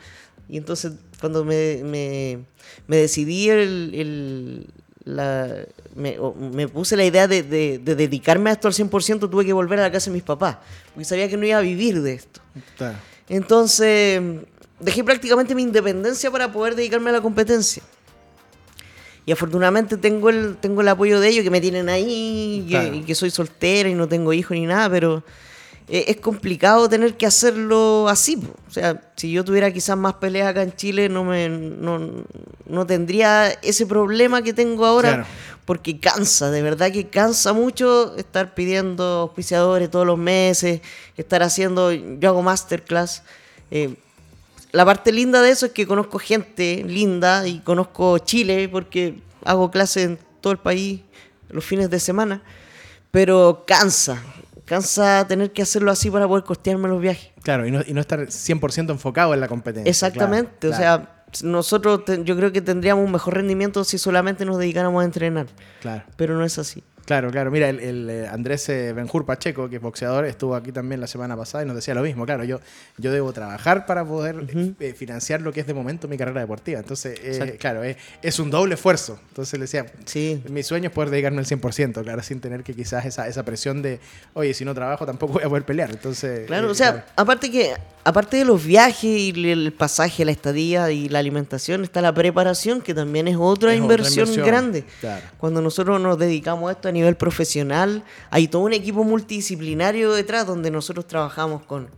Y 0.49 0.57
entonces 0.57 0.93
cuando 1.21 1.45
me, 1.45 1.81
me, 1.85 2.39
me 2.87 2.97
decidí, 2.97 3.49
el, 3.51 3.91
el- 3.95 4.67
la- 5.05 5.65
me, 5.97 6.17
me 6.53 6.69
puse 6.69 6.97
la 6.97 7.05
idea 7.05 7.27
de, 7.29 7.43
de- 7.43 7.79
de 7.79 7.95
dedicarme 7.97 8.51
a 8.51 8.53
esto 8.55 8.69
al 8.69 8.75
100%, 8.75 9.29
tuve 9.31 9.45
que 9.45 9.53
volver 9.53 9.79
a 9.81 9.83
la 9.83 9.93
casa 9.93 10.11
de 10.11 10.15
mis 10.15 10.23
papás, 10.23 10.59
porque 10.95 11.05
sabía 11.05 11.29
que 11.29 11.37
no 11.37 11.45
iba 11.47 11.59
a 11.59 11.61
vivir 11.63 12.03
de 12.03 12.15
esto. 12.15 12.41
Claro. 12.77 12.99
Entonces, 13.29 14.21
dejé 14.81 15.03
prácticamente 15.05 15.55
mi 15.55 15.63
independencia 15.63 16.31
para 16.31 16.53
poder 16.53 16.75
dedicarme 16.77 17.11
a 17.11 17.15
la 17.15 17.21
competencia. 17.21 17.83
Y 19.25 19.33
afortunadamente 19.33 19.97
tengo 19.97 20.31
el, 20.31 20.57
tengo 20.57 20.81
el 20.81 20.89
apoyo 20.89 21.21
de 21.21 21.29
ellos, 21.29 21.45
que 21.45 21.51
me 21.51 21.61
tienen 21.61 21.89
ahí, 21.89 22.65
y 22.65 22.69
que, 22.69 22.71
Claro. 22.81 22.95
y 22.95 23.03
que 23.03 23.15
soy 23.15 23.31
soltera 23.31 23.89
y 23.89 23.95
no 23.95 24.09
tengo 24.09 24.33
hijos 24.33 24.51
ni 24.57 24.67
nada, 24.67 24.91
pero 24.91 25.23
eh, 25.89 26.07
es 26.09 26.17
complicado 26.17 26.89
tener 26.89 27.17
que 27.17 27.27
hacerlo 27.27 28.09
así. 28.09 28.37
po. 28.37 28.53
O 28.69 28.71
sea, 28.73 29.01
si 29.17 29.31
yo 29.31 29.45
tuviera 29.45 29.71
quizás 29.73 29.97
más 29.97 30.15
peleas 30.15 30.49
acá 30.49 30.63
en 30.63 30.75
Chile, 30.75 31.09
no, 31.09 31.23
me, 31.25 31.49
no, 31.49 32.25
no 32.67 32.87
tendría 32.87 33.49
ese 33.63 33.87
problema 33.87 34.43
que 34.43 34.53
tengo 34.53 34.87
ahora, 34.87 35.09
Claro. 35.11 35.27
porque 35.67 36.01
cansa, 36.01 36.51
de 36.51 36.63
verdad 36.63 36.91
que 36.91 37.07
cansa 37.09 37.53
mucho 37.53 38.17
estar 38.17 38.55
pidiendo 38.55 39.05
auspiciadores 39.05 39.89
todos 39.91 40.07
los 40.07 40.19
meses, 40.19 40.81
estar 41.17 41.43
haciendo, 41.45 41.93
yo 41.93 42.29
hago 42.29 42.43
masterclass. 42.43 43.23
eh, 43.71 43.95
la 44.73 44.85
parte 44.85 45.13
linda 45.13 45.41
de 45.43 45.51
eso 45.51 45.67
es 45.67 45.73
que 45.73 45.87
conozco 45.87 46.19
gente 46.19 46.85
linda 46.87 47.47
y 47.47 47.61
conozco 47.61 48.19
Chile 48.19 48.69
porque 48.71 49.21
hago 49.45 49.71
clases 49.71 50.05
en 50.07 50.19
todo 50.41 50.53
el 50.53 50.59
país 50.59 51.01
los 51.51 51.65
fines 51.65 51.91
de 51.91 52.01
semana, 52.01 52.43
pero 53.11 53.65
cansa, 53.67 54.23
cansa 54.65 55.27
tener 55.29 55.53
que 55.53 55.63
hacerlo 55.63 55.91
así 55.91 56.11
para 56.11 56.27
poder 56.27 56.45
costearme 56.45 56.89
los 56.89 57.01
viajes. 57.01 57.31
Claro, 57.43 57.67
y 57.67 57.71
no, 57.71 57.83
y 57.87 57.93
no 57.93 58.01
estar 58.01 58.21
100% 58.21 58.91
enfocado 58.91 59.35
en 59.35 59.41
la 59.41 59.49
competencia. 59.49 59.91
Exactamente, 59.91 60.53
claro, 60.61 60.75
o 60.75 60.79
claro, 60.79 61.07
sea, 61.33 61.49
nosotros 61.49 62.03
yo 62.25 62.37
creo 62.37 62.53
que 62.53 62.61
tendríamos 62.63 63.05
un 63.05 63.13
mejor 63.13 63.35
rendimiento 63.35 63.85
si 63.85 63.99
solamente 63.99 64.45
nos 64.45 64.59
dedicáramos 64.59 65.03
a 65.03 65.05
entrenar, 65.05 65.47
Claro. 65.81 66.05
pero 66.17 66.35
no 66.37 66.45
es 66.45 66.59
así. 66.59 66.83
Claro, 67.05 67.31
claro. 67.31 67.51
Mira, 67.51 67.69
el, 67.69 67.81
el, 67.81 68.11
eh, 68.11 68.29
Andrés 68.29 68.69
eh, 68.69 68.93
Benjur 68.93 69.25
Pacheco, 69.25 69.69
que 69.69 69.77
es 69.77 69.83
boxeador, 69.83 70.25
estuvo 70.25 70.55
aquí 70.55 70.73
también 70.73 71.01
la 71.01 71.07
semana 71.07 71.37
pasada 71.37 71.65
y 71.65 71.67
nos 71.67 71.75
decía 71.77 71.95
lo 71.95 72.03
mismo. 72.03 72.25
Claro, 72.25 72.45
yo, 72.45 72.61
yo 72.99 73.13
debo 73.13 73.33
trabajar 73.33 73.87
para 73.87 74.05
poder 74.05 74.37
eh, 74.81 74.95
financiar 74.97 75.41
lo 75.41 75.53
que 75.53 75.61
es 75.61 75.67
de 75.67 75.75
momento 75.75 76.09
mi 76.09 76.17
carrera 76.17 76.41
deportiva. 76.41 76.79
Entonces, 76.81 77.19
eh, 77.23 77.57
claro, 77.59 77.83
es, 77.83 77.97
es 78.23 78.39
un 78.39 78.51
doble 78.51 78.75
esfuerzo. 78.75 79.19
Entonces 79.29 79.55
le 79.59 79.65
decía, 79.65 79.87
Sí, 80.05 80.43
mi 80.49 80.63
sueño 80.63 80.89
es 80.89 80.95
poder 80.95 81.11
dedicarme 81.11 81.39
al 81.41 81.47
100%, 81.47 82.03
claro, 82.03 82.23
sin 82.23 82.41
tener 82.41 82.63
que 82.63 82.75
quizás 82.75 83.05
esa, 83.05 83.27
esa 83.29 83.43
presión 83.45 83.83
de, 83.83 83.99
oye, 84.35 84.55
si 84.55 84.65
no 84.65 84.75
trabajo 84.75 85.05
tampoco 85.07 85.35
voy 85.35 85.43
a 85.45 85.49
poder 85.49 85.65
pelear. 85.65 85.91
Entonces, 85.91 86.47
Claro, 86.47 86.69
eh, 86.69 86.71
o 86.71 86.75
sea, 86.75 86.93
claro. 86.93 87.07
aparte 87.17 87.51
que 87.51 87.75
aparte 88.05 88.37
de 88.39 88.45
los 88.45 88.65
viajes 88.65 89.05
y 89.05 89.51
el 89.51 89.73
pasaje, 89.73 90.25
la 90.25 90.33
estadía 90.33 90.91
y 90.91 91.09
la 91.09 91.21
alimentación, 91.21 91.85
está 91.85 92.01
la 92.01 92.13
preparación, 92.13 92.81
que 92.81 92.95
también 92.95 93.29
es 93.29 93.37
otra, 93.37 93.73
Es 93.73 93.77
otra 93.81 93.95
inversión, 93.95 94.29
inversión, 94.29 94.47
grande. 94.47 94.85
claro. 95.01 95.25
Cuando 95.39 95.63
nosotros 95.63 96.01
nos 96.01 96.19
dedicamos 96.19 96.69
a 96.69 96.73
esto 96.73 96.89
a 96.93 96.95
nivel 96.95 97.17
profesional, 97.17 98.05
hay 98.31 98.49
todo 98.49 98.63
un 98.63 98.75
equipo 98.75 99.03
multidisciplinario 99.03 100.13
detrás 100.13 100.47
donde 100.47 100.71
nosotros 100.71 101.07
trabajamos 101.07 101.63
con, 101.63 101.89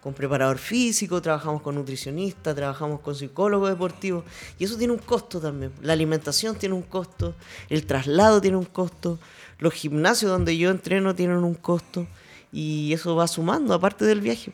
con 0.00 0.14
preparador 0.14 0.58
físico, 0.58 1.20
trabajamos 1.20 1.62
con 1.62 1.74
nutricionista, 1.74 2.54
trabajamos 2.54 3.00
con 3.00 3.16
psicólogo 3.16 3.66
deportivo, 3.66 4.24
y 4.56 4.64
eso 4.64 4.76
tiene 4.76 4.92
un 4.92 5.00
costo 5.00 5.40
también. 5.40 5.72
La 5.82 5.94
alimentación 5.94 6.54
tiene 6.56 6.76
un 6.76 6.82
costo, 6.82 7.34
el 7.68 7.86
traslado 7.86 8.40
tiene 8.40 8.56
un 8.56 8.66
costo, 8.66 9.18
los 9.58 9.74
gimnasios 9.74 10.30
donde 10.30 10.56
yo 10.56 10.70
entreno 10.70 11.14
tienen 11.16 11.38
un 11.38 11.54
costo, 11.54 12.06
y 12.52 12.92
eso 12.92 13.16
va 13.16 13.26
sumando, 13.26 13.74
aparte 13.74 14.04
del 14.04 14.20
viaje. 14.20 14.52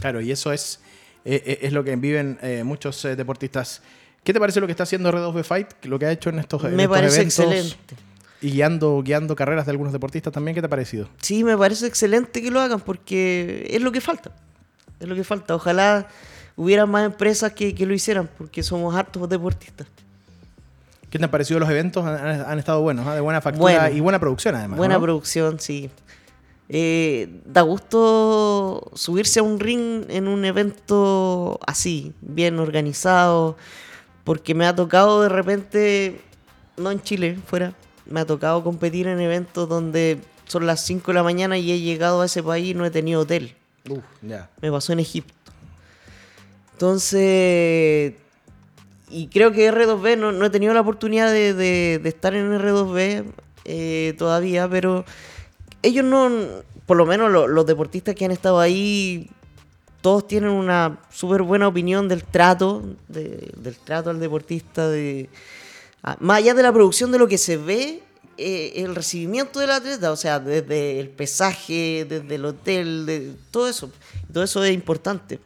Claro, 0.00 0.22
y 0.22 0.32
eso 0.32 0.52
es, 0.52 0.80
eh, 1.26 1.42
eh, 1.44 1.58
es 1.62 1.72
lo 1.74 1.84
que 1.84 1.94
viven 1.96 2.38
eh, 2.40 2.64
muchos 2.64 3.04
eh, 3.04 3.14
deportistas. 3.14 3.82
¿Qué 4.24 4.32
te 4.32 4.40
parece 4.40 4.58
lo 4.60 4.66
que 4.66 4.72
está 4.72 4.84
haciendo 4.84 5.12
R2B 5.12 5.44
Fight? 5.44 5.84
Lo 5.84 5.98
que 5.98 6.06
ha 6.06 6.12
hecho 6.12 6.30
en 6.30 6.38
estos, 6.38 6.64
en 6.64 6.76
Me 6.76 6.84
estos 6.84 6.96
parece 6.96 7.16
eventos 7.16 7.38
excelente. 7.38 8.08
Y 8.40 8.50
guiando, 8.52 9.02
guiando 9.02 9.34
carreras 9.34 9.66
de 9.66 9.72
algunos 9.72 9.92
deportistas 9.92 10.32
también, 10.32 10.54
¿qué 10.54 10.60
te 10.60 10.66
ha 10.66 10.70
parecido? 10.70 11.08
Sí, 11.20 11.42
me 11.42 11.56
parece 11.56 11.86
excelente 11.86 12.40
que 12.40 12.50
lo 12.50 12.60
hagan 12.60 12.80
porque 12.80 13.66
es 13.70 13.82
lo 13.82 13.90
que 13.90 14.00
falta. 14.00 14.30
Es 15.00 15.08
lo 15.08 15.14
que 15.14 15.24
falta. 15.24 15.54
Ojalá 15.56 16.06
hubiera 16.56 16.86
más 16.86 17.04
empresas 17.04 17.52
que, 17.52 17.74
que 17.74 17.84
lo 17.86 17.94
hicieran 17.94 18.28
porque 18.38 18.62
somos 18.62 18.94
hartos 18.94 19.28
deportistas. 19.28 19.86
¿Qué 21.10 21.18
te 21.18 21.24
han 21.24 21.30
parecido 21.30 21.58
los 21.58 21.70
eventos? 21.70 22.04
Han, 22.04 22.42
han- 22.42 22.58
estado 22.58 22.82
buenos, 22.82 23.06
¿ah? 23.06 23.14
de 23.14 23.20
buena 23.20 23.40
factura 23.40 23.80
Bueno. 23.80 23.96
y 23.96 24.00
buena 24.00 24.18
producción 24.20 24.54
además. 24.54 24.76
Buena 24.76 24.94
¿no? 24.96 25.00
producción, 25.00 25.58
sí. 25.58 25.90
Eh, 26.68 27.40
da 27.46 27.62
gusto 27.62 28.90
subirse 28.94 29.40
a 29.40 29.42
un 29.42 29.58
ring 29.58 30.04
en 30.10 30.28
un 30.28 30.44
evento 30.44 31.58
así, 31.66 32.12
bien 32.20 32.58
organizado, 32.58 33.56
porque 34.24 34.54
me 34.54 34.66
ha 34.66 34.76
tocado 34.76 35.22
de 35.22 35.30
repente, 35.30 36.20
no 36.76 36.90
en 36.90 37.00
Chile, 37.00 37.38
fuera, 37.46 37.72
me 38.08 38.20
ha 38.20 38.26
tocado 38.26 38.62
competir 38.64 39.06
en 39.06 39.20
eventos 39.20 39.68
donde 39.68 40.18
son 40.46 40.66
las 40.66 40.84
5 40.84 41.10
de 41.12 41.14
la 41.14 41.22
mañana 41.22 41.58
y 41.58 41.70
he 41.72 41.80
llegado 41.80 42.20
a 42.22 42.26
ese 42.26 42.42
país 42.42 42.68
y 42.70 42.74
no 42.74 42.84
he 42.86 42.90
tenido 42.90 43.20
hotel. 43.22 43.54
Uf, 43.88 44.02
ya. 44.22 44.48
Me 44.60 44.70
pasó 44.70 44.92
en 44.92 45.00
Egipto. 45.00 45.34
Entonces, 46.72 48.14
y 49.10 49.26
creo 49.28 49.52
que 49.52 49.70
R2B, 49.72 50.16
no, 50.16 50.32
no 50.32 50.46
he 50.46 50.50
tenido 50.50 50.72
la 50.74 50.80
oportunidad 50.80 51.30
de, 51.32 51.52
de- 51.54 51.98
de 52.02 52.08
estar 52.08 52.34
en 52.34 52.52
R2B 52.52 53.24
eh, 53.64 54.14
todavía, 54.16 54.68
pero 54.68 55.04
ellos 55.82 56.04
no, 56.04 56.30
por 56.86 56.96
lo 56.96 57.04
menos 57.04 57.30
lo- 57.32 57.48
los 57.48 57.66
deportistas 57.66 58.14
que 58.14 58.24
han 58.24 58.30
estado 58.30 58.60
ahí, 58.60 59.28
todos 60.00 60.26
tienen 60.28 60.50
una 60.50 61.00
súper 61.10 61.42
buena 61.42 61.66
opinión 61.68 62.08
del 62.08 62.22
trato, 62.24 62.82
de- 63.08 63.52
del 63.56 63.76
trato 63.76 64.10
al 64.10 64.20
deportista, 64.20 64.88
de, 64.88 65.28
más 66.20 66.38
allá 66.38 66.54
de 66.54 66.62
la 66.62 66.72
producción 66.72 67.12
de 67.12 67.18
lo 67.18 67.28
que 67.28 67.38
se 67.38 67.56
ve, 67.56 68.02
eh, 68.36 68.72
el 68.76 68.94
recibimiento 68.94 69.58
del 69.58 69.70
atleta, 69.70 70.12
o 70.12 70.16
sea, 70.16 70.38
desde 70.38 71.00
el 71.00 71.08
pesaje, 71.08 72.06
desde 72.08 72.34
el 72.36 72.44
hotel, 72.44 73.04
de 73.04 73.34
todo 73.50 73.68
eso, 73.68 73.90
todo 74.32 74.44
eso 74.44 74.62
es 74.64 74.72
importante. 74.72 75.40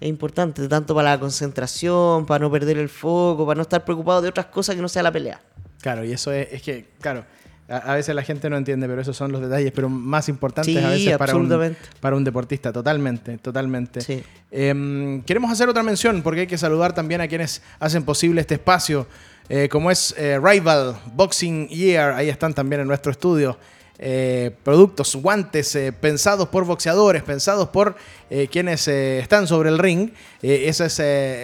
Es 0.00 0.08
importante, 0.08 0.66
tanto 0.66 0.94
para 0.94 1.10
la 1.10 1.20
concentración, 1.20 2.24
para 2.24 2.42
no 2.42 2.50
perder 2.50 2.78
el 2.78 2.88
foco, 2.88 3.44
para 3.44 3.56
no 3.56 3.62
estar 3.62 3.84
preocupado 3.84 4.22
de 4.22 4.30
otras 4.30 4.46
cosas 4.46 4.74
que 4.74 4.80
no 4.80 4.88
sea 4.88 5.02
la 5.02 5.12
pelea. 5.12 5.42
Claro, 5.82 6.04
y 6.04 6.12
eso 6.12 6.32
es, 6.32 6.48
es 6.50 6.62
que, 6.62 6.88
claro, 7.00 7.24
a, 7.70 7.94
veces 7.94 8.14
la 8.14 8.22
gente 8.22 8.50
no 8.50 8.56
entiende, 8.56 8.88
pero 8.88 9.00
esos 9.00 9.16
son 9.16 9.30
los 9.30 9.40
detalles, 9.40 9.70
pero 9.72 9.88
más 9.88 10.28
importantes 10.28 10.74
Sí, 10.74 10.78
a 10.78 10.88
veces 10.88 11.16
para 11.16 11.34
un, 11.34 11.42
absolutamente. 11.42 11.80
para 12.00 12.16
un 12.16 12.24
deportista, 12.24 12.72
totalmente, 12.72 13.38
totalmente. 13.38 14.00
Sí. 14.00 14.22
Em, 14.50 15.22
queremos 15.22 15.52
hacer 15.52 15.68
otra 15.68 15.82
mención, 15.82 16.22
porque 16.22 16.40
hay 16.40 16.46
que 16.46 16.58
saludar 16.58 16.94
también 16.94 17.20
a 17.20 17.28
quienes 17.28 17.62
hacen 17.78 18.02
posible 18.02 18.40
este 18.40 18.54
espacio, 18.54 19.06
eh, 19.52 19.68
como 19.68 19.90
es 19.90 20.14
eh, 20.16 20.38
Rival 20.40 20.96
Boxing 21.12 21.66
Year, 21.68 22.12
ahí 22.12 22.28
están 22.28 22.54
también 22.54 22.82
en 22.82 22.86
nuestro 22.86 23.10
estudio. 23.10 23.58
Eh, 24.02 24.50
productos, 24.62 25.14
guantes 25.14 25.76
eh, 25.76 25.92
pensados 25.92 26.48
por 26.48 26.64
boxeadores, 26.64 27.22
pensados 27.22 27.68
por 27.68 27.96
eh, 28.30 28.48
quienes 28.50 28.88
están 28.88 29.46
sobre 29.46 29.68
el 29.68 29.78
ring. 29.78 30.08
Esa 30.40 30.86
es 30.86 30.98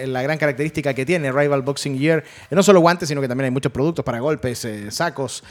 la 0.09 0.23
gran 0.23 0.39
característica 0.39 0.91
que 0.95 1.05
tiene 1.05 1.31
Rival 1.31 1.61
Boxing 1.61 1.99
Year. 1.99 2.23
Eh, 2.49 2.55
no 2.55 2.63
solo 2.63 2.79
guantes, 2.79 3.09
sino 3.09 3.21
que 3.21 3.27
también 3.27 3.45
hay 3.45 3.51
muchos 3.51 3.71
productos 3.71 4.03
para 4.03 4.19
golpes, 4.19 4.67
sacos, 4.89 5.43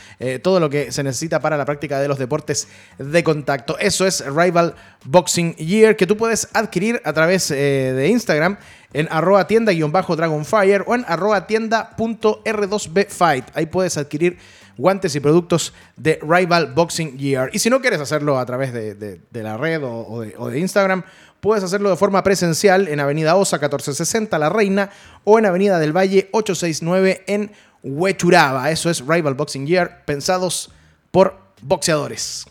todo 0.42 0.59
lo 0.59 0.69
que 0.69 0.90
se 0.90 1.05
necesita 1.05 1.38
para 1.38 1.57
la 1.57 1.64
práctica 1.64 2.01
de 2.01 2.09
los 2.09 2.19
deportes 2.19 2.66
de 2.99 3.23
contacto. 3.23 3.79
Eso 3.79 4.05
es 4.05 4.27
Rival 4.27 4.75
Boxing 5.05 5.55
Year, 5.55 5.95
que 5.95 6.09
tú 6.09 6.16
puedes 6.16 6.49
adquirir 6.55 7.01
a 7.05 7.12
través 7.12 7.51
de 7.51 8.09
Instagram 8.09 8.59
en 8.92 9.07
arroba 9.11 9.47
tienda-dragonfire 9.47 10.83
o 10.87 10.95
en 10.97 11.05
arroba 11.07 11.47
tienda.r2bfight. 11.47 13.45
Ahí 13.55 13.66
puedes 13.66 13.97
adquirir 13.97 14.38
guantes 14.79 15.15
y 15.15 15.21
productos 15.21 15.73
de 15.97 16.19
Rival 16.23 16.73
Boxing 16.75 17.19
Gear. 17.19 17.51
Y 17.53 17.59
si 17.59 17.71
no 17.71 17.81
quieres 17.81 18.01
hacerlo 18.01 18.39
a 18.39 18.47
través 18.47 18.73
de, 18.73 18.95
de- 18.95 19.21
de 19.31 19.43
la 19.43 19.57
red 19.57 19.83
o, 19.83 20.07
o 20.07 20.21
de, 20.21 20.35
o 20.37 20.49
de 20.51 20.59
Instagram, 20.59 21.03
puedes 21.41 21.62
hacerlo 21.65 21.91
de 21.91 21.97
forma 21.97 22.23
presencial 22.23 22.89
en 22.89 23.01
Avenida 23.01 23.37
Osa 23.37 23.57
1460 23.57 24.39
La 24.39 24.49
Reina 24.49 24.91
o 25.25 25.39
en 25.39 25.47
Avenida 25.47 25.79
del 25.79 25.97
Valle 25.97 26.29
869 26.33 27.25
en 27.27 27.53
Huechuraba. 27.83 28.71
Eso 28.71 28.91
es 28.91 29.01
Rival 29.07 29.35
Boxing 29.35 29.67
Gear, 29.67 30.03
pensados 30.05 30.71
por 31.11 31.39
boxeadores. 31.62 32.47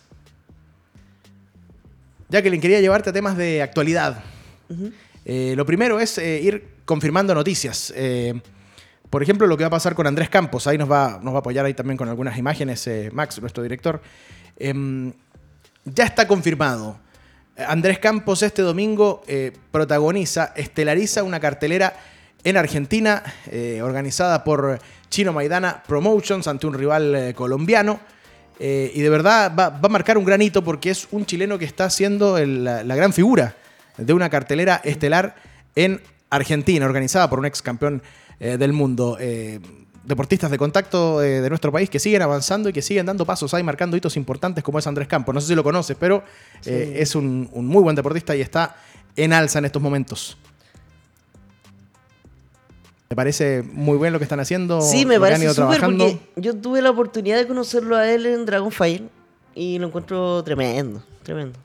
Jacqueline, 2.29 2.61
quería 2.61 2.81
llevarte 2.81 3.11
a 3.11 3.13
temas 3.13 3.37
de 3.37 3.61
actualidad. 3.61 4.23
Eh, 5.25 5.53
lo 5.55 5.65
primero 5.65 5.99
es 5.99 6.17
eh, 6.17 6.39
ir 6.41 6.67
confirmando 6.85 7.35
noticias. 7.35 7.93
Eh, 7.95 8.33
por 9.09 9.21
ejemplo, 9.21 9.47
lo 9.47 9.57
que 9.57 9.63
va 9.63 9.67
a 9.67 9.71
pasar 9.71 9.95
con 9.95 10.07
Andrés 10.07 10.29
Campos. 10.29 10.67
Ahí 10.67 10.77
nos 10.77 10.91
va, 10.91 11.19
nos 11.21 11.33
va 11.33 11.37
a 11.37 11.39
apoyar 11.39 11.65
ahí 11.65 11.73
también 11.73 11.97
con 11.97 12.09
algunas 12.09 12.37
imágenes 12.37 12.85
eh, 12.87 13.09
Max, 13.13 13.39
nuestro 13.39 13.63
director. 13.63 14.01
Em, 14.57 15.13
ya 15.85 16.05
está 16.05 16.27
confirmado. 16.27 16.97
Eh, 17.55 17.63
Andrés 17.67 17.99
Campos 17.99 18.41
este 18.41 18.61
domingo 18.61 19.23
eh, 19.27 19.51
protagoniza, 19.71 20.53
estelariza 20.55 21.23
una 21.23 21.39
cartelera 21.39 21.95
en 22.43 22.57
Argentina 22.57 23.23
organizada 23.81 24.43
por 24.43 24.77
Chino 25.09 25.33
Maidana 25.33 25.81
Promotions 25.87 26.47
ante 26.47 26.67
un 26.67 26.75
rival 26.75 27.33
colombiano. 27.35 27.99
Y 28.59 29.01
de 29.01 29.09
verdad 29.09 29.51
va, 29.57 29.69
va 29.69 29.79
a 29.81 29.89
marcar 29.89 30.15
un 30.15 30.25
granito 30.25 30.63
porque 30.63 30.91
es 30.91 31.07
un 31.09 31.25
chileno 31.25 31.57
que 31.57 31.65
está 31.65 31.89
siendo 31.89 32.37
la 32.37 32.95
gran 32.95 33.13
figura 33.13 33.55
de 33.97 34.13
una 34.13 34.29
cartelera 34.29 34.79
estelar 34.83 35.37
en 35.73 36.01
Argentina, 36.29 36.85
organizada 36.85 37.31
por 37.31 37.39
un 37.39 37.45
ex 37.47 37.63
campeón 37.63 38.03
eh, 38.39 38.57
del 38.57 38.73
mundo. 38.73 39.17
Eh, 39.19 39.59
deportistas 40.03 40.51
de 40.51 40.57
contacto 40.59 41.23
eh, 41.23 41.41
de 41.41 41.49
nuestro 41.49 41.71
país 41.71 41.89
que 41.89 41.97
siguen 41.99 42.21
avanzando 42.21 42.69
y 42.69 42.73
que 42.73 42.81
siguen 42.83 43.07
dando 43.07 43.25
pasos 43.25 43.53
ahí, 43.55 43.63
marcando 43.63 43.97
hitos 43.97 44.15
importantes 44.17 44.63
como 44.63 44.77
es 44.77 44.85
Andrés 44.85 45.07
Campos. 45.07 45.33
No 45.33 45.41
sé 45.41 45.47
si 45.47 45.55
lo 45.55 45.63
conoces, 45.63 45.97
pero 45.99 46.23
es 46.63 47.15
un, 47.15 47.49
un 47.53 47.65
muy 47.65 47.81
buen 47.81 47.95
deportista 47.95 48.35
y 48.35 48.41
está 48.41 48.75
en 49.15 49.33
alza 49.33 49.57
en 49.59 49.65
estos 49.65 49.81
momentos. 49.81 50.37
¿Te 53.07 53.15
parece 53.15 53.63
muy 53.63 53.97
bien 53.99 54.13
lo 54.13 54.19
que 54.19 54.23
están 54.25 54.39
haciendo? 54.39 54.81
Sí, 54.81 55.05
me 55.05 55.19
parece 55.19 55.49
súper 55.53 55.79
porque 55.79 56.19
yo 56.37 56.55
tuve 56.55 56.81
la 56.81 56.89
oportunidad 56.89 57.37
de 57.37 57.47
conocerlo 57.47 57.95
a 57.95 58.09
él 58.11 58.25
en 58.25 58.45
Dragonfire 58.45 59.03
y 59.53 59.77
lo 59.79 59.87
encuentro 59.87 60.43
tremendo, 60.43 61.03
tremendo. 61.23 61.57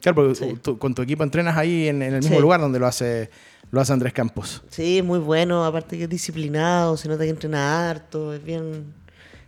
Claro, 0.00 0.16
porque 0.16 0.34
Sí. 0.34 0.58
tú- 0.62 0.76
con 0.78 0.94
tu 0.94 1.02
equipo 1.02 1.22
entrenas 1.22 1.56
ahí 1.56 1.88
en, 1.88 2.02
en 2.02 2.14
el 2.14 2.20
mismo 2.20 2.36
Sí. 2.36 2.42
lugar 2.42 2.60
donde 2.60 2.78
lo 2.80 2.86
hace, 2.86 3.30
lo 3.70 3.80
hace 3.80 3.92
Andrés 3.92 4.12
Campos. 4.12 4.62
Sí, 4.70 4.98
es 4.98 5.04
muy 5.04 5.18
bueno, 5.18 5.64
aparte 5.64 5.96
que 5.98 6.04
es 6.04 6.08
disciplinado, 6.10 6.96
se 6.96 7.08
nota 7.08 7.24
que 7.24 7.30
entrena 7.30 7.90
harto, 7.90 8.32
es 8.34 8.42
bien, 8.42 8.92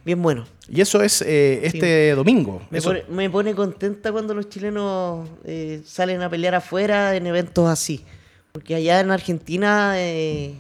bien 0.05 0.21
bueno. 0.23 0.45
Y 0.69 0.81
eso 0.81 1.03
es 1.03 1.23
eh, 1.23 1.61
este 1.65 2.11
domingo. 2.15 2.63
Me 2.71 2.81
pone, 2.83 3.05
me 3.09 3.29
pone 3.31 3.55
contenta 3.55 4.13
cuando 4.13 4.35
los 4.35 4.49
chilenos 4.49 5.29
eh, 5.45 5.83
salen 5.85 6.23
a 6.23 6.29
pelear 6.31 6.55
afuera 6.55 7.15
en 7.17 7.27
eventos 7.27 7.69
así. 7.69 8.05
Porque 8.53 8.75
allá 8.75 9.01
en 9.01 9.11
Argentina 9.11 9.93
eh, 9.97 10.55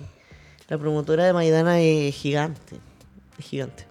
la 0.69 0.79
promotora 0.79 1.25
de 1.27 1.33
Maidana 1.33 1.81
es 1.81 2.15
gigante. 2.15 2.77
Es 3.39 3.45
gigante. 3.45 3.85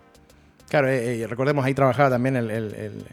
Claro, 0.69 0.87
recordemos 1.27 1.65
ahí 1.65 1.73
trabajaba 1.73 2.09
también 2.09 2.35
el, 2.35 2.49
el- 2.51 2.73
el 2.75 3.05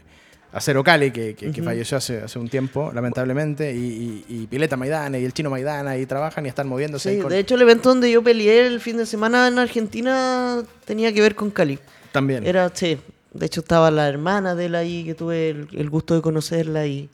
Acero 0.57 0.83
Cali, 0.83 1.11
que, 1.11 1.35
que- 1.35 1.51
que 1.51 1.61
falleció 1.63 1.97
hace, 1.97 2.21
hace 2.21 2.39
un 2.39 2.49
tiempo, 2.49 2.91
lamentablemente, 2.93 3.73
y, 3.73 4.23
y- 4.27 4.43
y 4.43 4.47
Pileta 4.47 4.75
Maidana 4.77 5.17
y 5.19 5.25
el 5.25 5.33
Chino 5.33 5.49
Maidana 5.49 5.91
ahí 5.91 6.05
trabajan 6.05 6.45
y 6.45 6.49
están 6.49 6.67
moviéndose. 6.67 7.15
Sí, 7.15 7.21
con- 7.21 7.29
de 7.31 7.39
hecho 7.39 7.55
el 7.55 7.61
evento 7.61 7.89
donde 7.89 8.09
yo 8.11 8.23
peleé 8.23 8.65
el 8.67 8.79
fin 8.79 8.97
de 8.97 9.05
semana 9.05 9.47
en 9.47 9.59
Argentina 9.59 10.63
tenía 10.85 11.13
que 11.13 11.21
ver 11.21 11.35
con 11.35 11.51
Cali. 11.51 11.79
también. 12.11 12.45
Era, 12.47 12.71
sí, 12.73 12.97
de 13.33 13.45
hecho 13.45 13.61
estaba 13.61 13.91
la 13.91 14.07
hermana 14.07 14.55
de 14.55 14.65
él 14.65 14.75
ahí 14.75 15.03
que 15.03 15.13
tuve 15.13 15.49
el, 15.49 15.67
el 15.73 15.89
gusto 15.89 16.15
de 16.15 16.21
conocerla 16.21 16.87
y, 16.87 17.09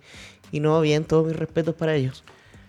y 0.51 0.59
no, 0.61 0.79
bien, 0.81 1.03
todos 1.03 1.27
mis 1.27 1.35
respetos 1.35 1.75
para 1.75 1.93
ellos. 1.95 2.23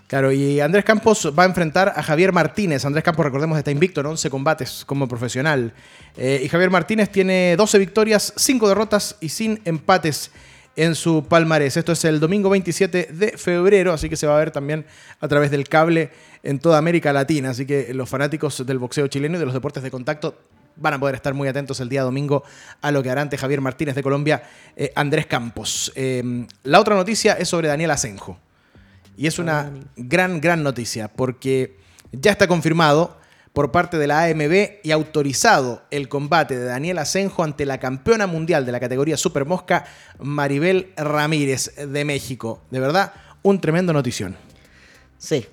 Claro, 0.09 0.31
y 0.33 0.61
Andrés 0.61 0.85
Campos 0.85 1.33
va 1.37 1.45
a 1.45 1.47
enfrentar 1.47 1.93
a 1.97 2.03
Javier 2.03 2.31
Martínez. 2.33 2.85
Andrés 2.85 3.03
Campos, 3.03 3.25
recordemos, 3.25 3.57
está 3.57 3.71
invicto 3.71 4.01
en 4.01 4.07
11 4.07 4.29
combates 4.31 4.85
como 4.85 5.09
profesional. 5.09 5.73
Eh, 6.17 6.43
y 6.45 6.49
Javier 6.49 6.71
Martínez 6.71 7.09
tiene 7.11 7.55
12 7.57 7.79
victorias, 7.79 8.33
5 8.37 8.69
derrotas 8.69 9.17
y 9.21 9.31
sin 9.31 9.61
empates 9.65 10.31
en 10.77 10.95
su 10.95 11.25
palmarés. 11.25 11.77
Esto 11.77 11.93
es 11.93 12.05
el 12.05 12.21
domingo 12.21 12.51
27 12.51 13.09
de 13.13 13.39
febrero, 13.39 13.93
así 13.93 14.09
que 14.09 14.17
se 14.17 14.27
va 14.27 14.37
a 14.37 14.39
ver 14.39 14.51
también 14.51 14.85
a 15.21 15.29
través 15.29 15.51
del 15.51 15.69
cable 15.69 16.11
en 16.43 16.59
toda 16.59 16.79
América 16.79 17.13
Latina. 17.13 17.51
Así 17.51 17.67
que 17.67 17.93
los 17.95 18.09
fanáticos 18.09 18.65
del 18.67 18.79
boxeo 18.79 19.07
chileno 19.09 19.37
y 19.37 19.39
de 19.39 19.45
los 19.45 19.55
deportes 19.55 19.83
de 19.83 19.91
contacto 19.91 20.37
van 20.77 20.95
a 20.95 20.99
poder 20.99 21.15
estar 21.15 21.35
muy 21.35 21.47
atentos 21.49 21.79
el 21.81 21.89
día 21.89 22.03
domingo 22.03 22.43
a 22.81 22.91
lo 22.91 23.03
que 23.03 23.11
hará 23.11 23.23
ante 23.23 23.39
Javier 23.39 23.61
Martínez 23.61 23.95
de 23.95 24.03
Colombia, 24.03 24.43
eh, 24.77 24.93
Andrés 24.97 25.27
Campos. 25.27 25.93
Eh, 25.95 26.47
la 26.65 26.81
otra 26.81 26.97
noticia 26.97 27.35
es 27.35 27.49
sobre 27.49 27.69
Daniel 27.69 27.93
Asenjo. 27.93 28.39
Y 29.17 29.29
es 29.29 29.39
una 29.39 29.71
gran, 29.97 30.41
gran 30.41 30.65
noticia, 30.65 31.07
porque 31.07 31.77
ya 32.11 32.33
está 32.33 32.49
confirmado 32.49 33.17
por 33.55 33.71
parte 33.71 33.97
de 33.99 34.09
la 34.09 34.25
AMB 34.25 34.81
y 34.83 34.91
autorizado 34.91 35.83
el 35.93 36.09
combate 36.09 36.59
de 36.59 36.65
Daniel 36.65 36.99
Asenjo 36.99 37.45
ante 37.45 37.65
la 37.65 37.79
campeona 37.79 38.27
mundial 38.27 38.67
de 38.67 38.73
la 38.73 38.81
categoría 38.81 39.17
Super 39.17 39.47
Mosca, 39.47 39.87
Maribel 40.19 40.93
Ramírez 40.97 41.73
de 41.77 42.05
México. 42.05 42.61
De 42.73 42.81
verdad, 42.81 43.15
un 43.43 43.61
tremendo 43.61 43.93
notición. 43.93 44.37
Sí. 45.19 45.47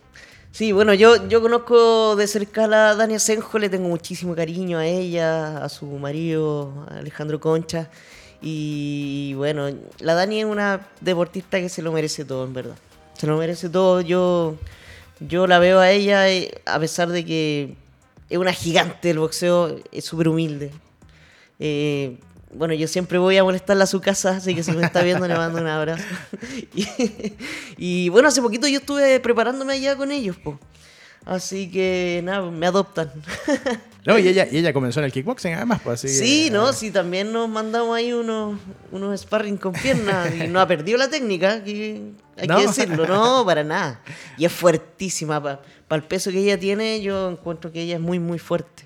Sí, 0.51 0.71
bueno, 0.71 0.95
yo, 0.95 1.29
yo 1.29 1.41
conozco 1.41 2.15
de 2.15 2.27
cerca 2.27 2.65
a 2.65 2.95
Dani 2.95 3.15
Asenjo, 3.15 3.57
le 3.59 3.69
tengo 3.69 3.87
muchísimo 3.87 4.35
cariño 4.35 4.79
a 4.79 4.85
ella, 4.85 5.63
a 5.63 5.69
su 5.69 5.85
marido, 5.85 6.87
a 6.89 6.97
Alejandro 6.97 7.39
Concha. 7.39 7.89
Y 8.41 9.35
bueno, 9.35 9.69
la 9.99 10.15
Dani 10.15 10.39
es 10.39 10.45
una 10.45 10.87
deportista 10.99 11.59
que 11.59 11.69
se 11.69 11.83
lo 11.83 11.91
merece 11.91 12.25
todo, 12.25 12.45
en 12.45 12.53
verdad. 12.53 12.75
Se 13.13 13.27
lo 13.27 13.37
merece 13.37 13.69
todo. 13.69 14.01
Yo, 14.01 14.57
yo 15.19 15.45
la 15.45 15.59
veo 15.59 15.79
a 15.79 15.91
ella, 15.91 16.27
eh, 16.29 16.51
a 16.65 16.79
pesar 16.79 17.09
de 17.09 17.23
que 17.23 17.75
es 18.31 18.37
una 18.37 18.53
gigante 18.53 19.09
del 19.09 19.19
boxeo, 19.19 19.75
es 19.91 20.05
súper 20.05 20.29
humilde. 20.29 20.71
Eh, 21.59 22.17
bueno, 22.53 22.73
yo 22.73 22.87
siempre 22.87 23.17
voy 23.17 23.35
a 23.35 23.43
molestarla 23.43 23.83
a 23.83 23.87
su 23.87 23.99
casa, 23.99 24.37
así 24.37 24.55
que 24.55 24.63
si 24.63 24.71
me 24.71 24.85
está 24.85 25.03
viendo 25.03 25.27
le 25.27 25.35
mando 25.35 25.59
un 25.59 25.67
abrazo. 25.67 26.05
y, 26.73 26.87
y, 27.77 28.09
bueno, 28.09 28.29
hace 28.29 28.41
poquito 28.41 28.69
yo 28.69 28.79
estuve 28.79 29.19
preparándome 29.19 29.73
allá 29.73 29.97
con 29.97 30.11
ellos, 30.11 30.37
po. 30.37 30.57
Así 31.25 31.69
que 31.69 32.21
nada, 32.23 32.49
me 32.49 32.65
adoptan. 32.65 33.11
No, 34.03 34.17
y 34.17 34.27
ella, 34.27 34.47
y 34.51 34.57
ella 34.57 34.73
comenzó 34.73 34.99
en 34.99 35.05
el 35.05 35.11
kickboxing 35.11 35.53
además, 35.53 35.79
pues 35.83 36.03
así. 36.03 36.09
sí, 36.09 36.47
eh, 36.47 36.49
no, 36.49 36.73
sí, 36.73 36.89
también 36.89 37.31
nos 37.31 37.47
mandamos 37.47 37.95
ahí 37.95 38.11
unos, 38.13 38.57
unos 38.91 39.21
sparring 39.21 39.57
con 39.57 39.73
piernas 39.73 40.33
y 40.33 40.47
no 40.47 40.59
ha 40.59 40.67
perdido 40.67 40.97
la 40.97 41.07
técnica, 41.07 41.63
que 41.63 42.01
hay 42.41 42.47
No. 42.47 42.57
que 42.57 42.67
decirlo, 42.67 43.07
no, 43.07 43.43
para 43.45 43.63
nada. 43.63 44.01
Y 44.37 44.45
es 44.45 44.51
fuertísima, 44.51 45.41
para 45.41 45.61
el 45.91 46.03
peso 46.03 46.31
que 46.31 46.39
ella 46.39 46.59
tiene, 46.59 47.01
yo 47.01 47.29
encuentro 47.31 47.71
que 47.71 47.81
ella 47.81 47.95
es 47.95 48.01
muy, 48.01 48.19
muy 48.19 48.39
fuerte. 48.39 48.83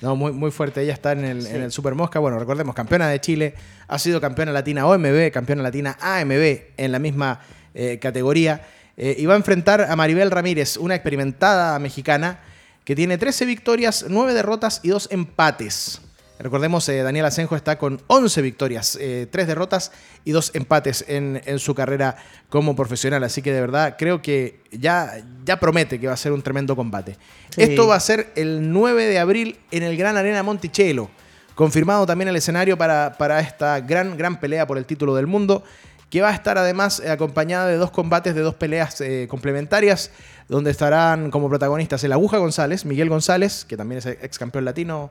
No, 0.00 0.14
muy, 0.14 0.32
muy 0.32 0.50
fuerte. 0.52 0.80
Ella 0.82 0.92
está 0.92 1.12
en 1.12 1.24
el, 1.24 1.42
Sí. 1.42 1.48
en 1.54 1.62
el 1.62 1.72
Super 1.72 1.94
Mosca. 1.94 2.20
Bueno, 2.20 2.38
recordemos, 2.38 2.74
campeona 2.74 3.08
de 3.08 3.20
Chile. 3.20 3.54
Ha 3.88 3.98
sido 3.98 4.20
campeona 4.20 4.52
latina 4.52 4.86
OMB, 4.86 5.30
campeona 5.32 5.62
latina 5.62 5.96
AMB 6.00 6.72
en 6.76 6.92
la 6.92 6.98
misma 7.00 7.40
eh, 7.74 7.98
categoría. 8.00 8.62
Eh, 8.96 9.16
y 9.18 9.26
va 9.26 9.34
a 9.34 9.36
enfrentar 9.36 9.82
a 9.82 9.96
Maribel 9.96 10.30
Ramírez, 10.30 10.76
una 10.76 10.94
experimentada 10.94 11.78
mexicana 11.80 12.40
que 12.84 12.94
tiene 12.96 13.18
13 13.18 13.44
victorias, 13.44 14.06
9 14.08 14.34
derrotas 14.34 14.80
y 14.82 14.88
2 14.88 15.08
empates. 15.10 16.00
Recordemos, 16.38 16.88
eh, 16.88 17.02
Daniel 17.02 17.26
Asenjo 17.26 17.56
está 17.56 17.78
con 17.78 18.00
11 18.06 18.42
victorias, 18.42 18.96
eh, 19.00 19.26
3 19.30 19.46
derrotas 19.46 19.90
y 20.24 20.30
2 20.30 20.52
empates 20.54 21.04
en, 21.08 21.42
en 21.44 21.58
su 21.58 21.74
carrera 21.74 22.16
como 22.48 22.76
profesional. 22.76 23.24
Así 23.24 23.42
que 23.42 23.52
de 23.52 23.60
verdad 23.60 23.96
creo 23.98 24.22
que 24.22 24.60
ya, 24.70 25.24
ya 25.44 25.58
promete 25.58 25.98
que 25.98 26.06
va 26.06 26.12
a 26.12 26.16
ser 26.16 26.32
un 26.32 26.42
tremendo 26.42 26.76
combate. 26.76 27.16
Sí. 27.50 27.62
Esto 27.62 27.88
va 27.88 27.96
a 27.96 28.00
ser 28.00 28.32
el 28.36 28.72
9 28.72 29.06
de 29.06 29.18
abril 29.18 29.58
en 29.70 29.82
el 29.82 29.96
Gran 29.96 30.16
Arena 30.16 30.42
Monticello. 30.42 31.10
Confirmado 31.56 32.06
también 32.06 32.28
el 32.28 32.36
escenario 32.36 32.78
para, 32.78 33.14
para 33.18 33.40
esta 33.40 33.80
gran, 33.80 34.16
gran 34.16 34.38
pelea 34.38 34.64
por 34.64 34.78
el 34.78 34.86
título 34.86 35.16
del 35.16 35.26
mundo, 35.26 35.64
que 36.08 36.20
va 36.20 36.28
a 36.28 36.34
estar 36.34 36.56
además 36.56 37.00
eh, 37.00 37.10
acompañada 37.10 37.66
de 37.66 37.76
dos 37.76 37.90
combates 37.90 38.36
de 38.36 38.42
dos 38.42 38.54
peleas 38.54 39.00
eh, 39.00 39.26
complementarias, 39.28 40.12
donde 40.48 40.70
estarán 40.70 41.32
como 41.32 41.48
protagonistas 41.48 42.02
el 42.04 42.12
Aguja 42.12 42.38
González, 42.38 42.84
Miguel 42.84 43.08
González, 43.08 43.64
que 43.64 43.76
también 43.76 43.98
es 43.98 44.06
ex 44.06 44.38
campeón 44.38 44.64
latino, 44.64 45.10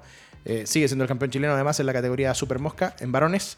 eh, 0.50 0.64
sigue 0.66 0.88
siendo 0.88 1.04
el 1.04 1.08
campeón 1.10 1.30
chileno 1.30 1.54
además 1.54 1.80
en 1.80 1.86
la 1.86 1.93
categoría 1.93 2.34
Super 2.34 2.58
Mosca, 2.60 2.95
en 3.00 3.12
varones. 3.12 3.58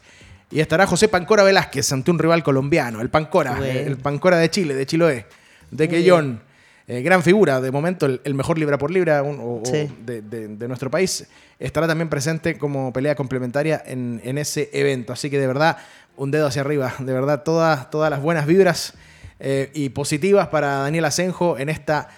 Y 0.50 0.58
estará 0.60 0.84
José 0.86 1.06
Pancora 1.08 1.44
Velázquez 1.44 1.92
ante 1.92 2.10
un 2.10 2.18
rival 2.18 2.42
colombiano, 2.42 3.00
el 3.00 3.08
Pancora, 3.08 3.52
Bueno. 3.52 3.64
eh, 3.72 3.86
el 3.86 3.96
Pancora 3.96 4.36
de 4.36 4.50
Chile, 4.50 4.74
de 4.74 4.84
Chiloé, 4.84 5.26
de 5.70 5.88
Quellón. 5.88 6.42
Eh, 6.88 7.02
gran 7.02 7.22
figura, 7.22 7.60
de 7.60 7.70
momento 7.70 8.06
el, 8.06 8.20
el 8.24 8.34
mejor 8.34 8.58
libra 8.58 8.76
por 8.76 8.90
libra 8.90 9.22
un- 9.22 9.38
o- 9.38 9.62
o 9.62 9.64
Sí. 9.64 9.88
de, 10.04 10.22
de- 10.22 10.48
de 10.48 10.66
nuestro 10.68 10.90
país. 10.90 11.24
Estará 11.60 11.86
también 11.86 12.08
presente 12.08 12.58
como 12.58 12.92
pelea 12.92 13.14
complementaria 13.14 13.80
en, 13.86 14.20
en 14.24 14.38
ese 14.38 14.70
evento. 14.72 15.12
Así 15.12 15.30
que 15.30 15.38
de 15.38 15.46
verdad, 15.46 15.76
un 16.16 16.32
dedo 16.32 16.48
hacia 16.48 16.62
arriba. 16.62 16.92
De 16.98 17.12
verdad, 17.12 17.44
todas, 17.44 17.90
todas 17.90 18.10
las 18.10 18.20
buenas 18.20 18.44
vibras 18.46 18.94
eh, 19.38 19.70
y 19.72 19.90
positivas 19.90 20.48
para 20.48 20.78
Daniel 20.78 21.04
Asenjo 21.04 21.56
en 21.58 21.68
esta 21.68 22.08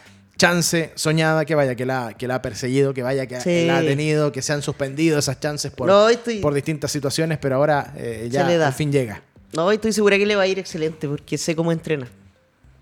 chance 0.42 0.90
soñada 0.96 1.44
que 1.44 1.54
vaya, 1.54 1.74
que 1.76 1.86
la, 1.86 2.14
que 2.18 2.26
la 2.26 2.36
ha 2.36 2.42
perseguido, 2.42 2.92
que 2.92 3.02
vaya, 3.02 3.26
que 3.26 3.40
Sí. 3.40 3.66
la 3.66 3.78
ha 3.78 3.80
tenido, 3.82 4.32
que 4.32 4.42
se 4.42 4.52
han 4.52 4.60
suspendido 4.62 5.18
esas 5.18 5.38
chances 5.38 5.70
por, 5.70 5.86
No, 5.86 6.08
estoy- 6.08 6.40
por 6.40 6.52
distintas 6.52 6.90
situaciones, 6.90 7.38
pero 7.38 7.56
ahora 7.56 7.92
eh, 7.96 8.28
ya 8.30 8.44
le 8.46 8.56
da. 8.58 8.66
al 8.68 8.72
fin 8.72 8.90
llega. 8.90 9.22
No, 9.52 9.70
estoy 9.70 9.92
segura 9.92 10.16
que 10.18 10.26
le 10.26 10.34
va 10.34 10.42
a 10.42 10.46
ir 10.48 10.58
excelente 10.58 11.06
porque 11.06 11.38
sé 11.38 11.54
cómo 11.54 11.70
entrena. 11.70 12.08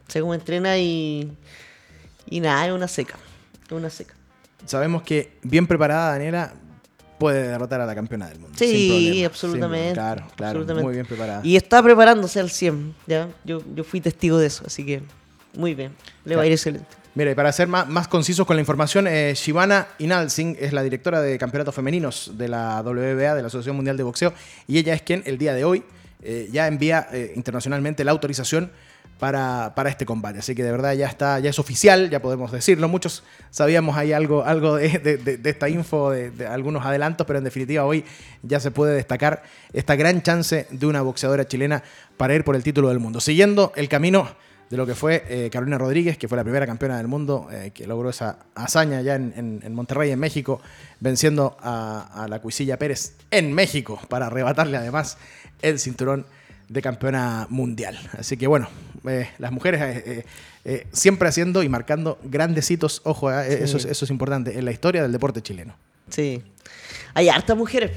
Sé 0.08 0.20
cómo 0.20 0.32
entrena 0.34 0.78
y. 0.78 1.30
Y 2.30 2.40
nada, 2.40 2.66
es 2.66 2.72
una 2.72 2.88
seca. 2.88 3.16
Es 3.66 3.72
una 3.72 3.90
seca. 3.90 4.14
Sabemos 4.66 5.02
que 5.02 5.32
bien 5.42 5.66
preparada 5.66 6.12
Daniela 6.12 6.52
puede 7.18 7.48
derrotar 7.48 7.80
a 7.82 7.86
la 7.86 7.94
campeona 7.94 8.28
del 8.28 8.38
mundo. 8.38 8.56
Sí, 8.58 8.66
sin 8.68 8.88
problema, 8.88 9.14
sin 9.14 9.24
absolutamente, 9.26 9.92
claro, 9.92 10.22
claro, 10.36 10.50
absolutamente. 10.60 10.84
muy 10.84 10.94
bien 10.94 11.06
preparada. 11.06 11.40
Y 11.44 11.56
está 11.56 11.82
preparándose 11.82 12.40
al 12.40 12.50
100. 12.50 12.94
¿ya? 13.06 13.28
Yo, 13.44 13.62
yo 13.74 13.84
fui 13.84 14.00
testigo 14.00 14.38
de 14.38 14.46
eso, 14.46 14.64
así 14.66 14.86
que 14.86 15.02
muy 15.54 15.74
bien. 15.74 15.92
Le 16.24 16.36
va 16.36 16.42
a 16.42 16.46
ir 16.46 16.52
excelente. 16.52 16.99
Mira, 17.20 17.32
y 17.32 17.34
para 17.34 17.52
ser 17.52 17.68
más, 17.68 17.86
más 17.86 18.08
concisos 18.08 18.46
con 18.46 18.56
la 18.56 18.60
información, 18.60 19.06
eh, 19.06 19.34
Shivana 19.36 19.88
Inalsing 19.98 20.56
es 20.58 20.72
la 20.72 20.82
directora 20.82 21.20
de 21.20 21.36
campeonatos 21.36 21.74
femeninos 21.74 22.32
de 22.38 22.48
la 22.48 22.80
WBA, 22.80 23.34
de 23.34 23.42
la 23.42 23.48
Asociación 23.48 23.76
Mundial 23.76 23.98
de 23.98 24.04
Boxeo, 24.04 24.32
y 24.66 24.78
ella 24.78 24.94
es 24.94 25.02
quien 25.02 25.22
el 25.26 25.36
día 25.36 25.52
de 25.52 25.62
hoy 25.64 25.84
eh, 26.22 26.48
ya 26.50 26.66
envía 26.66 27.08
eh, 27.12 27.34
internacionalmente 27.36 28.04
la 28.04 28.12
autorización 28.12 28.70
para, 29.18 29.74
para 29.74 29.90
este 29.90 30.06
combate. 30.06 30.38
Así 30.38 30.54
que 30.54 30.62
de 30.62 30.70
verdad 30.70 30.94
ya 30.94 31.08
está, 31.08 31.38
ya 31.40 31.50
es 31.50 31.58
oficial, 31.58 32.08
ya 32.08 32.22
podemos 32.22 32.52
decirlo. 32.52 32.88
Muchos 32.88 33.22
sabíamos 33.50 33.98
ahí 33.98 34.14
algo, 34.14 34.42
algo 34.42 34.76
de, 34.76 35.38
esta 35.44 35.68
info, 35.68 36.12
de 36.12 36.46
algunos 36.46 36.86
adelantos, 36.86 37.26
pero 37.26 37.38
en 37.38 37.44
definitiva 37.44 37.84
hoy 37.84 38.02
ya 38.42 38.60
se 38.60 38.70
puede 38.70 38.94
destacar 38.94 39.42
esta 39.74 39.94
gran 39.94 40.22
chance 40.22 40.68
de 40.70 40.86
una 40.86 41.02
boxeadora 41.02 41.46
chilena 41.46 41.82
para 42.16 42.34
ir 42.34 42.44
por 42.44 42.56
el 42.56 42.62
título 42.62 42.88
del 42.88 42.98
mundo. 42.98 43.20
Siguiendo 43.20 43.74
el 43.76 43.90
camino 43.90 44.26
de 44.70 44.76
lo 44.76 44.86
que 44.86 44.94
fue 44.94 45.24
eh, 45.28 45.50
Carolina 45.50 45.76
Rodríguez, 45.78 46.16
que 46.16 46.28
fue 46.28 46.36
la 46.36 46.44
primera 46.44 46.64
campeona 46.64 46.96
del 46.96 47.08
mundo, 47.08 47.48
eh, 47.50 47.72
que 47.74 47.86
logró 47.88 48.08
esa 48.10 48.38
hazaña 48.54 49.02
ya 49.02 49.16
en, 49.16 49.32
en- 49.36 49.60
en 49.64 49.74
Monterrey, 49.74 50.10
en 50.12 50.18
México, 50.20 50.60
venciendo 51.00 51.56
a, 51.60 52.22
a 52.24 52.28
la 52.28 52.38
Cuisilla 52.40 52.78
Pérez 52.78 53.14
en 53.32 53.52
México 53.52 54.00
para 54.08 54.26
arrebatarle 54.26 54.76
además 54.76 55.18
el 55.60 55.78
cinturón 55.80 56.24
de 56.68 56.82
campeona 56.82 57.48
mundial. 57.50 57.98
Así 58.16 58.36
que 58.36 58.46
bueno, 58.46 58.68
eh, 59.08 59.28
las 59.38 59.50
mujeres 59.50 60.24
siempre 60.92 61.28
haciendo 61.28 61.64
y 61.64 61.68
marcando 61.68 62.18
grandes 62.22 62.70
hitos, 62.70 63.00
ojo, 63.04 63.28
Sí. 63.30 63.36
eso, 63.60 63.76
es, 63.76 63.86
eso 63.86 64.04
es 64.04 64.10
importante, 64.12 64.56
en 64.56 64.64
la 64.64 64.70
historia 64.70 65.02
del 65.02 65.10
deporte 65.10 65.42
chileno. 65.42 65.74
Sí. 66.10 66.42
Hay 67.14 67.28
hartas 67.28 67.56
mujeres, 67.56 67.90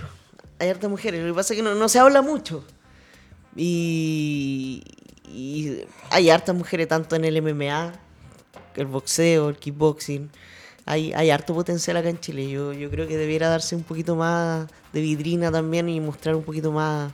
hay 0.58 0.70
hartas 0.70 0.90
mujeres. 0.90 1.22
Lo 1.22 1.28
que 1.34 1.36
pasa 1.36 1.54
es 1.54 1.58
que 1.58 1.64
no, 1.64 1.76
no 1.76 1.88
se 1.88 2.00
habla 2.00 2.24
mucho. 2.24 2.66
Y, 3.56 4.84
y 5.28 5.82
hay 6.10 6.30
hartas 6.30 6.56
mujeres 6.56 6.88
tanto 6.88 7.16
en 7.16 7.26
el 7.26 7.42
MMA, 7.42 7.94
el 8.76 8.86
boxeo, 8.86 9.50
el 9.50 9.58
kickboxing. 9.58 10.30
Hay, 10.86 11.14
hay 11.14 11.30
harto 11.32 11.54
potencial 11.54 11.96
acá 11.98 12.10
en 12.10 12.20
Chile. 12.20 12.50
Yo, 12.50 12.74
yo 12.74 12.90
creo 12.90 13.08
que 13.08 13.16
debiera 13.18 13.48
darse 13.48 13.76
un 13.76 13.84
poquito 13.84 14.16
más 14.16 14.68
de 14.92 15.02
vidrina 15.02 15.52
también 15.52 15.88
y 15.90 16.00
mostrar 16.02 16.36
un 16.36 16.44
poquito 16.44 16.72
más. 16.72 17.12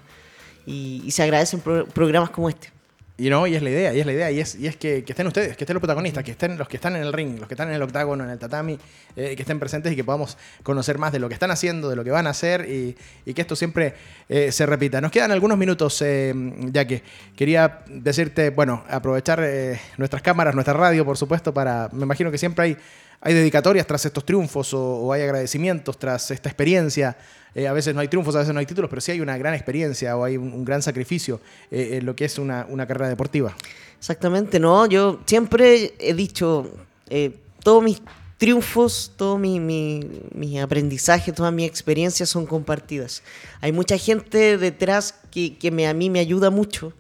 Y, 0.66 1.02
y 1.06 1.12
se 1.12 1.24
agradecen 1.24 1.60
pro- 1.60 1.86
programas 1.88 2.32
como 2.32 2.50
este. 2.50 2.72
Y 3.20 3.30
no, 3.30 3.46
y 3.46 3.56
es 3.56 3.62
la 3.62 3.70
idea, 3.70 3.94
y 3.94 4.00
es 4.00 4.06
la 4.06 4.14
idea, 4.14 4.32
y 4.32 4.40
es, 4.40 4.56
y 4.56 4.66
es 4.66 4.78
que, 4.78 5.04
que 5.04 5.12
estén 5.12 5.28
ustedes, 5.28 5.58
que 5.58 5.66
estén 5.66 5.74
los 5.74 5.82
protagonistas, 5.82 6.24
que 6.24 6.32
estén 6.32 6.58
los 6.58 6.70
que 6.70 6.78
están 6.78 6.96
en 6.96 7.02
el 7.02 7.12
ring, 7.12 7.38
los 7.38 7.50
que 7.50 7.54
están 7.54 7.68
en 7.68 7.76
el 7.76 7.82
octágono, 7.82 8.24
en 8.24 8.30
el 8.30 8.40
tatami, 8.40 8.80
eh, 9.18 9.36
que 9.36 9.42
estén 9.42 9.60
presentes 9.60 9.92
y 9.92 9.98
que 9.98 10.06
podamos 10.06 10.38
conocer 10.64 10.98
más 10.98 11.12
de 11.12 11.20
lo 11.20 11.28
que 11.28 11.34
están 11.34 11.52
haciendo, 11.52 11.90
de 11.90 11.98
lo 11.98 12.06
que 12.06 12.12
van 12.12 12.28
a 12.28 12.30
hacer 12.30 12.66
y, 12.70 12.96
y 13.26 13.34
que 13.34 13.42
esto 13.42 13.58
siempre 13.58 13.94
eh, 14.30 14.54
se 14.54 14.66
repita. 14.66 15.02
Nos 15.02 15.12
quedan 15.12 15.32
algunos 15.32 15.58
minutos, 15.58 16.02
eh, 16.02 16.34
ya 16.72 16.88
que 16.88 17.04
quería 17.36 17.82
decirte, 17.88 18.52
bueno, 18.52 18.86
aprovechar 18.90 19.42
eh, 19.44 19.78
nuestras 19.98 20.22
cámaras, 20.22 20.56
nuestra 20.56 20.74
radio, 20.74 21.04
por 21.04 21.18
supuesto, 21.18 21.54
para, 21.54 21.90
me 21.92 22.04
imagino 22.04 22.32
que 22.32 22.38
siempre 22.38 22.64
hay, 22.64 22.78
hay 23.22 23.34
dedicatorias 23.34 23.86
tras 23.86 24.06
estos 24.06 24.26
triunfos 24.26 24.74
o, 24.74 25.12
hay 25.12 25.24
agradecimientos 25.24 25.98
tras 25.98 26.32
esta 26.32 26.50
experiencia. 26.50 27.18
Eh, 27.54 27.68
a 27.68 27.74
veces 27.74 27.94
no 27.94 28.02
hay 28.02 28.08
triunfos, 28.08 28.36
a 28.36 28.40
veces 28.40 28.54
no 28.54 28.60
hay 28.60 28.66
títulos, 28.66 28.90
pero 28.90 29.02
sí 29.02 29.12
hay 29.12 29.22
una 29.22 29.38
gran 29.38 29.54
experiencia 29.54 30.16
o 30.16 30.24
hay 30.24 30.38
un, 30.38 30.64
gran 30.64 30.82
sacrificio 30.82 31.42
eh, 31.70 31.98
en 31.98 32.06
lo 32.06 32.16
que 32.16 32.26
es 32.26 32.38
una, 32.38 32.66
carrera 32.88 33.10
deportiva. 33.10 33.56
Exactamente, 33.98 34.60
no. 34.60 34.86
Yo 34.86 35.20
siempre 35.26 35.94
he 36.00 36.14
dicho, 36.14 36.72
eh, 37.10 37.36
todos 37.62 37.84
mis 37.84 38.02
triunfos, 38.38 39.12
todos 39.18 39.38
mis 39.38 39.60
mi, 39.60 40.00
mis 40.34 40.62
aprendizajes, 40.62 41.36
todas 41.36 41.52
mis 41.52 41.68
experiencias 41.68 42.30
son 42.30 42.46
compartidas. 42.46 43.22
Hay 43.60 43.74
mucha 43.74 43.98
gente 43.98 44.58
detrás 44.58 45.14
que, 45.30 45.58
que 45.58 45.72
me, 45.72 45.88
a 45.88 45.94
mí 45.94 46.10
me 46.10 46.22
ayuda 46.22 46.50
mucho 46.50 46.94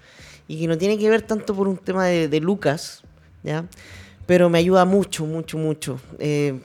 y 0.49 0.59
que 0.59 0.67
no 0.67 0.77
tiene 0.77 0.97
que 0.97 1.09
ver 1.09 1.21
tanto 1.21 1.55
por 1.55 1.69
un 1.69 1.77
tema 1.77 2.07
de, 2.07 2.27
de 2.27 2.41
Lucas, 2.41 3.03
¿ya? 3.43 3.65
Pero 4.29 4.47
me 4.47 4.59
ayuda 4.59 4.85
mucho, 4.85 5.25
mucho, 5.25 5.57
mucho. 5.57 5.99
Eh, 6.19 6.59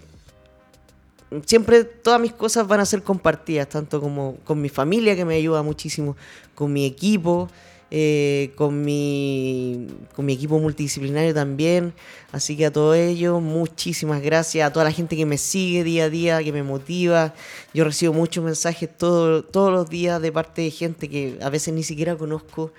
siempre 1.47 1.85
todas 1.85 2.21
mis 2.21 2.35
cosas 2.35 2.69
van 2.69 2.81
a 2.81 2.85
ser 2.85 3.03
compartidas, 3.03 3.71
tanto 3.71 4.03
como 4.03 4.37
con 4.45 4.61
mi 4.61 4.69
familia, 4.69 5.17
que 5.17 5.25
me 5.25 5.37
ayuda 5.37 5.62
muchísimo, 5.62 6.15
con 6.55 6.71
mi 6.75 6.85
equipo, 6.85 7.49
eh, 7.91 8.53
con, 8.57 8.83
mi, 8.85 9.87
con 10.15 10.27
mi 10.27 10.35
equipo 10.35 10.59
multidisciplinario 10.59 11.33
también. 11.33 11.95
Así 12.33 12.55
que 12.55 12.67
a 12.67 12.71
todos 12.71 12.97
ellos, 12.97 13.41
muchísimas 13.41 14.21
gracias. 14.21 14.69
A 14.69 14.71
toda 14.71 14.85
la 14.85 14.93
gente 14.93 15.17
que 15.17 15.25
me 15.25 15.39
sigue 15.39 15.85
día 15.85 16.05
a 16.05 16.11
día, 16.11 16.45
que 16.45 16.53
me 16.53 16.62
motiva. 16.62 17.33
Yo 17.73 17.85
recibo 17.85 18.12
muchos 18.12 18.45
mensajes 18.45 18.91
todo- 18.95 19.43
todos 19.43 19.73
los 19.73 19.89
días 19.89 20.21
de 20.21 20.31
parte 20.31 20.61
de 20.61 20.71
gente 20.71 21.09
que 21.09 21.39
a 21.41 21.49
veces 21.49 21.73
ni 21.73 21.83
siquiera 21.83 22.15
conozco 22.15 22.73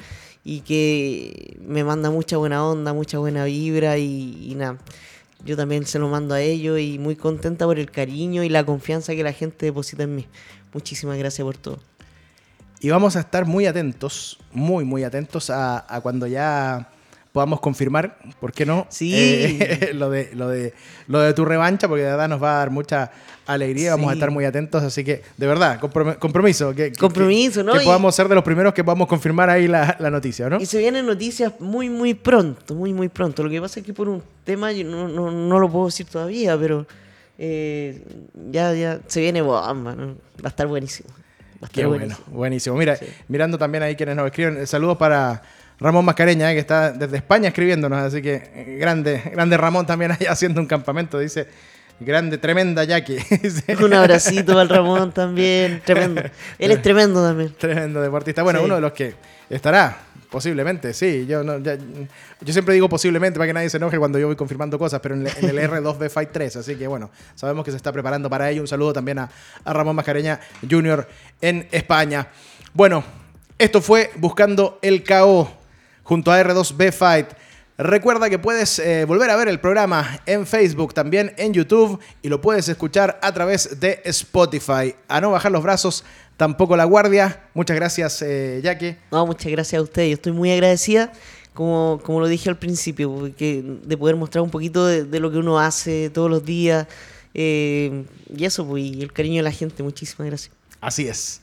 y 0.47 0.61
que 0.61 1.57
me 1.65 1.83
manda 1.83 2.11
mucha 2.11 2.37
buena 2.37 2.63
onda, 2.63 2.93
mucha 2.93 3.17
buena 3.17 3.45
vibra 3.45 3.97
y, 3.97 4.53
nada. 4.55 4.77
Yo 5.43 5.57
también 5.57 5.85
se 5.85 5.99
lo 5.99 6.07
mando 6.07 6.35
a 6.35 6.41
ellos 6.41 6.79
y 6.79 6.99
muy 6.99 7.15
contenta 7.15 7.65
por 7.65 7.79
el 7.79 7.91
cariño 7.91 8.43
y 8.43 8.49
la 8.49 8.63
confianza 8.63 9.15
que 9.15 9.23
la 9.23 9.33
gente 9.33 9.65
deposita 9.65 10.03
en 10.03 10.15
mí. 10.15 10.27
Muchísimas 10.71 11.17
gracias 11.17 11.43
por 11.43 11.57
todo. 11.57 11.79
Y 12.79 12.89
vamos 12.89 13.15
a 13.15 13.21
estar 13.21 13.45
muy 13.45 13.65
atentos, 13.65 14.37
muy, 14.53 14.85
muy 14.85 15.03
atentos 15.03 15.49
a, 15.49 15.83
a 15.93 16.01
cuando 16.01 16.27
ya 16.27 16.91
podamos 17.35 17.59
confirmar, 17.59 18.17
¿por 18.39 18.53
qué 18.53 18.65
no? 18.65 18.87
Sí. 18.89 19.11
Eh, 19.13 19.91
lo, 19.93 20.09
de, 20.09 20.29
lo, 20.33 20.47
de, 20.47 20.73
lo 21.07 21.19
de 21.19 21.33
tu 21.33 21.43
revancha, 21.43 21.89
porque 21.89 22.03
de 22.05 22.11
verdad 22.11 22.29
nos 22.29 22.41
va 22.41 22.55
a 22.55 22.57
dar 22.59 22.69
mucha 22.71 23.11
alegría, 23.45 23.91
vamos 23.91 24.07
a 24.07 24.13
Sí. 24.13 24.17
estar 24.19 24.31
muy 24.31 24.45
atentos, 24.45 24.81
así 24.81 25.03
que 25.03 25.21
de 25.35 25.45
verdad, 25.45 25.79
comprom- 25.81 26.17
compromiso. 26.17 26.73
Que, 26.73 26.93
Compromiso, 26.93 27.59
que- 27.59 27.63
¿no? 27.65 27.73
Que 27.73 27.81
Y- 27.83 27.85
podamos 27.85 28.15
ser 28.15 28.29
de 28.29 28.35
los 28.35 28.43
primeros 28.45 28.73
que 28.73 28.83
podamos 28.85 29.07
confirmar 29.09 29.49
ahí 29.49 29.67
la, 29.67 29.97
la 29.99 30.09
noticia, 30.09 30.49
¿no? 30.49 30.61
Y 30.61 30.65
se 30.65 30.77
vienen 30.79 31.05
noticias 31.05 31.51
muy, 31.59 31.89
muy 31.89 32.13
pronto, 32.13 32.73
muy, 32.73 32.93
muy 32.93 33.09
pronto. 33.09 33.43
Lo 33.43 33.49
que 33.49 33.59
pasa 33.59 33.81
es 33.81 33.85
que 33.85 33.93
por 33.93 34.07
un 34.07 34.23
tema, 34.45 34.71
yo 34.71 34.85
no, 34.85 35.07
no, 35.09 35.29
no 35.29 35.59
lo 35.59 35.69
puedo 35.69 35.87
decir 35.87 36.05
todavía, 36.07 36.57
pero 36.57 36.87
eh, 37.37 38.01
ya, 38.49 38.73
ya 38.73 38.99
se 39.07 39.19
viene 39.19 39.41
bomba, 39.41 39.93
¿no? 39.93 40.15
Va 40.41 40.45
a 40.45 40.47
estar 40.47 40.67
buenísimo. 40.67 41.09
Qué 41.71 41.85
bueno, 41.85 42.15
buenísimo. 42.27 42.75
Mira, 42.77 42.95
Sí. 42.95 43.05
mirando 43.27 43.57
también 43.57 43.83
ahí 43.83 43.95
quienes 43.95 44.15
nos 44.15 44.25
escriben, 44.27 44.57
eh, 44.57 44.65
saludos 44.67 44.97
para 44.97 45.41
Ramón 45.79 46.05
Mascareña, 46.05 46.51
eh, 46.51 46.55
que 46.55 46.59
está 46.61 46.91
desde 46.91 47.17
España 47.17 47.49
escribiéndonos, 47.49 47.99
así 47.99 48.21
que 48.21 48.35
eh, 48.53 48.77
grande, 48.79 49.21
grande 49.33 49.57
Ramón 49.57 49.85
también 49.85 50.11
ahí 50.19 50.25
haciendo 50.27 50.61
un 50.61 50.67
campamento, 50.67 51.19
dice, 51.19 51.47
grande, 51.99 52.37
tremenda 52.37 52.83
Jackie. 52.83 53.17
Un 53.83 53.93
abracito 53.93 54.59
el 54.61 54.69
Ramón 54.69 55.11
también, 55.11 55.81
tremendo. 55.85 56.21
Él 56.59 56.71
es 56.71 56.81
tremendo 56.81 57.21
también. 57.25 57.53
Tremendo 57.57 58.01
deportista. 58.01 58.43
Bueno, 58.43 58.59
Sí. 58.59 58.65
uno 58.65 58.75
de 58.75 58.81
los 58.81 58.91
que 58.93 59.15
estará, 59.49 59.97
posiblemente, 60.29 60.93
sí. 60.93 61.25
Yo, 61.27 61.43
no, 61.43 61.59
ya- 61.59 61.77
yo 61.77 62.53
siempre 62.53 62.73
digo 62.73 62.89
posiblemente 62.89 63.37
para 63.39 63.47
que 63.47 63.53
nadie 63.53 63.69
se 63.69 63.77
enoje 63.77 63.97
cuando 63.97 64.17
yo 64.19 64.27
voy 64.27 64.35
confirmando 64.35 64.77
cosas, 64.79 64.99
pero 65.01 65.15
en, 65.15 65.27
el- 65.27 65.33
en 65.41 65.49
el 65.57 65.69
R2B 65.69 66.09
Fight 66.09 66.29
3. 66.33 66.55
Así 66.57 66.75
que 66.75 66.87
bueno, 66.87 67.11
sabemos 67.35 67.63
que 67.63 67.71
se 67.71 67.77
está 67.77 67.91
preparando 67.93 68.29
para 68.29 68.49
ello. 68.49 68.61
Un 68.61 68.67
saludo 68.67 68.91
también 68.93 69.19
a, 69.19 69.29
a 69.63 69.73
Ramón 69.73 69.95
Mascareña 69.95 70.39
Jr. 70.69 71.07
en 71.41 71.67
España. 71.71 72.27
Bueno, 72.73 73.03
esto 73.57 73.81
fue 73.81 74.11
Buscando 74.17 74.79
el 74.81 75.03
KO 75.05 75.49
junto 76.05 76.31
a 76.31 76.41
R2B 76.41 76.93
Fight. 76.93 77.27
Recuerda 77.77 78.29
que 78.29 78.39
puedes 78.39 78.79
eh, 78.79 79.03
volver 79.03 79.29
a 79.29 79.35
ver 79.35 79.49
el 79.49 79.59
programa 79.59 80.21
en 80.25 80.47
Facebook, 80.47 80.93
también 80.93 81.33
en 81.37 81.51
YouTube 81.51 81.99
y 82.21 82.29
lo 82.29 82.39
puedes 82.39 82.69
escuchar 82.69 83.19
a 83.21 83.33
través 83.33 83.81
de 83.81 83.99
Spotify. 84.05 84.95
A 85.09 85.19
no 85.19 85.31
bajar 85.31 85.51
los 85.51 85.61
brazos, 85.61 86.05
tampoco 86.37 86.77
la 86.77 86.85
guardia. 86.85 87.43
Muchas 87.53 87.75
gracias, 87.75 88.21
eh, 88.21 88.61
Jackie. 88.63 88.95
No, 89.11 89.25
muchas 89.25 89.51
gracias 89.51 89.77
a 89.77 89.83
ustedes. 89.83 90.11
Yo 90.11 90.13
estoy 90.13 90.31
muy 90.31 90.53
agradecida, 90.53 91.11
como, 91.53 91.99
como 92.01 92.21
lo 92.21 92.27
dije 92.27 92.47
al 92.49 92.57
principio, 92.57 93.13
porque 93.13 93.61
de 93.83 93.97
poder 93.97 94.15
mostrar 94.15 94.41
un 94.41 94.51
poquito 94.51 94.85
de, 94.85 95.03
de 95.03 95.19
lo 95.19 95.29
que 95.29 95.37
uno 95.39 95.59
hace 95.59 96.09
todos 96.11 96.29
los 96.29 96.45
días. 96.45 96.87
eh, 97.33 98.05
y 98.33 98.45
eso, 98.45 98.65
pues, 98.65 98.85
y 98.85 99.01
el 99.01 99.11
cariño 99.11 99.37
de 99.37 99.43
la 99.43 99.51
gente. 99.51 99.83
Muchísimas 99.83 100.27
gracias. 100.29 100.55
Así 100.79 101.09
es. 101.09 101.41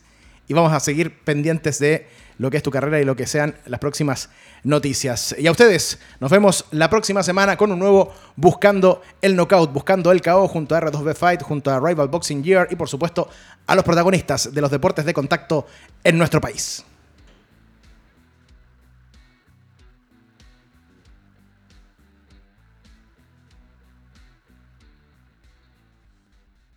Y 0.49 0.55
vamos 0.55 0.73
a 0.73 0.81
seguir 0.81 1.15
pendientes 1.25 1.79
de 1.79 2.07
lo 2.39 2.51
que 2.51 2.57
es 2.57 2.63
tu 2.63 2.71
carrera 2.71 3.01
y 3.01 3.05
lo 3.05 3.17
que 3.17 3.27
sean 3.27 3.55
las 3.67 3.81
próximas 3.81 4.31
noticias. 4.65 5.35
Y 5.39 5.47
a 5.47 5.51
ustedes, 5.51 5.99
nos 6.21 6.31
vemos 6.31 6.65
la 6.71 6.89
próxima 6.91 7.23
semana 7.23 7.57
con 7.57 7.73
un 7.73 7.79
nuevo 7.79 8.13
Buscando 8.37 9.03
el 9.21 9.35
Knockout, 9.37 9.73
Buscando 9.73 10.13
el 10.13 10.23
KO 10.23 10.49
junto 10.49 10.75
a 10.75 10.81
R2B 10.81 11.15
Fight, 11.15 11.43
junto 11.43 11.71
a 11.71 11.81
Rival 11.81 12.09
Boxing 12.09 12.43
Gear 12.43 12.69
y 12.71 12.77
por 12.77 12.89
supuesto 12.89 13.29
a 13.67 13.75
los 13.75 13.85
protagonistas 13.85 14.53
de 14.53 14.61
los 14.61 14.71
deportes 14.71 15.05
de 15.05 15.15
contacto 15.15 15.67
en 16.05 16.19
nuestro 16.19 16.41
país. 16.41 16.85